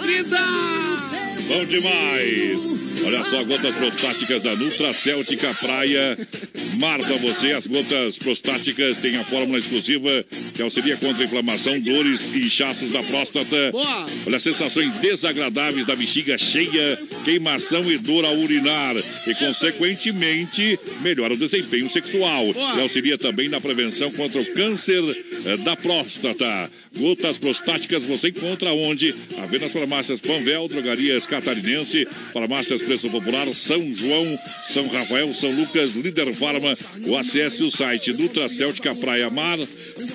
Bom 1.48 1.66
demais! 1.66 2.79
Olha 3.06 3.24
só, 3.24 3.44
gotas 3.44 3.76
prostáticas 3.76 4.42
da 4.42 4.56
Nutra 4.56 4.92
Céltica 4.94 5.54
Praia. 5.54 6.18
Mar 6.78 7.00
pra 7.00 7.16
você, 7.18 7.54
as 7.54 7.66
gotas 7.66 8.18
prostáticas 8.18 8.98
têm 8.98 9.16
a 9.18 9.24
fórmula 9.24 9.58
exclusiva 9.58 10.26
que 10.54 10.62
auxilia 10.62 10.98
contra 10.98 11.24
a 11.24 11.26
inflamação, 11.26 11.80
dores 11.80 12.30
e 12.34 12.46
inchaços 12.46 12.92
da 12.92 13.02
próstata. 13.04 13.72
Boa. 13.72 14.08
Olha, 14.26 14.40
sensações 14.40 14.94
desagradáveis 14.96 15.86
da 15.86 15.96
bexiga 15.96 16.38
cheia, 16.38 17.00
queimação 17.24 17.90
e 17.90 17.98
dor 17.98 18.26
ao 18.26 18.36
urinar. 18.38 18.96
E, 19.26 19.36
consequentemente, 19.36 20.80
melhora 21.02 21.34
o 21.34 21.38
desempenho 21.38 21.90
sexual. 21.90 22.54
Boa. 22.54 22.76
E 22.76 22.82
auxilia 22.82 23.18
também 23.18 23.50
na 23.50 23.62
prevenção 23.62 24.12
contra 24.12 24.42
o 24.42 24.46
câncer 24.54 25.04
eh, 25.46 25.58
da 25.58 25.76
próstata. 25.76 26.70
Gotas 26.98 27.38
prostáticas 27.38 28.04
você 28.04 28.30
encontra 28.30 28.74
onde? 28.74 29.16
A 29.38 29.46
ver 29.46 29.62
nas 29.62 29.72
farmácias 29.72 30.20
Panvel, 30.20 30.68
Drogarias 30.68 31.28
Catarinense, 31.28 32.08
farmácias 32.34 32.82
Preço 32.90 33.08
Popular, 33.12 33.46
São 33.54 33.94
João, 33.94 34.40
São 34.64 34.88
Rafael, 34.88 35.32
São 35.32 35.52
Lucas, 35.52 35.94
Líder 35.94 36.34
Farma, 36.34 36.74
ou 37.06 37.16
acesse 37.20 37.64
o 37.64 37.70
site 37.70 38.12
Nutra 38.14 38.50
Céltica 38.50 38.96
Praia 38.96 39.30
Mar 39.30 39.60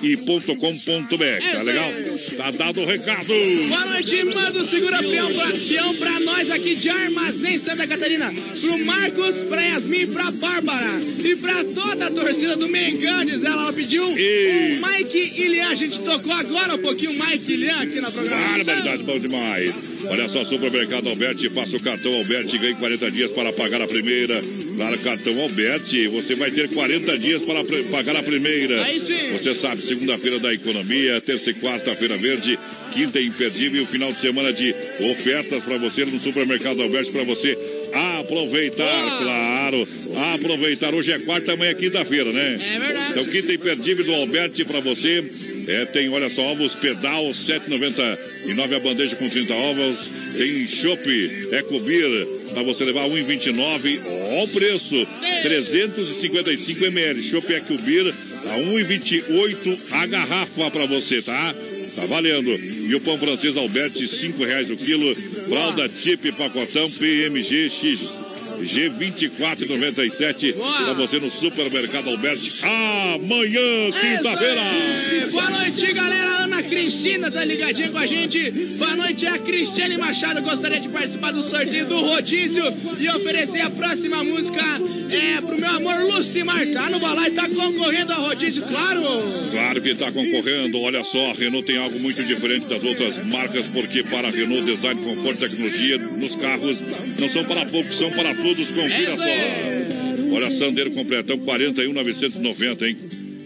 e 0.02 0.16
.com.br. 0.16 1.52
Tá 1.52 1.62
legal? 1.62 1.92
Tá 2.36 2.50
dado 2.50 2.80
o 2.80 2.84
recado. 2.84 3.28
Boa 3.68 3.86
noite, 3.86 4.24
manda 4.24 4.58
o 4.58 4.64
segura 4.64 4.98
peão 5.04 5.32
pra, 5.32 5.46
peão 5.52 5.94
pra 5.94 6.18
nós 6.18 6.50
aqui 6.50 6.74
de 6.74 6.88
Armazém 6.88 7.58
Santa 7.58 7.86
Catarina. 7.86 8.34
Pro 8.60 8.84
Marcos, 8.84 9.36
pra 9.44 9.60
Yasmin, 9.62 10.08
pra 10.08 10.32
Bárbara 10.32 11.00
e 11.24 11.36
pra 11.36 11.62
toda 11.62 12.06
a 12.06 12.10
torcida 12.10 12.56
do 12.56 12.66
Mengão, 12.68 13.24
diz 13.24 13.44
ela. 13.44 13.54
Ela 13.64 13.72
pediu 13.72 14.18
E- 14.18 14.80
o 14.80 14.84
Mike 14.86 15.32
e 15.38 15.46
Lian. 15.46 15.68
A 15.68 15.74
gente 15.76 16.00
tocou 16.00 16.32
agora 16.32 16.74
um 16.74 16.78
pouquinho 16.78 17.12
o 17.12 17.14
Mike 17.24 17.52
e 17.52 17.56
Lian 17.56 17.80
aqui 17.80 18.00
na 18.00 18.10
programação. 18.10 18.56
Barbaridade, 18.64 19.02
bom 19.04 19.18
demais. 19.20 19.74
Olha 20.09 20.28
só, 20.28 20.44
Supermercado 20.44 21.09
Alberti, 21.09 21.48
faça 21.48 21.76
o 21.76 21.80
cartão 21.80 22.14
Alberti 22.14 22.57
e 22.57 22.59
ganhe 22.59 22.74
40 22.74 23.11
dias 23.11 23.30
para 23.30 23.52
pagar 23.52 23.80
a 23.80 23.86
primeira. 23.86 24.42
Claro, 24.76 24.98
cartão 24.98 25.40
Alberti, 25.40 26.09
você 26.09 26.34
vai 26.34 26.50
ter 26.50 26.68
40 26.68 27.18
dias 27.18 27.42
para 27.42 27.64
pagar 27.90 28.16
a 28.16 28.22
primeira. 28.22 28.82
Aí 28.82 29.00
sim. 29.00 29.32
Você 29.32 29.55
sabe, 29.55 29.82
segunda-feira 29.82 30.38
da 30.38 30.52
economia, 30.52 31.20
terça 31.20 31.50
e 31.50 31.55
quarta-feira 31.55 32.16
verde, 32.16 32.59
quinta 32.92 33.18
é 33.18 33.22
imperdível, 33.22 33.86
final 33.86 34.12
de 34.12 34.18
semana 34.18 34.52
de 34.52 34.74
ofertas 35.11 35.62
para 35.62 35.78
você 35.78 36.05
no 36.05 36.18
Supermercado 36.20 36.82
Alberti, 36.82 37.11
para 37.11 37.24
você 37.24 37.57
aproveitar, 37.95 39.18
claro. 39.18 39.88
Aproveitar. 40.34 40.95
Hoje 40.95 41.12
é 41.12 41.18
quarta, 41.20 41.53
amanhã 41.53 41.70
é 41.70 41.74
quinta-feira, 41.74 42.32
né? 42.32 42.59
É 42.61 42.78
verdade. 42.78 43.11
Então, 43.12 43.24
quinta 43.26 43.53
imperdível 43.53 44.05
do 44.05 44.14
Alberti 44.14 44.64
para 44.64 44.80
você. 44.80 45.24
É, 45.66 45.86
tem, 45.86 46.09
olha 46.11 46.28
só, 46.28 46.42
ovos 46.42 46.74
pedal, 46.74 47.24
7,99 47.30 48.76
a 48.76 48.80
bandeja 48.80 49.16
com 49.16 49.28
30 49.28 49.55
ovos. 49.55 50.09
Tem 50.36 50.66
chopp, 50.66 51.09
Ecobir, 51.53 52.26
para 52.53 52.62
você 52.62 52.84
levar 52.84 53.09
1,29. 53.09 54.01
Ó 54.05 54.45
o 54.45 54.49
preço, 54.49 55.07
355 55.42 56.84
ml. 56.84 57.22
Chopp 57.22 57.51
Ecobir 57.53 58.12
a 58.47 58.59
1,28 58.59 59.78
a 59.92 60.07
garrafa 60.07 60.70
para 60.70 60.86
você, 60.86 61.22
tá? 61.22 61.55
Tá 61.95 62.07
valendo. 62.07 62.51
E 62.51 62.95
o 62.95 63.01
pão 63.01 63.18
francês 63.18 63.57
Alberti, 63.57 64.07
5 64.07 64.45
reais 64.45 64.70
o 64.70 64.76
quilo. 64.76 65.14
Fralda 65.49 65.88
Tip 65.88 66.32
Pacotão 66.32 66.90
PMG 66.90 67.70
X 67.70 68.23
G2497 68.61 70.55
para 70.55 70.92
você 70.94 71.18
no 71.18 71.30
Supermercado 71.30 72.11
Alberti. 72.11 72.64
Amanhã, 72.64 73.90
quinta-feira. 73.90 74.62
Boa 75.30 75.50
noite, 75.50 75.92
galera. 75.92 76.44
Ana 76.44 76.62
Cristina 76.62 77.30
tá 77.30 77.44
ligadinha 77.44 77.90
com 77.90 77.98
a 77.98 78.07
gente. 78.07 78.50
Boa 78.50 78.94
noite, 78.94 79.26
a 79.26 79.38
Cristiane 79.38 79.96
Machado. 79.96 80.42
Gostaria 80.42 80.78
de 80.78 80.88
participar 80.88 81.32
do 81.32 81.42
sorteio 81.42 81.86
do 81.86 82.00
rodízio 82.00 82.64
e 82.98 83.09
oferecer 83.09 83.61
a 83.62 83.70
próxima 83.70 84.22
música 84.22 84.61
é, 85.11 85.40
pro 85.40 85.59
meu 85.59 85.70
amor 85.70 86.02
Lucimar. 86.05 86.66
Tá 86.72 86.90
no 86.90 87.00
balai, 87.00 87.30
tá 87.30 87.48
concorrendo 87.48 88.12
ao 88.12 88.26
rodízio, 88.26 88.62
claro. 88.62 89.02
Claro 89.50 89.80
que 89.80 89.90
está 89.90 90.12
concorrendo. 90.12 90.80
Olha 90.80 91.02
só, 91.02 91.30
a 91.30 91.34
Renault 91.34 91.66
tem 91.66 91.78
algo 91.78 91.98
muito 91.98 92.22
diferente 92.22 92.66
das 92.66 92.82
outras 92.84 93.24
marcas, 93.24 93.66
porque 93.66 94.02
para 94.02 94.28
a 94.28 94.30
Renault, 94.30 94.64
design, 94.64 95.00
conforto 95.02 95.44
e 95.44 95.48
tecnologia 95.48 95.98
nos 95.98 96.36
carros 96.36 96.82
não 97.18 97.28
são 97.28 97.44
para 97.44 97.64
poucos, 97.66 97.96
são 97.96 98.11
para 98.11 98.34
todos. 98.45 98.68
Confira 98.70 99.16
só. 99.16 100.34
Olha, 100.34 100.51
Sandero 100.51 100.90
completão 100.92 101.38
41,990, 101.38 102.88
hein? 102.88 102.97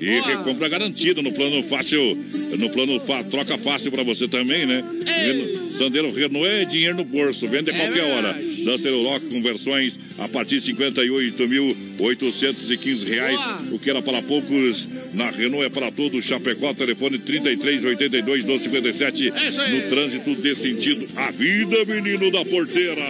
E 0.00 0.20
recompra 0.20 0.68
garantida 0.68 1.20
no 1.22 1.32
plano 1.32 1.60
fácil, 1.64 2.16
no 2.56 2.70
plano 2.70 3.00
fa- 3.00 3.24
troca 3.24 3.58
fácil 3.58 3.90
para 3.90 4.04
você 4.04 4.28
também, 4.28 4.64
né? 4.64 4.84
Reno- 5.04 5.72
Sandero 5.72 6.12
Renault 6.12 6.46
é 6.46 6.64
dinheiro 6.64 6.96
no 6.96 7.04
bolso, 7.04 7.48
vende 7.48 7.70
a 7.70 7.74
qualquer 7.74 8.04
hora. 8.04 8.40
Lancer 8.64 8.92
Rock 8.92 9.26
com 9.26 9.42
versões 9.42 9.98
a 10.18 10.28
partir 10.28 10.60
de 10.60 10.72
58.815 10.72 13.08
reais. 13.08 13.40
O 13.72 13.78
que 13.78 13.90
era 13.90 14.00
para 14.00 14.22
poucos, 14.22 14.88
na 15.12 15.30
Renault 15.30 15.64
é 15.64 15.68
para 15.68 15.90
todos. 15.90 16.24
Chapecó, 16.24 16.72
telefone 16.74 17.18
3382 17.18 18.44
1257. 18.44 19.32
É 19.34 19.48
isso 19.48 19.60
aí. 19.60 19.80
No 19.82 19.88
trânsito 19.90 20.32
desse 20.36 20.62
sentido. 20.62 21.08
A 21.16 21.30
vida, 21.32 21.84
menino 21.84 22.30
da 22.30 22.44
porteira. 22.44 23.02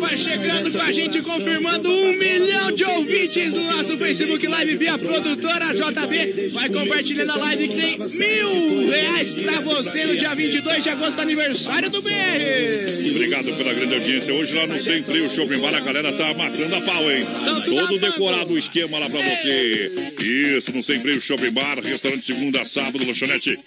Vai 0.00 0.16
chegando 0.16 0.72
com 0.72 0.80
a 0.80 0.92
gente, 0.92 1.20
confirmando 1.22 1.90
um 1.90 2.12
milhão 2.16 2.72
de 2.72 2.84
ouvintes 2.84 3.52
no 3.52 3.64
nosso 3.64 3.98
Facebook 3.98 4.46
Live 4.46 4.76
via 4.76 4.96
produtora 4.96 5.74
JB. 5.74 6.48
Vai 6.48 6.68
compartilhando 6.70 7.32
a 7.32 7.36
live 7.36 7.68
que 7.68 7.76
tem 7.76 7.98
mil 7.98 8.88
reais 8.88 9.34
pra 9.34 9.60
você 9.60 10.06
no 10.06 10.16
dia 10.16 10.34
22 10.34 10.82
de 10.82 10.88
agosto, 10.88 11.20
aniversário 11.20 11.90
do 11.90 12.00
BR. 12.00 13.10
Obrigado 13.10 13.52
pela 13.56 13.74
grande 13.74 13.94
audiência. 13.94 14.32
Hoje 14.32 14.54
lá 14.54 14.66
no 14.66 14.80
Sem 14.80 15.02
Freio 15.02 15.28
Shopping 15.28 15.58
Bar, 15.58 15.74
a 15.74 15.80
galera 15.80 16.12
tá 16.12 16.32
matando 16.32 16.74
a 16.74 16.80
pau, 16.80 17.10
hein? 17.10 17.26
Todo 17.66 17.98
decorado 17.98 18.54
o 18.54 18.58
esquema 18.58 18.98
lá 18.98 19.10
pra 19.10 19.20
você. 19.20 19.92
Isso, 20.20 20.72
no 20.72 20.82
Sem 20.82 20.98
Freio 21.00 21.20
Shopping 21.20 21.50
Bar, 21.50 21.78
restaurante 21.80 22.24
segunda 22.24 22.64
sábado, 22.64 23.04
lanchonete 23.04 23.58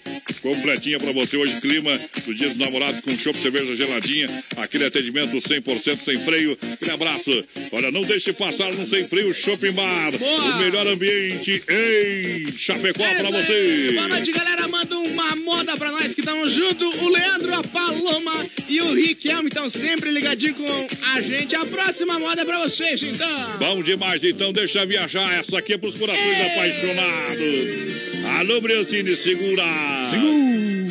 completinha 0.42 0.98
pra 0.98 1.12
você. 1.12 1.36
Hoje, 1.36 1.60
clima 1.60 1.98
do 2.26 2.34
Dia 2.34 2.48
dos 2.48 2.58
Namorados 2.58 3.00
com 3.00 3.16
chopp, 3.16 3.38
cerveja 3.38 3.76
geladinha. 3.76 4.28
Aquele 4.56 4.84
atendimento 4.84 5.36
100% 5.36 5.96
sem 5.96 6.18
freio. 6.24 6.58
Aquele 6.72 6.90
abraço. 6.90 7.44
Olha, 7.72 7.90
não 7.90 8.02
deixe 8.02 8.32
passar 8.32 8.72
no 8.72 8.86
Sem 8.86 9.06
Freio 9.06 9.32
Shopping 9.32 9.72
Bar. 9.72 10.12
O 10.14 10.58
melhor 10.58 10.86
ambiente 10.86 11.62
em 11.68 12.52
Chapecó 12.52 13.04
pra 13.04 13.30
você. 13.30 13.92
Boa 13.94 14.08
noite, 14.08 14.32
galera. 14.32 14.68
Manda 14.68 14.98
uma 14.98 15.36
moda 15.36 15.76
pra 15.76 15.92
nós 15.92 16.14
que 16.14 16.20
estamos 16.20 16.52
junto. 16.52 16.88
O 17.04 17.08
Leandro, 17.08 17.54
a 17.54 17.62
Paloma 17.62 18.32
e 18.68 18.80
o 18.80 18.94
Riquelme 18.94 19.48
estão 19.48 19.68
sempre 19.70 20.10
ligadinhos 20.10 20.56
com 20.56 20.86
a 21.12 21.20
gente. 21.20 21.54
A 21.54 21.64
próxima 21.64 22.18
moda 22.18 22.42
é 22.42 22.44
pra 22.44 22.58
vocês, 22.58 23.02
então. 23.02 23.56
Bom 23.58 23.82
demais, 23.82 24.24
então 24.24 24.52
deixa 24.52 24.84
viajar. 24.84 25.38
Essa 25.38 25.58
aqui 25.58 25.74
é 25.74 25.78
pros 25.78 25.94
corações 25.94 26.40
apaixonados. 26.40 28.04
Alô, 28.38 28.60
Briancini, 28.60 29.14
segura. 29.14 29.62
Segura, 30.10 30.83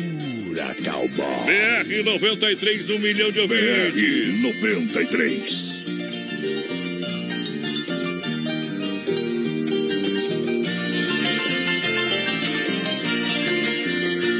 cowboy. 0.82 1.44
BR 1.46 2.02
93, 2.04 2.90
um 2.90 2.98
milhão 2.98 3.30
de 3.30 3.40
ouvintes. 3.40 3.94
BR 3.94 4.42
93. 4.42 5.84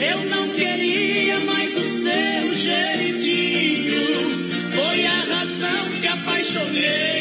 Eu 0.02 0.24
não 0.28 0.48
queria 0.48 1.38
mais 1.38 1.72
o 1.76 1.84
seu 2.02 2.52
jeitinho. 2.52 4.48
Foi 4.72 5.06
a 5.06 5.20
razão 5.20 5.88
que 6.00 6.08
apaixonei 6.08 7.15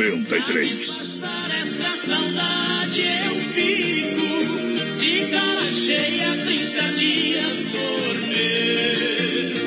93. 0.00 1.18
Para 1.20 1.58
esta 1.58 1.94
saudade 2.06 3.02
eu 3.26 3.38
fico 3.52 4.96
de 4.98 5.26
cara 5.30 5.66
cheia 5.66 6.36
30 6.42 6.92
dias 6.92 7.52
por 7.70 8.14
mês. 8.26 9.58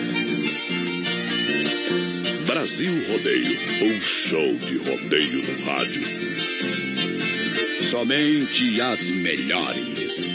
Brasil 2.47 2.93
Rodeio, 3.09 3.59
um 3.83 4.01
show 4.01 4.55
de 4.55 4.77
rodeio 4.77 5.43
no 5.43 5.65
rádio. 5.65 6.01
Somente 7.83 8.81
as 8.81 9.11
melhores. 9.11 10.31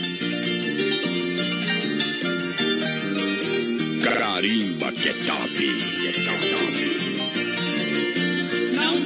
Carimba 4.04 4.92
que 4.92 5.08
é 5.08 5.12
top. 5.12 5.97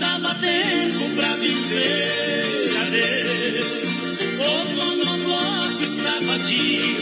Não 0.03 0.21
dava 0.21 0.35
tempo 0.35 1.15
pra 1.15 1.37
dizer 1.37 2.77
adeus. 2.87 4.03
O 4.37 4.65
monobloco 4.75 5.83
estava 5.85 6.39
de 6.41 6.97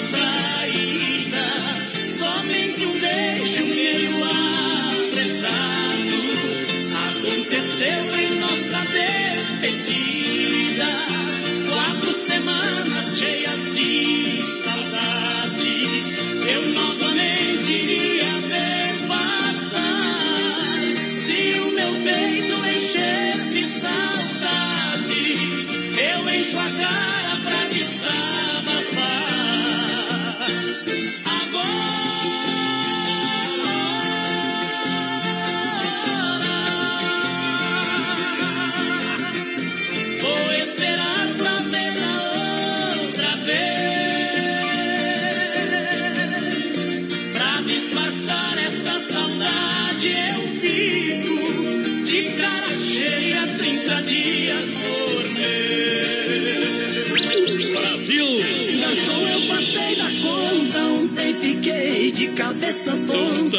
cabeça 62.71 62.93
tonta. 62.93 63.59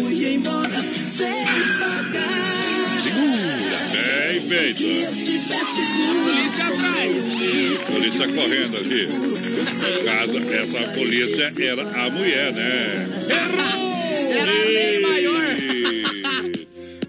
Fui 0.00 0.34
embora 0.34 0.84
sem 1.06 1.44
pagar. 1.78 2.38
Bem 3.92 4.40
feito. 4.48 4.82
Polícia 6.24 6.66
atrás. 6.68 7.12
Polícia 7.90 8.28
correndo 8.28 8.76
aqui. 8.76 9.08
Casa, 10.04 10.38
essa 10.54 10.92
polícia 10.92 11.52
era 11.64 11.82
a 11.82 12.10
mulher, 12.10 12.52
né? 12.52 13.08
Era 14.30 14.52
bem 14.66 15.00
maior. 15.02 15.56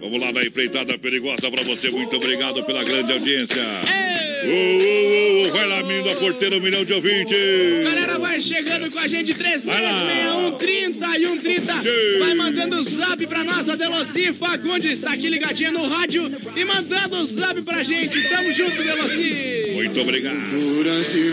Vamos 0.00 0.20
lá 0.20 0.32
na 0.32 0.44
empreitada 0.44 0.98
perigosa 0.98 1.48
pra 1.50 1.62
você. 1.62 1.90
Muito 1.90 2.16
obrigado 2.16 2.64
pela 2.64 2.82
grande 2.82 3.12
audiência. 3.12 3.62
Ô, 3.62 4.19
ô, 4.46 5.46
ô, 5.46 5.50
vai 5.52 5.66
lá, 5.66 5.82
menino 5.82 6.04
da 6.04 6.14
porteira, 6.16 6.56
um 6.56 6.60
milhão 6.60 6.84
de 6.84 6.92
ouvintes. 6.92 7.84
Galera, 7.84 8.18
vai 8.18 8.40
chegando 8.40 8.90
com 8.90 8.98
a 8.98 9.08
gente, 9.08 9.34
3361 9.34 10.58
30 10.58 11.18
e 11.18 11.26
130. 11.26 11.74
Vai 12.18 12.34
mandando 12.34 12.76
o 12.76 12.82
zap 12.82 13.26
pra 13.26 13.44
nós, 13.44 13.68
a 13.68 13.76
Deloci 13.76 14.32
Fagundes 14.32 14.92
está 14.92 15.12
aqui 15.12 15.28
ligadinha 15.28 15.70
no 15.70 15.86
rádio 15.86 16.30
e 16.56 16.64
mandando 16.64 17.16
o 17.16 17.24
zap 17.24 17.60
pra 17.62 17.82
gente. 17.82 18.28
Tamo 18.28 18.52
junto, 18.52 18.82
Deloci. 18.82 19.72
Muito 19.74 20.00
obrigado. 20.00 20.36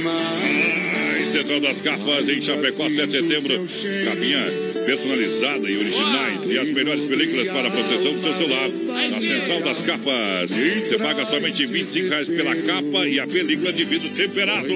Ai, 0.08 1.26
Central 1.32 1.60
das 1.60 1.82
Capas 1.82 2.28
em 2.28 2.42
Chapecó, 2.42 2.90
7 2.90 3.06
de 3.06 3.12
setembro. 3.12 3.66
Capinha 4.06 4.67
personalizada 4.88 5.70
e 5.70 5.78
originais 5.78 6.50
e 6.50 6.58
as 6.58 6.70
melhores 6.72 7.04
películas 7.04 7.46
para 7.50 7.68
a 7.68 7.72
proteção 7.72 8.14
do 8.14 8.22
seu 8.22 8.34
celular. 8.34 8.70
Na 9.12 9.20
Central 9.20 9.62
das 9.62 9.82
Capas. 9.82 10.50
Você 10.50 10.98
paga 10.98 11.26
somente 11.26 11.66
25 11.66 12.08
reais 12.08 12.30
pela 12.30 12.56
capa 12.56 13.06
e 13.06 13.20
a 13.20 13.28
película 13.28 13.74
de 13.74 13.84
vidro 13.84 14.10
temperado. 14.12 14.70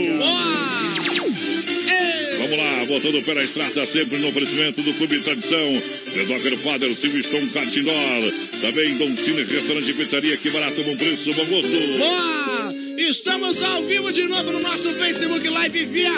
Vamos 2.40 2.58
lá, 2.58 2.86
botando 2.86 3.20
o 3.20 3.24
pé 3.24 3.36
na 3.36 3.44
estrada, 3.44 3.86
sempre 3.86 4.18
no 4.18 4.28
oferecimento 4.28 4.82
do 4.82 4.94
Clube 4.96 5.20
Tradição. 5.20 5.82
The 6.14 6.26
Docker 6.26 6.58
Father, 6.58 6.94
Silveston 6.94 7.48
Cartindor. 7.54 8.34
Também 8.60 8.98
Dom 8.98 9.16
Cine, 9.16 9.44
restaurante 9.44 9.92
e 9.92 9.94
pizzaria, 9.94 10.36
que 10.36 10.50
barato, 10.50 10.84
bom 10.84 10.98
preço, 10.98 11.34
bom 11.34 11.46
gosto. 11.46 11.70
Boa! 11.98 12.76
Estamos 12.98 13.64
ao 13.64 13.84
vivo 13.84 14.12
de 14.12 14.24
novo 14.24 14.52
no 14.52 14.60
nosso 14.60 14.92
Facebook 14.96 15.48
Live 15.48 15.86
via 15.86 16.12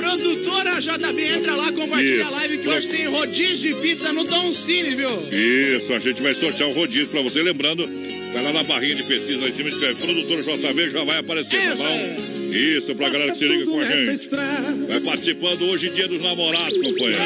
produtora 0.00 0.80
JB. 0.80 1.22
Entra 1.22 1.54
lá, 1.54 1.72
compartilha 1.72 2.24
a 2.24 2.28
Isso. 2.28 2.32
live 2.32 2.58
que 2.58 2.68
hoje 2.68 2.88
tem 2.88 3.06
rodízio 3.06 3.74
de 3.74 3.80
pizza 3.80 4.12
no 4.12 4.24
Dom 4.24 4.52
Cine, 4.52 4.94
viu? 4.94 5.10
Isso, 5.30 5.92
a 5.92 5.98
gente 5.98 6.22
vai 6.22 6.34
sortear 6.34 6.68
um 6.68 6.72
rodízio 6.72 7.08
pra 7.08 7.20
você. 7.20 7.42
Lembrando, 7.42 7.86
vai 8.32 8.42
lá 8.42 8.52
na 8.52 8.62
barrinha 8.62 8.96
de 8.96 9.02
pesquisa 9.02 9.40
lá 9.40 9.48
em 9.48 9.52
cima, 9.52 9.68
escreve 9.68 9.94
produtor 9.96 10.42
JB, 10.42 10.90
já 10.90 11.04
vai 11.04 11.18
aparecer, 11.18 11.60
tá 11.60 11.76
bom? 11.76 12.40
Isso, 12.50 12.94
pra 12.96 13.08
galera 13.10 13.30
que 13.30 13.38
se 13.38 13.46
liga 13.46 13.64
com 13.64 13.78
a 13.78 13.84
gente. 13.84 14.28
Vai 14.88 15.00
participando 15.00 15.62
hoje, 15.66 15.90
dia 15.90 16.08
dos 16.08 16.20
namorados, 16.20 16.76
companheiro. 16.78 17.18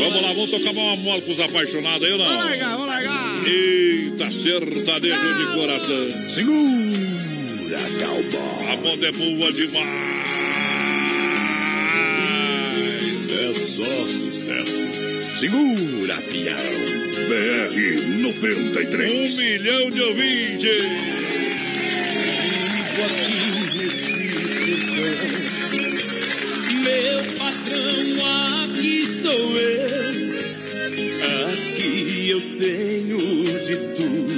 Vamos 0.00 0.22
lá, 0.22 0.32
vamos 0.32 0.50
tocar 0.50 0.70
uma 0.72 0.96
mola 0.96 1.22
pros 1.22 1.38
apaixonados 1.38 2.06
aí 2.06 2.12
ou 2.12 2.18
não? 2.18 2.26
Vamos 2.26 2.44
largar, 2.44 2.70
vamos 2.72 2.86
largar. 2.88 3.46
Eita, 3.46 4.30
sertanejo 4.30 5.34
de 5.38 5.54
coração. 5.54 6.28
Segura, 6.28 7.78
calma. 8.00 8.72
A 8.72 8.76
moda 8.76 9.06
é 9.06 9.12
boa 9.12 9.52
demais. 9.52 10.41
Segura, 15.42 16.22
pião. 16.30 16.54
BR 17.26 17.74
93. 18.20 19.10
Um 19.12 19.36
milhão 19.38 19.90
de 19.90 20.00
ouvintes. 20.00 20.70
Vivo 22.70 23.02
aqui 23.06 23.42
nesse 23.76 24.46
sertão. 24.46 25.18
Meu 26.84 27.24
patrão, 27.36 28.06
aqui 28.62 29.04
sou 29.04 29.58
eu. 29.58 29.90
Aqui 31.50 32.30
eu 32.30 32.40
tenho 32.60 33.18
de 33.64 33.76
tudo. 33.96 34.32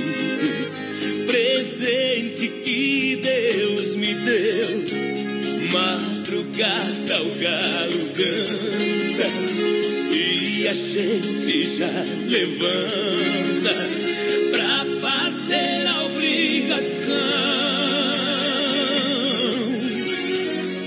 Presente 1.27 2.49
que 2.49 3.21
Deus 3.23 3.95
me 3.97 4.15
deu. 4.15 4.85
Madrugada 5.71 7.23
o 7.25 7.35
galo 7.39 7.74
gente 10.75 11.65
já 11.65 11.87
levanta 12.27 13.75
pra 14.51 14.85
fazer 15.01 15.87
a 15.87 16.05
obrigação. 16.07 17.15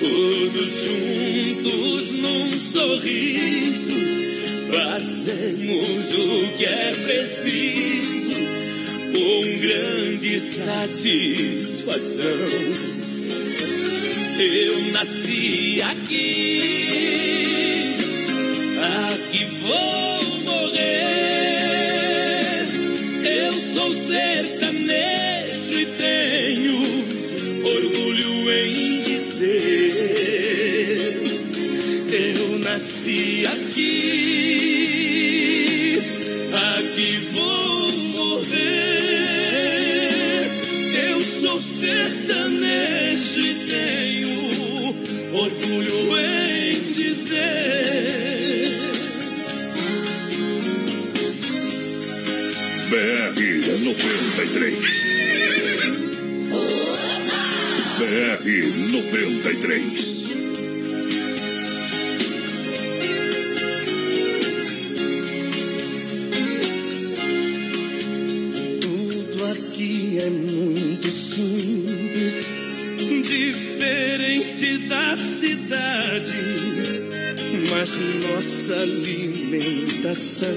Todos 0.02 0.70
juntos 0.84 2.12
num 2.12 2.52
sorriso, 2.60 3.94
fazemos 4.74 6.14
o 6.14 6.58
que 6.58 6.66
é 6.66 6.94
preciso, 7.06 8.34
com 9.14 9.60
grande 9.62 10.38
satisfação. 10.38 12.28
Eu 14.38 14.92
nasci 14.92 15.82
aqui, 15.82 16.67
aqui 19.74 20.07
93. 59.12 60.28
Tudo 68.82 69.46
aqui 69.46 70.20
é 70.20 70.30
muito 70.30 71.10
simples, 71.10 72.50
diferente 73.24 74.78
da 74.90 75.16
cidade, 75.16 76.34
mas 77.70 77.96
nossa 78.30 78.74
alimentação 78.82 80.50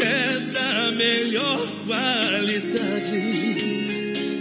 é 0.00 0.40
da 0.52 0.92
melhor 0.92 1.68
qualidade. 1.86 3.57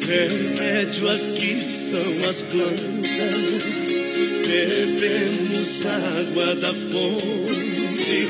Remédio 0.07 1.09
aqui 1.09 1.61
são 1.61 1.99
as 2.29 2.41
plantas, 2.43 3.89
bebemos 4.47 5.85
água 5.85 6.55
da 6.55 6.73
fonte 6.73 8.27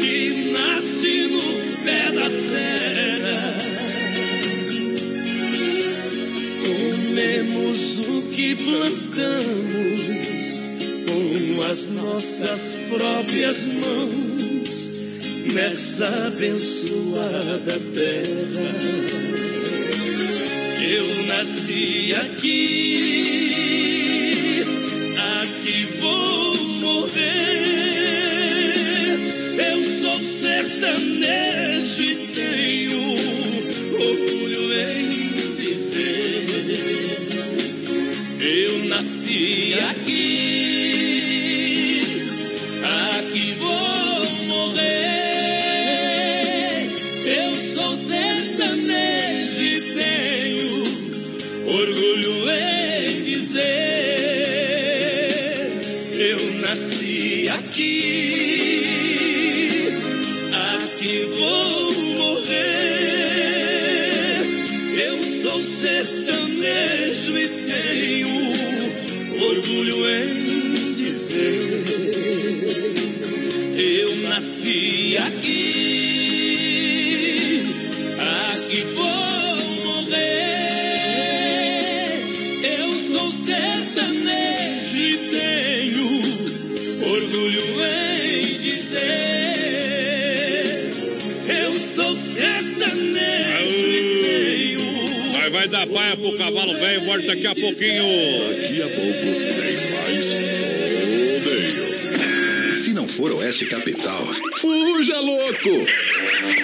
que 0.00 0.50
nasce 0.50 1.28
no 1.28 1.78
pé 1.84 2.10
da 2.10 2.28
serra. 2.28 3.54
Comemos 6.66 7.98
o 8.00 8.22
que 8.22 8.56
plantamos 8.56 9.40
com 11.06 11.62
as 11.70 11.88
nossas 11.90 12.74
próprias 12.88 13.68
mãos 13.68 14.90
nessa 15.54 16.26
abençoada 16.26 17.78
terra. 17.94 19.11
Nasci 21.42 22.14
aqui, 22.14 22.62
aqui 25.40 25.86
vou 25.98 26.54
morrer. 26.78 27.18
Eu 29.58 29.82
sou 29.82 30.20
sertanejo 30.20 32.04
e 32.04 32.14
tenho 32.28 33.02
orgulho 33.92 34.72
em 34.72 35.08
dizer. 35.56 36.46
Eu 38.38 38.84
nasci 38.84 39.74
aqui, 39.90 40.01
sou 83.22 83.30
sertanejo 83.30 84.98
e 84.98 85.16
tenho 85.30 86.06
orgulho 87.08 87.62
em 87.84 88.58
dizer. 88.58 89.02
Eu 91.48 91.76
sou 91.76 92.16
sertanejo 92.16 93.88
e 93.88 94.22
tenho. 94.24 94.80
Vai, 95.32 95.50
vai 95.50 95.68
dar 95.68 95.86
paia 95.86 96.16
pro 96.16 96.36
cavalo 96.36 96.74
velho, 96.74 97.04
volta 97.04 97.26
daqui 97.28 97.46
a 97.46 97.54
pouquinho. 97.54 98.02
Daqui 98.60 98.82
a 98.82 98.88
pouco 98.88 99.22
tem 99.60 99.76
mais 99.92 100.32
rodeio. 101.44 102.76
Se 102.76 102.92
não 102.92 103.06
for 103.06 103.30
Oeste 103.32 103.66
Capital, 103.66 104.24
fuja 104.56 105.20
louco! 105.20 105.86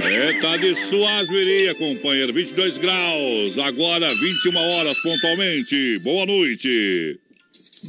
É, 0.01 0.33
tá 0.35 0.57
de 0.57 0.75
suaziria, 0.75 1.75
companheiro. 1.75 2.33
22 2.33 2.79
graus, 2.79 3.59
agora 3.59 4.09
21 4.15 4.57
horas 4.57 4.99
pontualmente. 5.01 5.99
Boa 6.01 6.25
noite. 6.25 7.19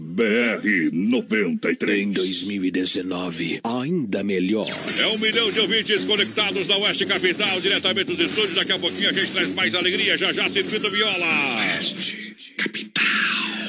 BR 0.02 0.92
93. 0.92 2.08
Em 2.08 2.12
2019, 2.12 3.60
ainda 3.64 4.24
melhor. 4.24 4.66
É 5.00 5.08
um 5.08 5.18
milhão 5.18 5.52
de 5.52 5.60
ouvintes 5.60 6.06
conectados 6.06 6.68
da 6.68 6.78
Oeste 6.78 7.06
Capital, 7.06 7.60
diretamente 7.60 8.16
dos 8.16 8.20
estúdios. 8.20 8.56
Daqui 8.56 8.72
a 8.72 8.80
pouquinho 8.80 9.10
a 9.10 9.14
gente 9.14 9.32
traz 9.32 9.54
mais 9.54 9.74
alegria. 9.74 10.18
Já 10.18 10.32
já, 10.32 10.50
Circuito 10.50 10.90
Viola. 10.92 11.58
Oeste 11.58 12.54
Capital. 12.58 13.69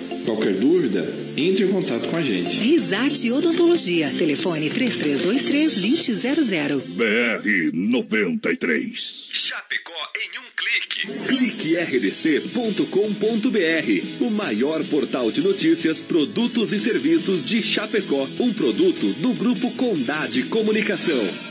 Qualquer 0.25 0.53
dúvida, 0.53 1.13
entre 1.35 1.65
em 1.65 1.71
contato 1.71 2.07
com 2.07 2.15
a 2.17 2.21
gente. 2.21 2.55
Risate 2.55 3.31
Odontologia. 3.31 4.13
Telefone 4.17 4.69
3323-2000. 4.69 6.81
BR 6.95 7.71
93. 7.73 9.29
Chapecó 9.31 9.91
em 10.15 10.29
um 10.39 10.43
clique. 10.55 11.07
Clique 11.27 11.75
rdc.com.br. 11.77 12.85
O 14.21 14.29
maior 14.29 14.83
portal 14.85 15.31
de 15.31 15.41
notícias, 15.41 16.03
produtos 16.03 16.71
e 16.73 16.79
serviços 16.79 17.43
de 17.43 17.61
Chapecó. 17.61 18.27
Um 18.39 18.53
produto 18.53 19.11
do 19.13 19.33
Grupo 19.33 19.71
Condade 19.71 20.43
Comunicação. 20.43 21.50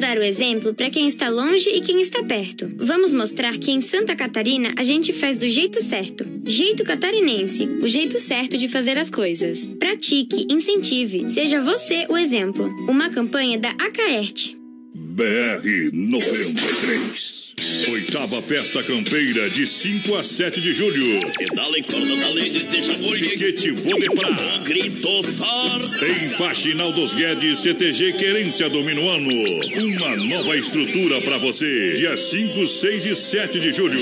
dar 0.01 0.17
o 0.17 0.23
exemplo 0.23 0.73
para 0.73 0.89
quem 0.89 1.07
está 1.07 1.29
longe 1.29 1.69
e 1.69 1.79
quem 1.79 2.01
está 2.01 2.23
perto. 2.23 2.69
Vamos 2.75 3.13
mostrar 3.13 3.57
que 3.57 3.71
em 3.71 3.79
Santa 3.79 4.15
Catarina 4.15 4.73
a 4.75 4.83
gente 4.83 5.13
faz 5.13 5.37
do 5.37 5.47
jeito 5.47 5.81
certo. 5.81 6.25
Jeito 6.43 6.83
catarinense, 6.83 7.65
o 7.81 7.87
jeito 7.87 8.19
certo 8.19 8.57
de 8.57 8.67
fazer 8.67 8.97
as 8.97 9.11
coisas. 9.11 9.67
Pratique, 9.79 10.47
incentive, 10.49 11.29
seja 11.29 11.59
você 11.61 12.07
o 12.09 12.17
exemplo. 12.17 12.65
Uma 12.89 13.09
campanha 13.09 13.59
da 13.59 13.69
Acaerte. 13.69 14.57
BR 14.93 15.91
93. 15.93 17.40
Oitava 17.89 18.41
Festa 18.41 18.81
Campeira, 18.81 19.47
de 19.47 19.67
5 19.67 20.15
a 20.15 20.23
7 20.23 20.59
de 20.59 20.73
julho. 20.73 21.19
Pedala 21.37 21.77
corda 21.83 22.25
alegre, 22.25 22.63
deixa. 22.63 22.93
Piquete 22.95 23.71
Vodeprá. 23.71 24.57
Grito 24.63 25.23
forte. 25.23 26.05
Em 26.05 26.29
Faxinal 26.29 26.91
dos 26.91 27.13
Guedes, 27.13 27.59
CTG 27.59 28.13
Querência 28.13 28.67
do 28.67 28.83
Minuano. 28.83 29.29
Uma 29.29 30.15
nova 30.15 30.57
estrutura 30.57 31.21
para 31.21 31.37
você. 31.37 31.93
Dia 31.93 32.17
5, 32.17 32.65
6 32.65 33.05
e 33.05 33.15
7 33.15 33.59
de 33.59 33.71
julho. 33.71 33.99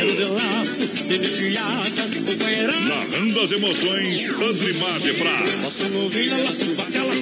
Narrando 2.88 3.40
as 3.42 3.52
emoções, 3.52 4.30
Andrimar 4.42 5.00
de 5.02 5.14
Prá. 5.14 5.44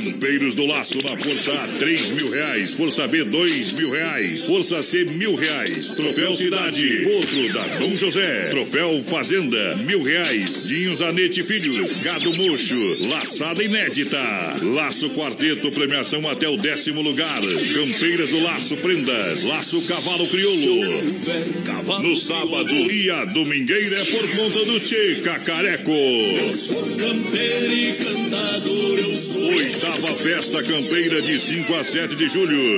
Campeiros 0.03 0.55
do 0.55 0.65
Laço 0.65 0.99
na 1.01 1.17
Força 1.17 1.53
A, 1.53 1.67
3 1.79 2.11
mil 2.11 2.29
reais. 2.29 2.73
Força 2.73 3.07
B, 3.07 3.23
2 3.23 3.73
mil 3.73 3.91
reais. 3.91 4.45
Força 4.45 4.81
C, 4.83 5.03
mil 5.03 5.35
reais. 5.35 5.93
Troféu 5.93 6.26
Cidade, 6.35 7.05
outro 7.05 7.53
da 7.53 7.63
Dom 7.79 7.97
José. 7.97 8.49
Troféu 8.49 9.03
Fazenda, 9.03 9.75
mil 9.75 10.01
reais. 10.03 10.67
Dinho 10.67 10.95
Zanete 10.95 11.43
Filhos, 11.43 11.99
Gado 11.99 12.35
Mocho, 12.35 13.07
laçada 13.09 13.63
inédita. 13.63 14.17
Laço 14.61 15.09
Quarteto, 15.11 15.71
premiação 15.71 16.27
até 16.29 16.47
o 16.47 16.57
décimo 16.57 17.01
lugar. 17.01 17.39
Campeiras 17.73 18.29
do 18.29 18.41
Laço 18.43 18.77
Prendas, 18.77 19.43
Laço 19.43 19.81
Cavalo 19.87 20.27
Crioulo. 20.27 21.03
No 22.01 22.15
sábado 22.15 22.73
e 22.73 23.09
a 23.09 23.25
domingueira 23.25 23.95
é 23.97 24.05
por 24.05 24.29
conta 24.29 24.65
do 24.65 24.79
Tchê 24.79 25.21
Cacareco. 25.23 25.91
Campeiro 26.97 27.73
e 27.73 27.93
cantador 27.93 28.99
eu 28.99 29.13
sou. 29.13 29.47
Oitava 29.47 30.15
Festa 30.15 30.63
Campeira 30.63 31.21
de 31.21 31.39
5 31.39 31.73
a 31.75 31.83
7 31.83 32.15
de 32.15 32.27
julho. 32.27 32.75